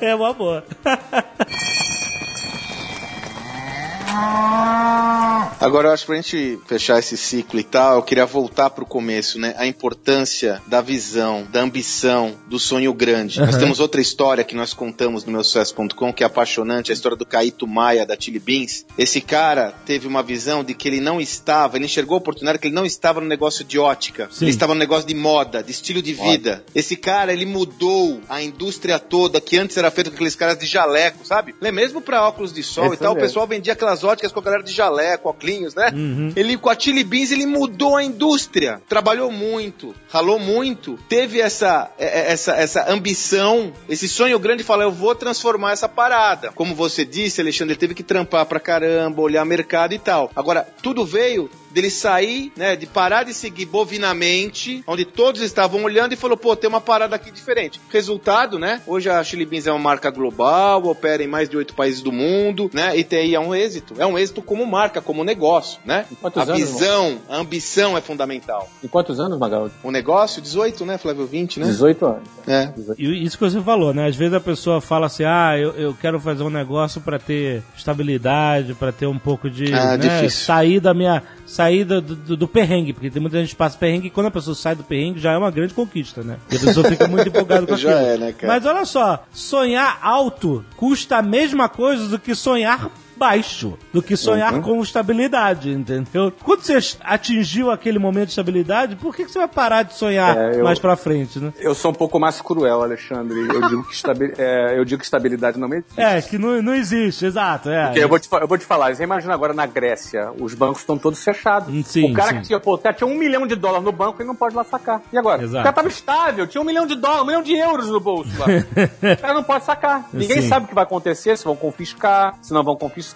é 0.00 0.14
uma 0.14 0.32
boa. 0.32 0.64
Agora 5.60 5.88
eu 5.88 5.92
acho 5.92 6.04
que 6.04 6.06
pra 6.06 6.16
gente 6.16 6.60
fechar 6.66 6.98
esse 6.98 7.16
ciclo 7.16 7.58
e 7.58 7.64
tal, 7.64 7.96
eu 7.96 8.02
queria 8.02 8.24
voltar 8.24 8.70
pro 8.70 8.86
começo, 8.86 9.40
né? 9.40 9.54
A 9.58 9.66
importância 9.66 10.62
da 10.66 10.80
visão, 10.80 11.46
da 11.50 11.60
ambição, 11.60 12.36
do 12.46 12.60
sonho 12.60 12.94
grande. 12.94 13.40
Nós 13.40 13.56
temos 13.56 13.80
outra 13.80 14.00
história 14.00 14.44
que 14.44 14.54
nós 14.54 14.72
contamos 14.72 15.24
no 15.24 15.32
meu 15.32 15.42
sucesso.com 15.42 16.12
que 16.12 16.22
é 16.22 16.26
apaixonante, 16.26 16.92
a 16.92 16.94
história 16.94 17.16
do 17.16 17.26
Caíto 17.26 17.66
Maia 17.66 18.06
da 18.06 18.16
Chili 18.18 18.38
Beans. 18.38 18.86
Esse 18.96 19.20
cara 19.20 19.74
teve 19.84 20.06
uma 20.06 20.22
visão 20.22 20.62
de 20.62 20.74
que 20.74 20.86
ele 20.86 21.00
não 21.00 21.20
estava, 21.20 21.76
ele 21.76 21.86
enxergou 21.86 22.14
a 22.14 22.18
oportunidade 22.18 22.58
que 22.60 22.68
ele 22.68 22.74
não 22.74 22.86
estava 22.86 23.20
no 23.20 23.26
negócio 23.26 23.64
de 23.64 23.78
ótica. 23.80 24.28
Sim. 24.30 24.44
Ele 24.44 24.50
estava 24.50 24.74
no 24.74 24.80
negócio 24.80 25.08
de 25.08 25.14
moda, 25.14 25.62
de 25.62 25.72
estilo 25.72 26.00
de 26.00 26.14
vida. 26.14 26.64
Esse 26.72 26.94
cara, 26.94 27.32
ele 27.32 27.44
mudou 27.44 28.20
a 28.28 28.40
indústria 28.40 28.98
toda 29.00 29.40
que 29.40 29.58
antes 29.58 29.76
era 29.76 29.90
feita 29.90 30.10
com 30.10 30.14
aqueles 30.14 30.36
caras 30.36 30.56
de 30.56 30.66
jaleco, 30.66 31.26
sabe? 31.26 31.54
Mesmo 31.60 32.00
pra 32.00 32.26
óculos 32.26 32.52
de 32.52 32.62
sol 32.62 32.86
Esse 32.86 32.94
e 32.94 32.98
tal, 32.98 33.14
o 33.14 33.16
pessoal 33.16 33.46
vendia 33.46 33.72
aquelas 33.72 34.04
óticas 34.04 34.30
com 34.30 34.38
a 34.38 34.42
galera 34.42 34.62
de 34.62 34.72
jaleco, 34.72 35.28
óculos, 35.28 35.47
né? 35.74 35.92
Ele, 36.36 36.56
com 36.56 36.70
a 36.70 36.78
Chili 36.78 37.04
Beans, 37.04 37.30
ele 37.30 37.46
mudou 37.46 37.96
a 37.96 38.04
indústria. 38.04 38.80
Trabalhou 38.88 39.30
muito, 39.30 39.94
ralou 40.08 40.38
muito, 40.38 40.98
teve 41.08 41.40
essa, 41.40 41.90
é, 41.98 42.06
é, 42.06 42.32
essa, 42.32 42.52
essa 42.54 42.90
ambição, 42.90 43.72
esse 43.88 44.08
sonho 44.08 44.38
grande 44.38 44.58
de 44.58 44.64
falar, 44.64 44.84
eu 44.84 44.92
vou 44.92 45.14
transformar 45.14 45.72
essa 45.72 45.88
parada. 45.88 46.50
Como 46.52 46.74
você 46.74 47.04
disse, 47.04 47.40
Alexandre, 47.40 47.72
ele 47.72 47.80
teve 47.80 47.94
que 47.94 48.02
trampar 48.02 48.44
pra 48.46 48.60
caramba, 48.60 49.22
olhar 49.22 49.44
mercado 49.44 49.94
e 49.94 49.98
tal. 49.98 50.30
Agora, 50.34 50.66
tudo 50.82 51.04
veio 51.04 51.48
dele 51.70 51.90
sair, 51.90 52.52
né, 52.56 52.76
de 52.76 52.86
parar 52.86 53.24
de 53.24 53.34
seguir 53.34 53.66
bovinamente, 53.66 54.82
onde 54.86 55.04
todos 55.04 55.40
estavam 55.42 55.82
olhando 55.84 56.12
e 56.12 56.16
falou, 56.16 56.36
pô, 56.36 56.54
tem 56.56 56.68
uma 56.68 56.80
parada 56.80 57.16
aqui 57.16 57.30
diferente. 57.30 57.80
Resultado, 57.90 58.58
né, 58.58 58.82
hoje 58.86 59.08
a 59.08 59.22
Chili 59.22 59.44
Beans 59.44 59.66
é 59.66 59.72
uma 59.72 59.78
marca 59.78 60.10
global, 60.10 60.84
opera 60.86 61.22
em 61.22 61.26
mais 61.26 61.48
de 61.48 61.56
oito 61.56 61.74
países 61.74 62.02
do 62.02 62.12
mundo, 62.12 62.70
né, 62.72 62.96
e 62.96 63.04
tem 63.04 63.18
aí 63.20 63.34
é 63.34 63.40
um 63.40 63.54
êxito. 63.54 63.94
É 63.98 64.06
um 64.06 64.18
êxito 64.18 64.42
como 64.42 64.66
marca, 64.66 65.00
como 65.00 65.24
negócio, 65.24 65.80
né? 65.84 66.04
quantos 66.20 66.40
A 66.40 66.52
anos, 66.52 66.58
visão, 66.58 67.18
a 67.28 67.36
ambição 67.36 67.96
é 67.96 68.00
fundamental. 68.00 68.68
Em 68.82 68.88
quantos 68.88 69.20
anos, 69.20 69.38
Magal? 69.38 69.70
O 69.82 69.90
negócio, 69.90 70.40
18, 70.40 70.84
né, 70.84 70.98
Flávio? 70.98 71.26
20, 71.26 71.60
né? 71.60 71.66
18 71.66 72.06
anos. 72.06 72.28
É. 72.46 72.72
E 72.96 73.24
isso 73.24 73.36
que 73.36 73.44
você 73.44 73.60
falou, 73.60 73.92
né? 73.92 74.06
Às 74.06 74.16
vezes 74.16 74.34
a 74.34 74.40
pessoa 74.40 74.80
fala 74.80 75.06
assim: 75.06 75.24
ah, 75.24 75.56
eu, 75.58 75.72
eu 75.72 75.94
quero 75.94 76.18
fazer 76.18 76.42
um 76.42 76.50
negócio 76.50 77.00
pra 77.00 77.18
ter 77.18 77.62
estabilidade, 77.76 78.74
pra 78.74 78.90
ter 78.92 79.06
um 79.06 79.18
pouco 79.18 79.50
de. 79.50 79.72
Ah, 79.72 79.96
né, 79.96 80.08
difícil. 80.08 80.44
Sair 80.44 80.80
da 80.80 80.94
minha. 80.94 81.22
Sair 81.58 81.82
do, 81.82 82.00
do, 82.00 82.36
do 82.36 82.46
perrengue, 82.46 82.92
porque 82.92 83.10
tem 83.10 83.20
muita 83.20 83.40
gente 83.40 83.50
que 83.50 83.56
passa 83.56 83.76
perrengue 83.76 84.06
e 84.06 84.10
quando 84.10 84.26
a 84.26 84.30
pessoa 84.30 84.54
sai 84.54 84.76
do 84.76 84.84
perrengue 84.84 85.18
já 85.18 85.32
é 85.32 85.36
uma 85.36 85.50
grande 85.50 85.74
conquista, 85.74 86.22
né? 86.22 86.36
E 86.48 86.54
a 86.54 86.60
pessoa 86.60 86.88
fica 86.88 87.08
muito 87.08 87.26
empolgada 87.26 87.66
com 87.66 87.74
Já 87.76 87.90
aquilo. 87.96 88.06
é, 88.06 88.16
né, 88.18 88.32
cara? 88.32 88.52
Mas 88.52 88.64
olha 88.64 88.84
só, 88.84 89.24
sonhar 89.32 89.98
alto 90.00 90.64
custa 90.76 91.16
a 91.16 91.22
mesma 91.22 91.68
coisa 91.68 92.06
do 92.06 92.16
que 92.16 92.32
sonhar 92.32 92.88
baixo, 93.18 93.76
do 93.92 94.00
que 94.02 94.16
sonhar 94.16 94.54
Uhum. 94.54 94.62
com 94.62 94.80
estabilidade, 94.82 95.70
entendeu? 95.70 96.32
Quando 96.44 96.62
você 96.62 96.78
atingiu 97.02 97.70
aquele 97.70 97.98
momento 97.98 98.26
de 98.26 98.30
estabilidade, 98.32 98.96
por 98.96 99.14
que, 99.14 99.24
que 99.24 99.30
você 99.32 99.38
vai 99.38 99.48
parar 99.48 99.82
de 99.82 99.94
sonhar 99.94 100.36
É, 100.36 100.60
eu- 100.60 100.64
mais 100.64 100.78
pra 100.78 100.96
frente, 100.96 101.38
né? 101.38 101.52
Eu 101.58 101.74
sou 101.74 101.90
um 101.90 101.94
pouco 101.94 102.18
mais 102.20 102.40
cruel, 102.40 102.82
Alexandre. 102.82 103.38
Eu 103.38 103.68
digo 103.68 103.84
que, 103.84 103.94
é, 104.40 104.78
eu 104.78 104.84
digo 104.84 104.98
que 105.00 105.04
estabilidade 105.04 105.58
não 105.58 105.68
existe. 105.68 106.00
É, 106.00 106.20
que 106.22 106.38
não, 106.38 106.62
não 106.62 106.74
existe, 106.74 107.26
exato. 107.26 107.68
É. 107.68 107.86
Porque 107.86 108.00
eu 108.04 108.08
vou, 108.08 108.18
te, 108.18 108.28
eu 108.32 108.48
vou 108.48 108.58
te 108.58 108.64
falar, 108.64 108.94
você 108.94 109.02
imagina 109.02 109.34
agora 109.34 109.52
na 109.52 109.66
Grécia, 109.66 110.30
os 110.38 110.54
bancos 110.54 110.80
estão 110.80 110.96
todos 110.96 111.22
fechados. 111.22 111.72
Hum, 111.74 111.82
sim, 111.84 112.10
o 112.10 112.14
cara 112.14 112.30
sim. 112.30 112.40
que 112.40 112.46
tinha, 112.48 112.60
pô, 112.60 112.78
tinha 112.78 113.06
um 113.08 113.14
milhão 113.16 113.46
de 113.46 113.54
dólares 113.56 113.84
no 113.84 113.92
banco 113.92 114.22
e 114.22 114.24
não 114.24 114.34
pode 114.34 114.54
lá 114.54 114.64
sacar. 114.64 115.02
E 115.12 115.18
agora? 115.18 115.42
Exato. 115.42 115.60
O 115.60 115.62
cara 115.62 115.72
tava 115.74 115.88
estável, 115.88 116.46
tinha 116.46 116.60
um 116.60 116.64
milhão 116.64 116.86
de 116.86 116.94
dólares, 116.94 117.22
um 117.22 117.26
milhão 117.26 117.42
de 117.42 117.54
euros 117.56 117.88
no 117.88 118.00
bolso 118.00 118.30
lá. 118.38 118.46
o 119.14 119.20
cara 119.20 119.34
não 119.34 119.42
pode 119.42 119.64
sacar. 119.64 120.08
Ninguém 120.12 120.42
Sim. 120.42 120.48
sabe 120.48 120.66
o 120.66 120.68
que 120.68 120.74
vai 120.74 120.84
acontecer, 120.84 121.36
se 121.36 121.44
vão 121.44 121.56
confiscar, 121.56 122.34
se 122.42 122.52
não 122.52 122.62
vão 122.62 122.76
confiscar, 122.76 123.07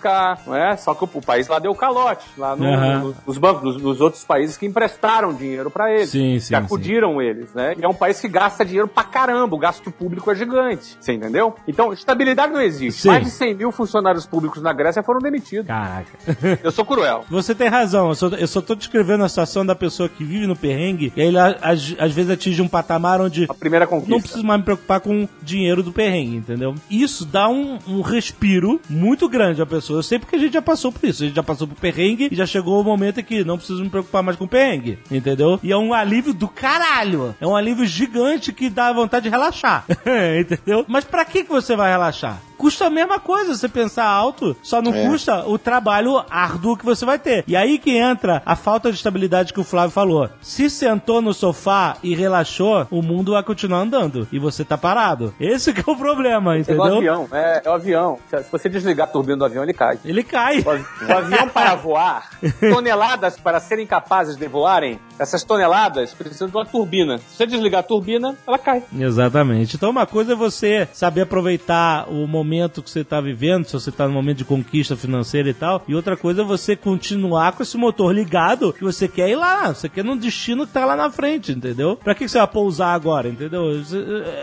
não 0.47 0.55
é? 0.55 0.77
Só 0.77 0.95
que 0.95 1.05
o, 1.05 1.09
o 1.15 1.23
país 1.23 1.49
lá 1.49 1.59
deu 1.59 1.75
calote, 1.75 2.25
lá 2.39 2.55
no- 2.57 2.65
Aham. 2.67 2.99
no- 3.01 3.15
nos 3.27 3.39
bancos, 3.39 3.63
nos, 3.63 3.83
nos 3.83 4.01
outros 4.01 4.25
países 4.25 4.57
que 4.57 4.67
emprestaram 4.67 5.33
dinheiro 5.35 5.71
pra 5.71 5.91
eles. 5.93 6.11
Sim, 6.11 6.39
sim, 6.39 6.49
Que 6.49 6.55
acudiram 6.55 7.21
eles, 7.21 7.53
né? 7.55 7.75
E 7.79 7.85
é 7.85 7.89
um 7.89 7.95
país 7.95 8.21
que 8.21 8.29
gasta 8.29 8.65
dinheiro 8.65 8.89
pra 8.89 9.05
caramba, 9.05 9.55
o 9.55 9.59
gasto 9.59 9.91
público 9.91 10.31
é 10.31 10.35
gigante. 10.35 10.97
Você 11.01 11.13
entendeu? 11.13 11.55
Então, 11.67 11.93
estabilidade 11.93 12.53
não 12.53 12.61
existe. 12.61 13.03
Sim. 13.03 13.09
Mais 13.09 13.25
de 13.25 13.31
100 13.31 13.55
mil 13.55 13.73
funcionários 13.73 14.27
públicos 14.27 14.63
na 14.63 14.73
Grécia 14.73 15.03
foram 15.03 15.21
demitidos. 15.21 15.67
Caraca. 15.67 16.11
Eu 16.63 16.71
sou 16.71 16.85
cruel. 16.85 17.25
Você 17.31 17.55
tem 17.55 17.69
razão, 17.69 18.09
eu 18.09 18.15
só, 18.15 18.29
eu 18.29 18.47
só 18.47 18.61
tô 18.61 18.75
descrevendo 18.75 19.25
a 19.25 19.29
situação 19.29 19.65
da 19.65 19.75
pessoa 19.75 20.09
que 20.09 20.25
vive 20.25 20.47
no 20.47 20.55
perrengue 20.57 21.13
e 21.17 21.21
aí 21.21 21.29
ele 21.29 21.39
a- 21.39 21.57
às, 21.63 21.95
às 21.99 22.13
vezes 22.13 22.31
atinge 22.31 22.61
um 22.63 22.69
patamar 22.69 23.21
onde 23.21 23.47
A 23.49 23.55
primeira 23.55 23.87
conquista. 23.87 24.11
não 24.11 24.21
preciso 24.21 24.45
mais 24.45 24.59
me 24.61 24.65
preocupar 24.65 25.01
com 25.01 25.25
o 25.25 25.29
dinheiro 25.43 25.83
do 25.83 25.93
perrengue, 25.93 26.37
entendeu? 26.37 26.75
Isso 26.91 27.25
dá 27.25 27.49
um, 27.49 27.79
um 27.87 28.01
respiro 28.01 28.81
muito 28.89 29.29
grande 29.29 29.61
à 29.63 29.67
pessoa. 29.67 29.82
Eu 29.90 30.03
sei 30.03 30.18
porque 30.18 30.37
a 30.37 30.38
gente 30.38 30.53
já 30.53 30.62
passou 30.62 30.92
por 30.92 31.09
isso. 31.09 31.23
A 31.23 31.27
gente 31.27 31.37
já 31.37 31.42
passou 31.42 31.66
por 31.66 31.77
perrengue 31.77 32.29
e 32.31 32.37
já 32.37 32.47
chegou 32.47 32.81
o 32.81 32.85
momento 32.85 33.21
em 33.21 33.25
que 33.25 33.45
não 33.45 33.57
preciso 33.57 33.83
me 33.83 33.90
preocupar 33.90 34.23
mais 34.23 34.37
com 34.37 34.47
perrengue, 34.47 34.99
entendeu? 35.11 35.59
E 35.62 35.73
é 35.73 35.77
um 35.77 35.92
alívio 35.95 36.33
do 36.33 36.49
caralho. 36.49 37.35
É 37.40 37.47
um 37.47 37.57
alívio 37.57 37.87
gigante 37.87 38.53
que 38.53 38.68
dá 38.71 38.92
vontade 38.92 39.25
de 39.25 39.31
relaxar, 39.31 39.85
entendeu? 40.40 40.85
Mas 40.88 41.05
pra 41.05 41.25
que, 41.25 41.45
que 41.45 41.51
você 41.51 41.75
vai 41.75 41.90
relaxar? 41.90 42.40
Custa 42.62 42.87
a 42.87 42.90
mesma 42.90 43.18
coisa 43.18 43.57
você 43.57 43.68
pensar 43.68 44.05
alto, 44.07 44.57
só 44.62 44.81
não 44.81 44.94
É. 44.94 45.09
custa 45.09 45.44
o 45.48 45.59
trabalho 45.59 46.22
árduo 46.31 46.77
que 46.77 46.85
você 46.85 47.05
vai 47.05 47.18
ter. 47.18 47.42
E 47.48 47.57
aí 47.57 47.77
que 47.77 47.98
entra 47.98 48.40
a 48.46 48.55
falta 48.55 48.88
de 48.88 48.96
estabilidade 48.96 49.53
que 49.53 49.59
o 49.59 49.64
Flávio 49.64 49.90
falou. 49.90 50.31
Se 50.40 50.70
sentou 50.70 51.20
no 51.20 51.35
sofá 51.35 51.96
e 52.05 52.14
relaxou, 52.14 52.87
o 52.88 53.03
mundo 53.03 53.33
vai 53.33 53.42
continuar 53.42 53.81
andando. 53.81 54.29
E 54.31 54.38
você 54.38 54.64
tá 54.64 54.79
parado. 54.79 55.35
Esse 55.40 55.72
que 55.72 55.81
é 55.81 55.92
o 55.92 55.96
problema, 55.96 56.55
É 56.55 56.61
entendeu? 56.61 56.85
avião. 56.98 57.29
É, 57.33 57.62
é 57.64 57.68
o 57.68 57.72
avião. 57.72 58.18
Se 58.31 58.44
você 58.53 58.68
desligar 58.68 59.09
a 59.09 59.11
turbina 59.11 59.38
do 59.38 59.44
avião, 59.44 59.64
ele 59.64 59.72
cai. 59.75 59.98
Ele 60.05 60.22
cai. 60.22 60.61
O 60.61 61.12
o 61.12 61.16
avião 61.16 61.48
para 61.48 61.75
voar, 61.75 62.31
toneladas 62.72 63.37
para 63.40 63.59
serem 63.59 63.87
capazes 63.88 64.37
de 64.37 64.46
voarem, 64.46 65.01
essas 65.23 65.45
toneladas 65.45 66.13
precisam 66.15 66.49
de 66.49 66.57
uma 66.57 66.67
turbina. 66.67 67.19
Se 67.19 67.37
você 67.37 67.47
desligar 67.47 67.81
a 67.81 67.85
turbina, 67.85 68.37
ela 68.47 68.59
cai. 68.59 68.83
Exatamente. 68.99 69.77
Então 69.77 69.91
uma 69.91 70.07
coisa 70.07 70.33
é 70.33 70.37
você 70.37 70.89
saber 70.93 71.23
aproveitar 71.23 72.09
o 72.09 72.27
momento 72.27 72.83
que 72.83 72.91
você 72.91 73.01
está 73.01 73.21
vivendo, 73.21 73.67
se 73.67 73.73
você 73.73 73.91
está 73.91 74.07
no 74.07 74.15
momento 74.15 74.39
de 74.39 74.45
conquista 74.45 74.97
financeira 74.97 75.49
e 75.49 75.55
tal, 75.55 75.83
e 75.87 75.95
outra 75.95 76.17
coisa 76.17 76.43
é 76.43 76.45
você 76.45 76.75
continuar 76.75 77.53
com 77.53 77.63
esse 77.63 77.77
motor 77.77 78.15
ligado 78.15 78.73
que 78.73 78.85
você 78.85 79.07
quer 79.07 79.29
ir 79.29 79.37
lá, 79.37 79.73
você 79.73 79.89
quer 79.89 80.05
num 80.05 80.17
destino 80.17 80.67
que 80.67 80.73
tá 80.73 80.85
lá 80.85 80.97
na 80.97 81.11
frente, 81.11 81.53
entendeu? 81.53 81.97
Pra 81.97 82.15
que 82.15 82.25
que 82.25 82.31
você 82.31 82.39
vai 82.39 82.47
pousar 82.47 82.95
agora, 82.95 83.29
entendeu? 83.29 83.65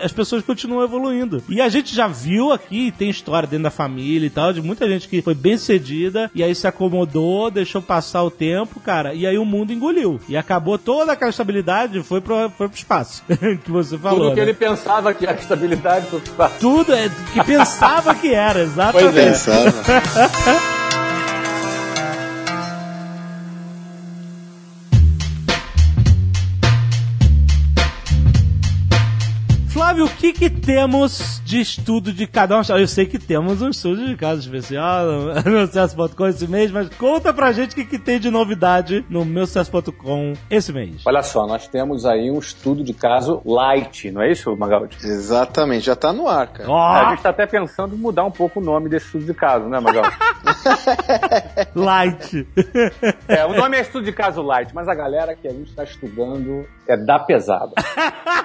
As 0.02 0.12
pessoas 0.12 0.44
continuam 0.44 0.84
evoluindo. 0.84 1.42
E 1.48 1.60
a 1.60 1.68
gente 1.68 1.94
já 1.94 2.06
viu 2.06 2.52
aqui, 2.52 2.92
tem 2.92 3.10
história 3.10 3.48
dentro 3.48 3.64
da 3.64 3.70
família 3.70 4.26
e 4.26 4.30
tal, 4.30 4.52
de 4.52 4.62
muita 4.62 4.88
gente 4.88 5.08
que 5.08 5.22
foi 5.22 5.34
bem 5.34 5.56
cedida 5.56 6.30
e 6.34 6.42
aí 6.42 6.54
se 6.54 6.66
acomodou, 6.66 7.50
deixou 7.50 7.82
passar 7.82 8.22
o 8.22 8.30
tempo, 8.30 8.80
cara, 8.80 9.14
e 9.14 9.26
aí 9.26 9.38
o 9.38 9.44
mundo 9.44 9.72
engoliu. 9.72 10.20
E 10.28 10.36
acabou 10.36 10.69
toda 10.78 11.12
aquela 11.12 11.30
estabilidade 11.30 12.02
foi 12.02 12.20
pro, 12.20 12.50
foi 12.50 12.68
pro 12.68 12.76
espaço. 12.76 13.22
que 13.64 13.70
você 13.70 13.98
falou. 13.98 14.20
Tudo 14.20 14.34
que 14.34 14.40
né? 14.40 14.46
ele 14.46 14.54
pensava 14.54 15.14
que 15.14 15.26
era 15.26 15.38
estabilidade 15.38 16.06
foi 16.06 16.20
pro 16.20 16.30
espaço. 16.30 16.54
Tudo 16.60 16.92
é 16.92 17.10
que 17.32 17.44
pensava 17.44 18.14
que 18.14 18.34
era, 18.34 18.60
exatamente. 18.62 19.12
Pois 19.12 19.16
é. 19.16 19.30
Pensava. 19.30 20.00
Flávio 29.70 29.90
Flávio, 29.90 30.04
o 30.04 30.08
que 30.10 30.32
que 30.32 30.48
temos 30.48 31.39
de 31.50 31.60
estudo 31.60 32.12
de 32.12 32.28
cada 32.28 32.56
um? 32.56 32.62
Eu 32.78 32.86
sei 32.86 33.06
que 33.06 33.18
temos 33.18 33.60
um 33.60 33.70
estudo 33.70 34.06
de 34.06 34.16
caso 34.16 34.40
especial 34.40 35.04
no 35.44 35.50
meu 35.50 35.66
sucesso.com 35.66 36.26
esse 36.28 36.46
mês, 36.46 36.70
mas 36.70 36.88
conta 36.90 37.34
pra 37.34 37.50
gente 37.50 37.72
o 37.72 37.74
que, 37.74 37.84
que 37.84 37.98
tem 37.98 38.20
de 38.20 38.30
novidade 38.30 39.04
no 39.10 39.24
meu 39.24 39.46
sucesso.com 39.46 40.34
esse 40.48 40.72
mês. 40.72 41.02
Olha 41.04 41.24
só, 41.24 41.48
nós 41.48 41.66
temos 41.66 42.06
aí 42.06 42.30
um 42.30 42.38
estudo 42.38 42.84
de 42.84 42.94
caso 42.94 43.42
light, 43.44 44.12
não 44.12 44.22
é 44.22 44.30
isso, 44.30 44.56
Magaldi? 44.56 44.96
Exatamente, 45.02 45.86
já 45.86 45.96
tá 45.96 46.12
no 46.12 46.28
ar, 46.28 46.46
cara. 46.46 46.70
Ó, 46.70 46.78
A 46.78 47.10
gente 47.10 47.22
tá 47.22 47.30
até 47.30 47.46
pensando 47.46 47.96
em 47.96 47.98
mudar 47.98 48.24
um 48.24 48.30
pouco 48.30 48.60
o 48.60 48.62
nome 48.62 48.88
desse 48.88 49.06
estudo 49.06 49.24
de 49.24 49.34
caso, 49.34 49.66
né, 49.66 49.80
Magaldi? 49.80 50.16
light. 51.74 52.46
é, 53.26 53.44
o 53.44 53.54
nome 53.54 53.76
é 53.76 53.80
estudo 53.80 54.04
de 54.04 54.12
caso 54.12 54.40
light, 54.40 54.72
mas 54.72 54.86
a 54.86 54.94
galera 54.94 55.34
que 55.34 55.48
a 55.48 55.50
gente 55.50 55.70
está 55.70 55.82
estudando 55.82 56.64
é 56.86 56.96
da 56.96 57.18
pesada. 57.18 57.72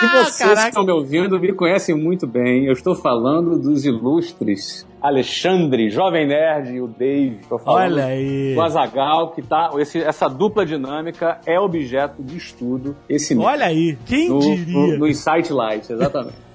E 0.00 0.06
vocês 0.06 0.38
Caraca. 0.38 0.62
que 0.62 0.68
estão 0.68 0.84
me 0.84 0.92
ouvindo 0.92 1.40
me 1.40 1.52
conhecem 1.52 1.94
muito 1.94 2.26
bem. 2.26 2.47
Eu 2.56 2.72
estou 2.72 2.94
falando 2.94 3.58
dos 3.58 3.84
ilustres 3.84 4.86
Alexandre, 5.00 5.90
Jovem 5.90 6.26
Nerd 6.26 6.74
e 6.74 6.80
o 6.80 6.88
Dave. 6.88 7.38
Estou 7.40 7.58
falando 7.58 7.92
Olha 7.92 8.06
aí. 8.06 8.54
do 8.54 8.60
Azagal, 8.60 9.30
que 9.30 9.42
tá. 9.42 9.70
Esse, 9.78 10.02
essa 10.02 10.28
dupla 10.28 10.66
dinâmica 10.66 11.40
é 11.46 11.58
objeto 11.58 12.22
de 12.22 12.36
estudo 12.36 12.96
esse 13.08 13.34
mês. 13.34 13.46
Olha 13.46 13.66
aí, 13.66 13.96
quem 14.06 14.28
no, 14.28 14.40
diria? 14.40 14.72
no, 14.72 14.98
no 14.98 15.06
Insight 15.06 15.52
Light, 15.52 15.92
exatamente. 15.92 16.47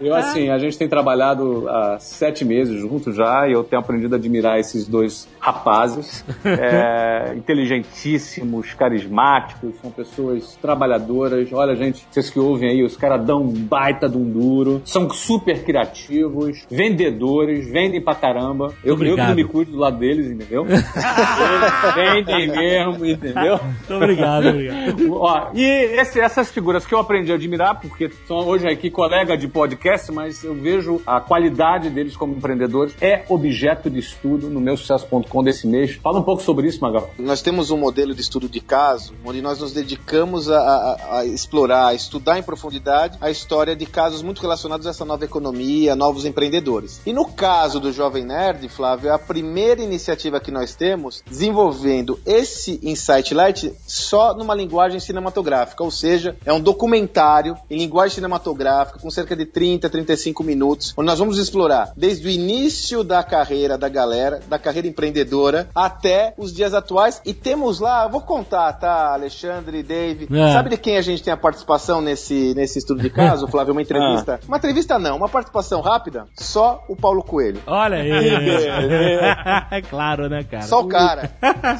Eu, 0.00 0.14
assim, 0.14 0.50
a 0.50 0.58
gente 0.58 0.76
tem 0.78 0.88
trabalhado 0.88 1.68
há 1.68 1.98
sete 1.98 2.44
meses 2.44 2.80
juntos 2.80 3.14
já 3.16 3.46
e 3.48 3.52
eu 3.52 3.62
tenho 3.64 3.80
aprendido 3.80 4.14
a 4.14 4.18
admirar 4.18 4.58
esses 4.58 4.86
dois 4.86 5.28
rapazes. 5.38 6.24
É, 6.66 7.34
inteligentíssimos, 7.36 8.72
carismáticos, 8.74 9.74
são 9.80 9.90
pessoas 9.90 10.56
trabalhadoras. 10.60 11.52
Olha, 11.52 11.74
gente, 11.76 12.06
vocês 12.10 12.30
que 12.30 12.38
ouvem 12.38 12.70
aí, 12.70 12.82
os 12.82 12.96
caras 12.96 13.24
dão 13.24 13.42
um 13.42 13.52
baita 13.52 14.08
de 14.08 14.16
um 14.16 14.24
duro, 14.30 14.80
são 14.84 15.08
super 15.10 15.62
criativos, 15.64 16.64
vendedores, 16.70 17.70
vendem 17.70 18.00
pra 18.00 18.14
caramba. 18.14 18.72
Eu, 18.84 18.94
eu 18.94 19.14
que 19.16 19.22
não 19.22 19.34
me 19.34 19.44
cuido 19.44 19.72
do 19.72 19.78
lado 19.78 19.98
deles, 19.98 20.30
entendeu? 20.30 20.64
Vendem 21.94 22.48
mesmo, 22.48 23.04
entendeu? 23.06 23.58
Muito 23.62 23.94
obrigado, 23.94 24.48
obrigado. 24.48 25.12
Ó, 25.14 25.48
e 25.54 25.62
esse- 25.64 26.20
essas 26.20 26.50
figuras 26.50 26.86
que 26.86 26.94
eu 26.94 26.98
aprendi 26.98 27.32
a 27.32 27.34
admirar, 27.34 27.80
porque 27.80 28.10
são 28.26 28.38
hoje 28.46 28.66
aqui 28.68 28.90
colega 28.90 29.36
de 29.36 29.48
podcast, 29.48 29.75
mas 30.12 30.42
eu 30.44 30.54
vejo 30.54 31.00
a 31.06 31.20
qualidade 31.20 31.90
deles 31.90 32.16
como 32.16 32.34
empreendedores, 32.34 32.94
é 33.00 33.24
objeto 33.28 33.88
de 33.90 33.98
estudo 33.98 34.48
no 34.48 34.60
meu 34.60 34.76
sucesso.com 34.76 35.42
desse 35.42 35.66
mês. 35.66 35.94
Fala 36.02 36.18
um 36.18 36.22
pouco 36.22 36.42
sobre 36.42 36.66
isso, 36.68 36.80
Magal. 36.80 37.10
Nós 37.18 37.42
temos 37.42 37.70
um 37.70 37.76
modelo 37.76 38.14
de 38.14 38.20
estudo 38.20 38.48
de 38.48 38.60
caso, 38.60 39.14
onde 39.24 39.40
nós 39.42 39.60
nos 39.60 39.72
dedicamos 39.72 40.50
a, 40.50 40.58
a- 40.58 41.18
a 41.18 41.24
explorar, 41.26 41.88
a 41.88 41.94
estudar 41.94 42.38
em 42.38 42.42
profundidade 42.42 43.18
a 43.20 43.30
história 43.30 43.74
de 43.76 43.86
casos 43.86 44.22
muito 44.22 44.40
relacionados 44.40 44.86
a 44.86 44.90
essa 44.90 45.04
nova 45.04 45.24
economia, 45.24 45.94
novos 45.96 46.24
empreendedores. 46.24 47.00
E 47.06 47.12
no 47.12 47.26
caso 47.26 47.78
do 47.80 47.92
Jovem 47.92 48.24
Nerd, 48.24 48.68
Flávio, 48.68 49.12
a 49.12 49.18
primeira 49.18 49.82
iniciativa 49.82 50.40
que 50.40 50.50
nós 50.50 50.74
temos 50.74 51.22
desenvolvendo 51.28 52.18
esse 52.26 52.78
Insight 52.82 53.32
Light 53.34 53.72
só 53.86 54.34
numa 54.34 54.54
linguagem 54.54 55.00
cinematográfica, 55.00 55.82
ou 55.82 55.90
seja, 55.90 56.36
é 56.44 56.52
um 56.52 56.60
documentário 56.60 57.56
em 57.70 57.78
linguagem 57.78 58.14
cinematográfica 58.16 58.98
com 58.98 59.10
cerca 59.10 59.34
de 59.36 59.44
30, 59.46 59.65
35 59.78 60.44
minutos, 60.44 60.94
onde 60.96 61.06
nós 61.06 61.18
vamos 61.18 61.38
explorar 61.38 61.92
desde 61.96 62.26
o 62.26 62.30
início 62.30 63.02
da 63.02 63.22
carreira 63.22 63.76
da 63.76 63.88
galera, 63.88 64.40
da 64.48 64.58
carreira 64.58 64.88
empreendedora, 64.88 65.68
até 65.74 66.34
os 66.36 66.52
dias 66.52 66.74
atuais. 66.74 67.20
E 67.24 67.34
temos 67.34 67.80
lá, 67.80 68.06
vou 68.06 68.20
contar, 68.20 68.72
tá, 68.74 69.12
Alexandre, 69.12 69.82
Dave. 69.82 70.28
É. 70.30 70.52
Sabe 70.52 70.70
de 70.70 70.76
quem 70.76 70.96
a 70.96 71.02
gente 71.02 71.22
tem 71.22 71.32
a 71.32 71.36
participação 71.36 72.00
nesse, 72.00 72.54
nesse 72.54 72.78
estudo 72.78 73.00
de 73.00 73.10
caso, 73.10 73.46
Flávio? 73.50 73.72
Uma 73.72 73.82
entrevista? 73.82 74.40
Uma 74.46 74.56
entrevista 74.58 74.98
não, 74.98 75.16
uma 75.16 75.28
participação 75.28 75.80
rápida? 75.80 76.26
Só 76.34 76.84
o 76.88 76.96
Paulo 76.96 77.22
Coelho. 77.22 77.62
Olha 77.66 77.98
aí. 77.98 78.10
é 79.70 79.82
claro, 79.82 80.28
né, 80.28 80.44
cara? 80.44 80.62
Só 80.62 80.80
o 80.80 80.88
cara. 80.88 81.30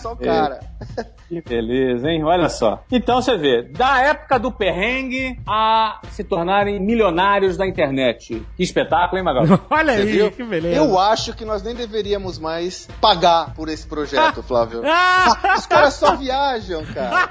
Só 0.00 0.12
o 0.12 0.16
cara. 0.16 0.60
Que 1.28 1.42
beleza, 1.42 2.08
hein? 2.08 2.22
Olha 2.24 2.48
só. 2.48 2.84
Então 2.90 3.20
você 3.20 3.36
vê, 3.36 3.62
da 3.62 4.00
época 4.00 4.38
do 4.38 4.52
perrengue 4.52 5.36
a 5.46 6.00
se 6.10 6.22
tornarem 6.22 6.80
milionários 6.80 7.56
da 7.56 7.66
internet. 7.66 8.46
Que 8.56 8.62
espetáculo, 8.62 9.18
hein, 9.18 9.24
Magal? 9.24 9.44
Olha 9.68 9.94
Você 9.94 10.00
aí, 10.02 10.06
viu? 10.12 10.30
que 10.30 10.44
beleza. 10.44 10.76
Eu 10.76 10.98
acho 10.98 11.34
que 11.34 11.44
nós 11.44 11.62
nem 11.62 11.74
deveríamos 11.74 12.38
mais 12.38 12.88
pagar 13.00 13.54
por 13.54 13.68
esse 13.68 13.86
projeto, 13.86 14.42
Flávio. 14.46 14.82
Os 15.56 15.66
caras 15.66 15.94
só 15.94 16.14
viajam, 16.14 16.84
cara. 16.86 17.28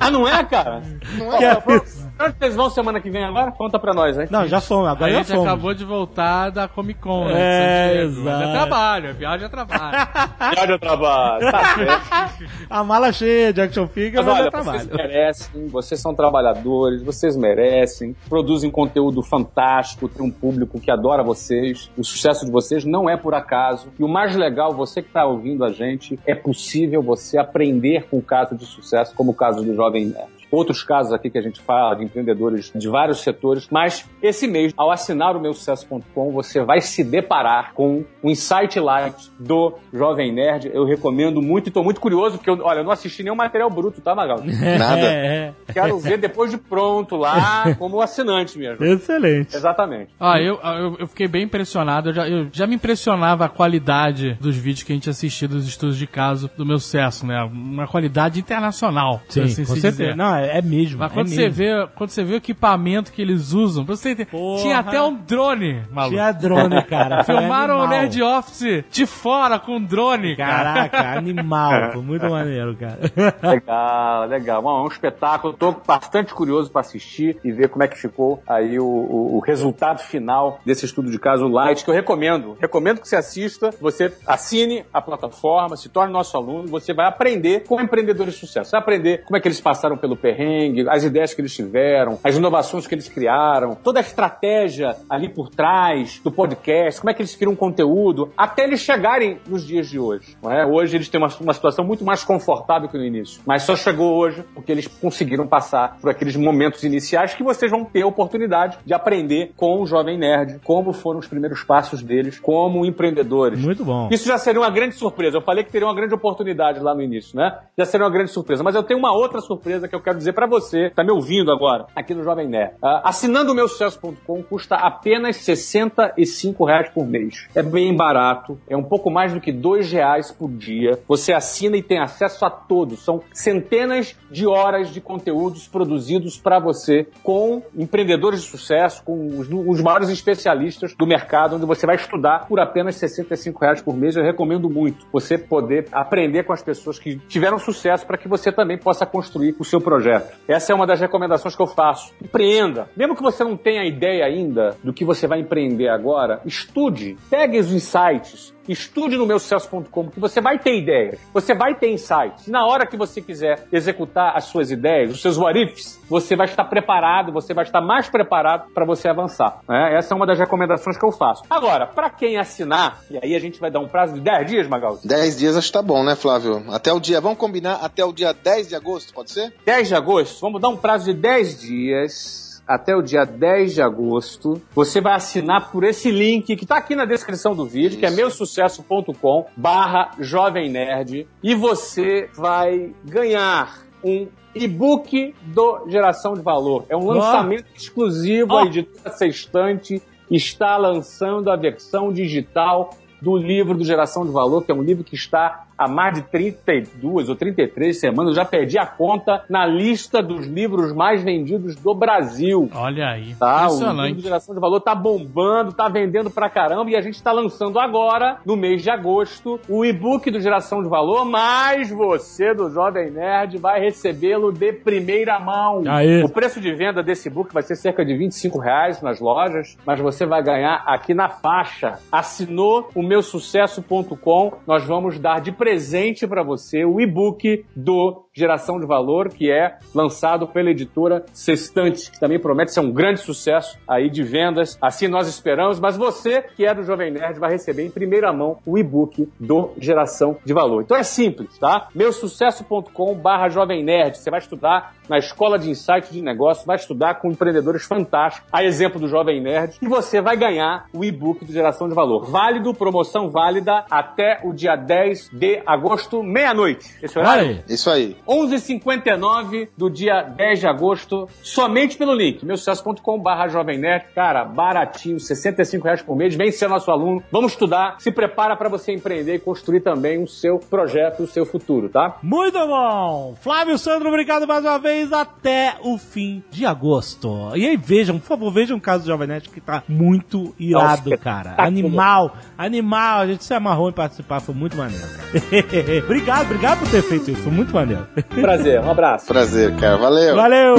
ah, 0.00 0.10
não 0.10 0.26
é, 0.26 0.42
cara? 0.44 0.82
Não 1.18 1.32
é? 1.34 1.62
isso? 1.84 1.99
Onde 2.20 2.36
vocês 2.38 2.54
vão 2.54 2.68
semana 2.70 3.00
que 3.00 3.08
vem 3.10 3.24
agora? 3.24 3.50
Conta 3.52 3.78
pra 3.78 3.94
nós, 3.94 4.18
hein? 4.18 4.26
Não, 4.30 4.46
já 4.46 4.60
fomos, 4.60 4.88
A 4.88 4.92
agora 4.92 5.10
já 5.10 5.18
gente 5.18 5.28
fomos. 5.32 5.46
acabou 5.46 5.72
de 5.74 5.84
voltar 5.84 6.50
da 6.50 6.68
Comic 6.68 7.00
Con, 7.00 7.24
né? 7.26 7.32
É. 7.34 8.04
Mas 8.04 8.18
exato. 8.18 8.42
é 8.42 8.52
trabalho, 8.52 9.10
a 9.10 9.12
viagem 9.12 9.46
é 9.46 9.48
trabalho. 9.48 10.08
Viagem 10.52 10.72
ao 10.72 10.78
trabalho. 10.78 11.50
Tá 11.50 11.74
certo. 11.74 12.50
A 12.68 12.84
mala 12.84 13.12
cheia 13.12 13.52
de 13.52 13.60
action 13.62 13.86
figure, 13.88 14.22
Mas 14.24 14.26
mas, 14.26 14.46
é 14.46 14.50
trabalho. 14.50 14.78
vocês 14.80 14.92
merecem, 14.96 15.66
vocês 15.68 16.00
são 16.00 16.14
trabalhadores, 16.14 17.02
vocês 17.02 17.36
merecem, 17.36 18.14
produzem 18.28 18.70
conteúdo 18.70 19.22
fantástico, 19.22 20.08
tem 20.08 20.24
um 20.24 20.30
público 20.30 20.78
que 20.80 20.90
adora 20.90 21.22
vocês, 21.22 21.90
o 21.96 22.04
sucesso 22.04 22.44
de 22.44 22.50
vocês 22.52 22.84
não 22.84 23.08
é 23.08 23.16
por 23.16 23.34
acaso. 23.34 23.88
E 23.98 24.04
o 24.04 24.08
mais 24.08 24.36
legal, 24.36 24.72
você 24.74 25.00
que 25.02 25.08
está 25.08 25.24
ouvindo 25.24 25.64
a 25.64 25.72
gente, 25.72 26.18
é 26.26 26.34
possível 26.34 27.02
você 27.02 27.38
aprender 27.38 28.06
com 28.10 28.18
o 28.18 28.22
caso 28.22 28.54
de 28.56 28.64
sucesso, 28.66 29.14
como 29.14 29.32
o 29.32 29.34
caso 29.34 29.64
do 29.64 29.74
Jovem 29.74 30.06
Nerd. 30.06 30.39
Outros 30.50 30.82
casos 30.82 31.12
aqui 31.12 31.30
que 31.30 31.38
a 31.38 31.42
gente 31.42 31.60
fala 31.60 31.94
de 31.94 32.04
empreendedores 32.04 32.72
de 32.74 32.88
vários 32.88 33.20
setores, 33.20 33.68
mas 33.70 34.08
esse 34.22 34.46
mês, 34.46 34.72
ao 34.76 34.90
assinar 34.90 35.36
o 35.36 35.40
meu 35.40 35.52
sucesso.com, 35.52 36.32
você 36.32 36.62
vai 36.62 36.80
se 36.80 37.04
deparar 37.04 37.72
com 37.74 38.04
o 38.22 38.30
Insight 38.30 38.78
Light 38.78 39.30
do 39.38 39.74
Jovem 39.92 40.32
Nerd. 40.32 40.70
Eu 40.72 40.84
recomendo 40.84 41.40
muito 41.40 41.66
e 41.66 41.70
estou 41.70 41.84
muito 41.84 42.00
curioso, 42.00 42.36
porque 42.36 42.50
eu, 42.50 42.58
olha, 42.62 42.80
eu 42.80 42.84
não 42.84 42.92
assisti 42.92 43.22
nenhum 43.22 43.36
material 43.36 43.70
bruto, 43.70 44.00
tá, 44.00 44.14
Magal? 44.14 44.40
Nada. 44.44 45.54
Quero 45.72 45.98
ver 45.98 46.18
depois 46.18 46.50
de 46.50 46.58
pronto 46.58 47.16
lá, 47.16 47.74
como 47.78 48.00
assinante 48.00 48.58
mesmo. 48.58 48.84
Excelente. 48.84 49.54
Exatamente. 49.54 50.10
Ah, 50.18 50.40
eu, 50.40 50.58
eu, 50.62 50.96
eu 51.00 51.06
fiquei 51.06 51.28
bem 51.28 51.44
impressionado. 51.44 52.10
Eu 52.10 52.14
já, 52.14 52.28
eu 52.28 52.48
já 52.52 52.66
me 52.66 52.74
impressionava 52.74 53.44
a 53.44 53.48
qualidade 53.48 54.36
dos 54.40 54.56
vídeos 54.56 54.82
que 54.82 54.92
a 54.92 54.94
gente 54.94 55.08
assistia 55.08 55.46
dos 55.46 55.66
estudos 55.66 55.96
de 55.96 56.06
caso 56.06 56.50
do 56.56 56.66
meu 56.66 56.78
sucesso, 56.78 57.26
né? 57.26 57.42
Uma 57.42 57.86
qualidade 57.86 58.40
internacional. 58.40 59.20
Sim, 59.28 59.42
assim 59.42 59.64
com 59.64 59.74
se 59.74 59.80
certeza. 59.80 60.02
dizer. 60.04 60.16
Não, 60.16 60.39
é, 60.46 60.58
é 60.58 60.62
mesmo. 60.62 60.98
Mas 60.98 61.10
é 61.10 61.14
quando 61.14 61.28
você, 61.28 61.36
mesmo. 61.42 61.54
vê, 61.54 61.88
quando 61.94 62.10
você 62.10 62.24
vê 62.24 62.34
o 62.34 62.36
equipamento 62.36 63.12
que 63.12 63.20
eles 63.22 63.52
usam, 63.52 63.84
pra 63.84 63.96
você 63.96 64.10
entender, 64.10 64.30
tinha 64.60 64.78
até 64.78 65.00
um 65.02 65.14
drone, 65.14 65.82
maluco. 65.90 66.14
Tinha 66.14 66.32
drone, 66.32 66.82
cara. 66.84 67.24
Foi 67.24 67.36
Filmaram 67.38 67.78
o. 67.80 67.86
Nerd 67.88 68.22
Office 68.22 68.84
de 68.90 69.06
fora 69.06 69.58
com 69.58 69.76
um 69.76 69.82
drone, 69.84 70.36
cara. 70.36 70.88
Caraca, 70.88 71.10
animal. 71.18 71.92
Foi 71.92 72.02
muito 72.02 72.28
maneiro, 72.28 72.76
cara. 72.76 72.98
Legal, 73.42 74.26
legal. 74.26 74.62
Bom, 74.62 74.78
é 74.80 74.82
um 74.84 74.88
espetáculo. 74.88 75.52
Tô 75.54 75.72
bastante 75.86 76.32
curioso 76.34 76.70
para 76.70 76.80
assistir 76.82 77.38
e 77.44 77.50
ver 77.52 77.68
como 77.68 77.82
é 77.82 77.88
que 77.88 77.98
ficou 77.98 78.42
aí 78.46 78.78
o, 78.78 78.84
o- 78.84 79.36
o 79.36 79.40
resultado 79.40 80.00
final 80.00 80.60
desse 80.64 80.84
estudo 80.84 81.10
de 81.10 81.18
caso 81.18 81.46
Light, 81.48 81.84
que 81.84 81.90
eu 81.90 81.94
recomendo. 81.94 82.56
Recomendo 82.60 83.00
que 83.00 83.08
você 83.08 83.16
assista, 83.16 83.70
você 83.80 84.12
assine 84.26 84.84
a 84.92 85.00
plataforma, 85.00 85.76
se 85.76 85.88
torne 85.88 86.12
nosso 86.12 86.36
aluno, 86.36 86.68
você 86.68 86.92
vai 86.94 87.06
aprender 87.06 87.64
com 87.66 87.80
empreendedores 87.80 88.34
de 88.34 88.40
sucesso. 88.40 88.70
Você 88.70 88.76
vai 88.76 88.80
aprender 88.82 89.24
como 89.24 89.36
é 89.36 89.40
que 89.40 89.48
eles 89.48 89.60
passaram 89.60 89.96
pelo 89.96 90.16
perrengue, 90.30 90.88
as 90.88 91.04
ideias 91.04 91.34
que 91.34 91.40
eles 91.40 91.54
tiveram, 91.54 92.18
as 92.22 92.36
inovações 92.36 92.86
que 92.86 92.94
eles 92.94 93.08
criaram, 93.08 93.74
toda 93.74 93.98
a 93.98 94.02
estratégia 94.02 94.96
ali 95.08 95.28
por 95.28 95.48
trás 95.48 96.20
do 96.22 96.30
podcast, 96.30 97.00
como 97.00 97.10
é 97.10 97.14
que 97.14 97.22
eles 97.22 97.34
criam 97.34 97.54
conteúdo, 97.56 98.30
até 98.36 98.64
eles 98.64 98.80
chegarem 98.80 99.38
nos 99.48 99.66
dias 99.66 99.88
de 99.88 99.98
hoje. 99.98 100.36
é? 100.44 100.64
Hoje 100.64 100.96
eles 100.96 101.08
têm 101.08 101.20
uma, 101.20 101.28
uma 101.40 101.54
situação 101.54 101.84
muito 101.84 102.04
mais 102.04 102.24
confortável 102.24 102.88
que 102.88 102.96
no 102.96 103.04
início, 103.04 103.42
mas 103.46 103.62
só 103.62 103.76
chegou 103.76 104.16
hoje 104.16 104.44
porque 104.54 104.70
eles 104.70 104.86
conseguiram 104.86 105.46
passar 105.46 105.98
por 106.00 106.10
aqueles 106.10 106.36
momentos 106.36 106.82
iniciais 106.84 107.34
que 107.34 107.42
vocês 107.42 107.70
vão 107.70 107.84
ter 107.84 108.02
a 108.02 108.06
oportunidade 108.06 108.78
de 108.84 108.94
aprender 108.94 109.52
com 109.56 109.80
o 109.80 109.86
Jovem 109.86 110.18
Nerd, 110.18 110.60
como 110.64 110.92
foram 110.92 111.18
os 111.18 111.26
primeiros 111.26 111.62
passos 111.64 112.02
deles 112.02 112.38
como 112.38 112.84
empreendedores. 112.84 113.60
Muito 113.60 113.84
bom. 113.84 114.08
Isso 114.10 114.26
já 114.26 114.38
seria 114.38 114.60
uma 114.60 114.70
grande 114.70 114.94
surpresa. 114.94 115.36
Eu 115.36 115.42
falei 115.42 115.64
que 115.64 115.70
teria 115.70 115.86
uma 115.86 115.94
grande 115.94 116.14
oportunidade 116.14 116.80
lá 116.80 116.94
no 116.94 117.02
início, 117.02 117.36
né? 117.36 117.58
Já 117.76 117.84
seria 117.84 118.06
uma 118.06 118.12
grande 118.12 118.30
surpresa. 118.30 118.62
Mas 118.62 118.74
eu 118.74 118.82
tenho 118.82 118.98
uma 118.98 119.12
outra 119.12 119.40
surpresa 119.40 119.88
que 119.88 119.94
eu 119.94 120.00
quero 120.00 120.18
dizer 120.20 120.32
pra 120.32 120.46
você, 120.46 120.88
que 120.88 120.94
tá 120.94 121.02
me 121.02 121.10
ouvindo 121.10 121.50
agora, 121.50 121.86
aqui 121.94 122.14
no 122.14 122.22
Jovem 122.22 122.48
Nerd. 122.48 122.74
Ah, 122.82 123.02
assinando 123.04 123.52
o 123.52 123.54
meu 123.54 123.66
sucesso.com 123.66 124.42
custa 124.42 124.76
apenas 124.76 125.36
65 125.36 126.64
reais 126.64 126.88
por 126.90 127.06
mês. 127.06 127.48
É 127.54 127.62
bem 127.62 127.94
barato, 127.94 128.58
é 128.68 128.76
um 128.76 128.82
pouco 128.82 129.10
mais 129.10 129.32
do 129.32 129.40
que 129.40 129.52
dois 129.52 129.90
reais 129.90 130.30
por 130.30 130.50
dia. 130.50 130.98
Você 131.08 131.32
assina 131.32 131.76
e 131.76 131.82
tem 131.82 131.98
acesso 131.98 132.44
a 132.44 132.50
todos. 132.50 133.04
São 133.04 133.22
centenas 133.32 134.16
de 134.30 134.46
horas 134.46 134.90
de 134.90 135.00
conteúdos 135.00 135.66
produzidos 135.66 136.38
para 136.38 136.58
você 136.58 137.08
com 137.22 137.62
empreendedores 137.76 138.42
de 138.42 138.48
sucesso, 138.48 139.02
com 139.04 139.38
os, 139.38 139.48
os 139.50 139.80
maiores 139.80 140.08
especialistas 140.08 140.94
do 140.94 141.06
mercado, 141.06 141.56
onde 141.56 141.66
você 141.66 141.86
vai 141.86 141.96
estudar 141.96 142.46
por 142.46 142.60
apenas 142.60 142.96
65 142.96 143.60
reais 143.60 143.82
por 143.82 143.96
mês. 143.96 144.16
Eu 144.16 144.22
recomendo 144.22 144.68
muito 144.68 145.06
você 145.12 145.38
poder 145.38 145.88
aprender 145.92 146.44
com 146.44 146.52
as 146.52 146.62
pessoas 146.62 146.98
que 146.98 147.16
tiveram 147.28 147.58
sucesso 147.58 148.06
para 148.06 148.18
que 148.18 148.28
você 148.28 148.52
também 148.52 148.78
possa 148.78 149.06
construir 149.06 149.54
o 149.58 149.64
seu 149.64 149.80
projeto. 149.80 150.09
Projeto. 150.10 150.36
Essa 150.48 150.72
é 150.72 150.74
uma 150.74 150.86
das 150.86 151.00
recomendações 151.00 151.54
que 151.54 151.62
eu 151.62 151.66
faço. 151.66 152.12
Empreenda. 152.22 152.88
Mesmo 152.96 153.14
que 153.14 153.22
você 153.22 153.44
não 153.44 153.56
tenha 153.56 153.84
ideia 153.84 154.24
ainda 154.24 154.76
do 154.82 154.92
que 154.92 155.04
você 155.04 155.26
vai 155.26 155.40
empreender 155.40 155.88
agora, 155.88 156.40
estude, 156.44 157.16
pegue 157.28 157.58
os 157.58 157.72
insights, 157.72 158.54
estude 158.68 159.16
no 159.16 159.26
meusucesso.com, 159.26 160.10
que 160.10 160.20
você 160.20 160.40
vai 160.40 160.58
ter 160.58 160.76
ideias, 160.76 161.18
você 161.32 161.54
vai 161.54 161.74
ter 161.74 161.90
insights. 161.90 162.46
Na 162.46 162.66
hora 162.66 162.86
que 162.86 162.96
você 162.96 163.20
quiser 163.20 163.66
executar 163.72 164.36
as 164.36 164.44
suas 164.44 164.70
ideias, 164.70 165.10
os 165.10 165.20
seus 165.20 165.36
warifs, 165.36 166.00
você 166.08 166.36
vai 166.36 166.46
estar 166.46 166.64
preparado, 166.64 167.32
você 167.32 167.54
vai 167.54 167.64
estar 167.64 167.80
mais 167.80 168.08
preparado 168.08 168.70
para 168.72 168.84
você 168.84 169.08
avançar. 169.08 169.60
Né? 169.68 169.96
Essa 169.96 170.14
é 170.14 170.16
uma 170.16 170.26
das 170.26 170.38
recomendações 170.38 170.96
que 170.96 171.04
eu 171.04 171.12
faço. 171.12 171.42
Agora, 171.48 171.86
para 171.86 172.10
quem 172.10 172.36
assinar, 172.36 173.00
e 173.10 173.18
aí 173.22 173.34
a 173.34 173.40
gente 173.40 173.60
vai 173.60 173.70
dar 173.70 173.80
um 173.80 173.88
prazo 173.88 174.14
de 174.14 174.20
10 174.20 174.46
dias, 174.46 174.68
Magal? 174.68 174.98
10 175.04 175.38
dias 175.38 175.56
acho 175.56 175.68
que 175.68 175.72
tá 175.72 175.82
bom, 175.82 176.04
né, 176.04 176.14
Flávio? 176.14 176.64
Até 176.70 176.92
o 176.92 177.00
dia, 177.00 177.20
vamos 177.20 177.38
combinar 177.38 177.80
até 177.82 178.04
o 178.04 178.12
dia 178.12 178.32
10 178.32 178.68
de 178.68 178.76
agosto, 178.76 179.12
pode 179.12 179.30
ser? 179.30 179.52
10 179.64 179.88
de 179.88 179.94
agosto, 179.94 180.40
vamos 180.40 180.60
dar 180.60 180.68
um 180.68 180.76
prazo 180.76 181.06
de 181.06 181.14
10 181.14 181.60
dias 181.60 182.49
até 182.66 182.94
o 182.94 183.02
dia 183.02 183.24
10 183.24 183.74
de 183.74 183.82
agosto. 183.82 184.60
Você 184.74 185.00
vai 185.00 185.14
assinar 185.14 185.70
por 185.70 185.84
esse 185.84 186.10
link 186.10 186.56
que 186.56 186.64
está 186.64 186.76
aqui 186.76 186.94
na 186.94 187.04
descrição 187.04 187.54
do 187.54 187.64
vídeo, 187.64 187.90
Isso. 187.90 187.98
que 187.98 188.06
é 188.06 188.10
meusucesso.com 188.10 189.46
barra 189.56 190.12
Jovem 190.18 190.70
Nerd. 190.70 191.26
E 191.42 191.54
você 191.54 192.28
vai 192.34 192.92
ganhar 193.04 193.82
um 194.04 194.28
e-book 194.54 195.34
do 195.42 195.88
Geração 195.88 196.34
de 196.34 196.42
Valor. 196.42 196.84
É 196.88 196.96
um 196.96 197.06
oh. 197.06 197.12
lançamento 197.12 197.66
exclusivo, 197.74 198.54
oh. 198.54 198.58
a 198.58 198.66
editora 198.66 199.10
Sextante 199.12 200.02
está 200.30 200.76
lançando 200.76 201.50
a 201.50 201.56
versão 201.56 202.12
digital 202.12 202.90
do 203.20 203.36
livro 203.36 203.76
do 203.76 203.84
Geração 203.84 204.24
de 204.24 204.32
Valor, 204.32 204.64
que 204.64 204.72
é 204.72 204.74
um 204.74 204.82
livro 204.82 205.04
que 205.04 205.14
está 205.14 205.66
há 205.80 205.88
mais 205.88 206.14
de 206.14 206.22
32 206.22 207.30
ou 207.30 207.34
33 207.34 207.98
semanas, 207.98 208.32
eu 208.32 208.34
já 208.34 208.44
perdi 208.44 208.78
a 208.78 208.84
conta 208.84 209.42
na 209.48 209.64
lista 209.64 210.22
dos 210.22 210.46
livros 210.46 210.92
mais 210.92 211.22
vendidos 211.24 211.74
do 211.74 211.94
Brasil. 211.94 212.68
Olha 212.74 213.08
aí, 213.08 213.34
tá? 213.36 213.66
O 213.70 214.02
livro 214.02 214.16
de 214.16 214.22
Geração 214.22 214.54
de 214.54 214.60
Valor 214.60 214.80
tá 214.80 214.94
bombando, 214.94 215.72
tá 215.72 215.88
vendendo 215.88 216.30
pra 216.30 216.50
caramba 216.50 216.90
e 216.90 216.96
a 216.96 217.00
gente 217.00 217.14
está 217.14 217.32
lançando 217.32 217.78
agora, 217.78 218.36
no 218.44 218.56
mês 218.56 218.82
de 218.82 218.90
agosto, 218.90 219.58
o 219.66 219.82
e-book 219.82 220.30
do 220.30 220.38
Geração 220.38 220.82
de 220.82 220.88
Valor, 220.90 221.24
mas 221.24 221.90
você 221.90 222.52
do 222.52 222.68
Jovem 222.68 223.10
Nerd 223.10 223.56
vai 223.56 223.80
recebê-lo 223.80 224.52
de 224.52 224.74
primeira 224.74 225.40
mão. 225.40 225.82
Aí. 225.86 226.22
O 226.22 226.28
preço 226.28 226.60
de 226.60 226.74
venda 226.74 227.02
desse 227.02 227.28
e-book 227.28 227.54
vai 227.54 227.62
ser 227.62 227.76
cerca 227.76 228.04
de 228.04 228.14
25 228.14 228.58
reais 228.58 229.00
nas 229.00 229.18
lojas, 229.18 229.78
mas 229.86 229.98
você 229.98 230.26
vai 230.26 230.42
ganhar 230.42 230.82
aqui 230.86 231.14
na 231.14 231.30
faixa. 231.30 231.98
Assinou 232.12 232.90
o 232.94 233.02
meu 233.02 233.22
sucesso.com, 233.22 234.52
nós 234.66 234.84
vamos 234.84 235.18
dar 235.18 235.40
de 235.40 235.50
presente 235.50 235.69
presente 235.70 236.26
para 236.26 236.42
você 236.42 236.84
o 236.84 237.00
e-book 237.00 237.64
do 237.76 238.26
Geração 238.32 238.80
de 238.80 238.86
Valor, 238.86 239.28
que 239.28 239.50
é 239.50 239.78
lançado 239.94 240.46
pela 240.48 240.70
editora 240.70 241.24
Sextante, 241.32 242.10
que 242.10 242.18
também 242.18 242.40
promete 242.40 242.72
ser 242.72 242.80
um 242.80 242.92
grande 242.92 243.20
sucesso 243.20 243.78
aí 243.86 244.10
de 244.10 244.22
vendas. 244.22 244.76
Assim 244.80 245.06
nós 245.06 245.28
esperamos, 245.28 245.78
mas 245.78 245.96
você 245.96 246.42
que 246.42 246.64
é 246.64 246.74
do 246.74 246.82
Jovem 246.82 247.12
Nerd 247.12 247.38
vai 247.38 247.50
receber 247.50 247.84
em 247.84 247.90
primeira 247.90 248.32
mão 248.32 248.58
o 248.66 248.78
e-book 248.78 249.28
do 249.38 249.70
Geração 249.78 250.38
de 250.44 250.52
Valor. 250.52 250.82
Então 250.82 250.96
é 250.96 251.02
simples, 251.02 251.58
tá? 251.58 251.88
meusucesso.com 251.94 253.14
barra 253.14 253.48
Jovem 253.48 253.84
Nerd. 253.84 254.18
Você 254.18 254.30
vai 254.30 254.40
estudar 254.40 254.94
na 255.08 255.18
Escola 255.18 255.58
de 255.58 255.70
Insight 255.70 256.12
de 256.12 256.22
Negócios, 256.22 256.66
vai 256.66 256.76
estudar 256.76 257.16
com 257.16 257.30
empreendedores 257.30 257.84
fantásticos, 257.84 258.48
a 258.52 258.62
exemplo 258.62 259.00
do 259.00 259.08
Jovem 259.08 259.40
Nerd, 259.40 259.76
e 259.82 259.88
você 259.88 260.20
vai 260.20 260.36
ganhar 260.36 260.86
o 260.94 261.04
e-book 261.04 261.44
do 261.44 261.52
Geração 261.52 261.88
de 261.88 261.94
Valor. 261.94 262.26
Válido, 262.30 262.72
promoção 262.72 263.28
válida 263.28 263.84
até 263.90 264.40
o 264.44 264.52
dia 264.52 264.76
10 264.76 265.30
de 265.32 265.59
agosto, 265.66 266.22
meia-noite. 266.22 266.90
Esse 267.02 267.18
horário? 267.18 267.48
Aí. 267.48 267.64
Isso 267.68 267.90
aí. 267.90 268.16
11h59 268.26 269.68
do 269.76 269.90
dia 269.90 270.22
10 270.22 270.60
de 270.60 270.66
agosto, 270.66 271.28
somente 271.42 271.96
pelo 271.96 272.14
link, 272.14 272.44
meusucesso.com.br 272.44 273.48
Jovem 273.48 273.78
Nerd. 273.78 274.06
Cara, 274.14 274.44
baratinho, 274.44 275.18
65 275.20 275.84
reais 275.84 276.02
por 276.02 276.16
mês. 276.16 276.34
Vem 276.34 276.50
ser 276.52 276.68
nosso 276.68 276.90
aluno. 276.90 277.22
Vamos 277.30 277.52
estudar. 277.52 277.96
Se 277.98 278.10
prepara 278.10 278.56
para 278.56 278.68
você 278.68 278.92
empreender 278.92 279.34
e 279.34 279.38
construir 279.38 279.80
também 279.80 280.22
o 280.22 280.26
seu 280.26 280.58
projeto, 280.58 281.22
o 281.22 281.26
seu 281.26 281.44
futuro, 281.44 281.88
tá? 281.88 282.18
Muito 282.22 282.58
bom! 282.66 283.34
Flávio 283.40 283.78
Sandro, 283.78 284.08
obrigado 284.08 284.46
mais 284.46 284.64
uma 284.64 284.78
vez. 284.78 285.12
Até 285.12 285.76
o 285.82 285.98
fim 285.98 286.42
de 286.50 286.66
agosto. 286.66 287.50
E 287.54 287.66
aí, 287.66 287.76
vejam, 287.76 288.18
por 288.18 288.26
favor, 288.26 288.52
vejam 288.52 288.76
o 288.76 288.80
caso 288.80 289.04
do 289.04 289.06
Jovem 289.08 289.28
Nerd 289.28 289.48
que 289.48 289.60
tá 289.60 289.82
muito 289.88 290.54
irado, 290.58 291.10
Nossa, 291.10 291.22
cara. 291.22 291.50
Tá 291.50 291.64
animal, 291.64 292.36
animal. 292.56 293.20
A 293.20 293.26
gente 293.26 293.44
se 293.44 293.54
amarrou 293.54 293.88
em 293.88 293.92
participar, 293.92 294.40
foi 294.40 294.54
muito 294.54 294.76
maneiro, 294.76 295.04
cara. 295.08 295.42
obrigado, 296.04 296.46
obrigado 296.46 296.78
por 296.80 296.88
ter 296.88 297.02
feito 297.02 297.30
isso, 297.30 297.42
foi 297.42 297.52
muito 297.52 297.72
maneiro. 297.74 298.06
Prazer, 298.40 298.80
um 298.80 298.90
abraço. 298.90 299.26
Prazer, 299.26 299.74
cara. 299.76 299.96
Valeu. 299.96 300.36
Valeu. 300.36 300.76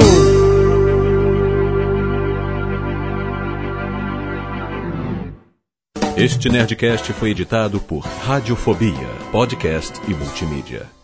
Este 6.16 6.48
Nerdcast 6.48 7.12
foi 7.14 7.30
editado 7.30 7.80
por 7.80 8.00
Radiofobia, 8.00 9.08
podcast 9.32 9.98
e 10.06 10.14
multimídia. 10.14 11.01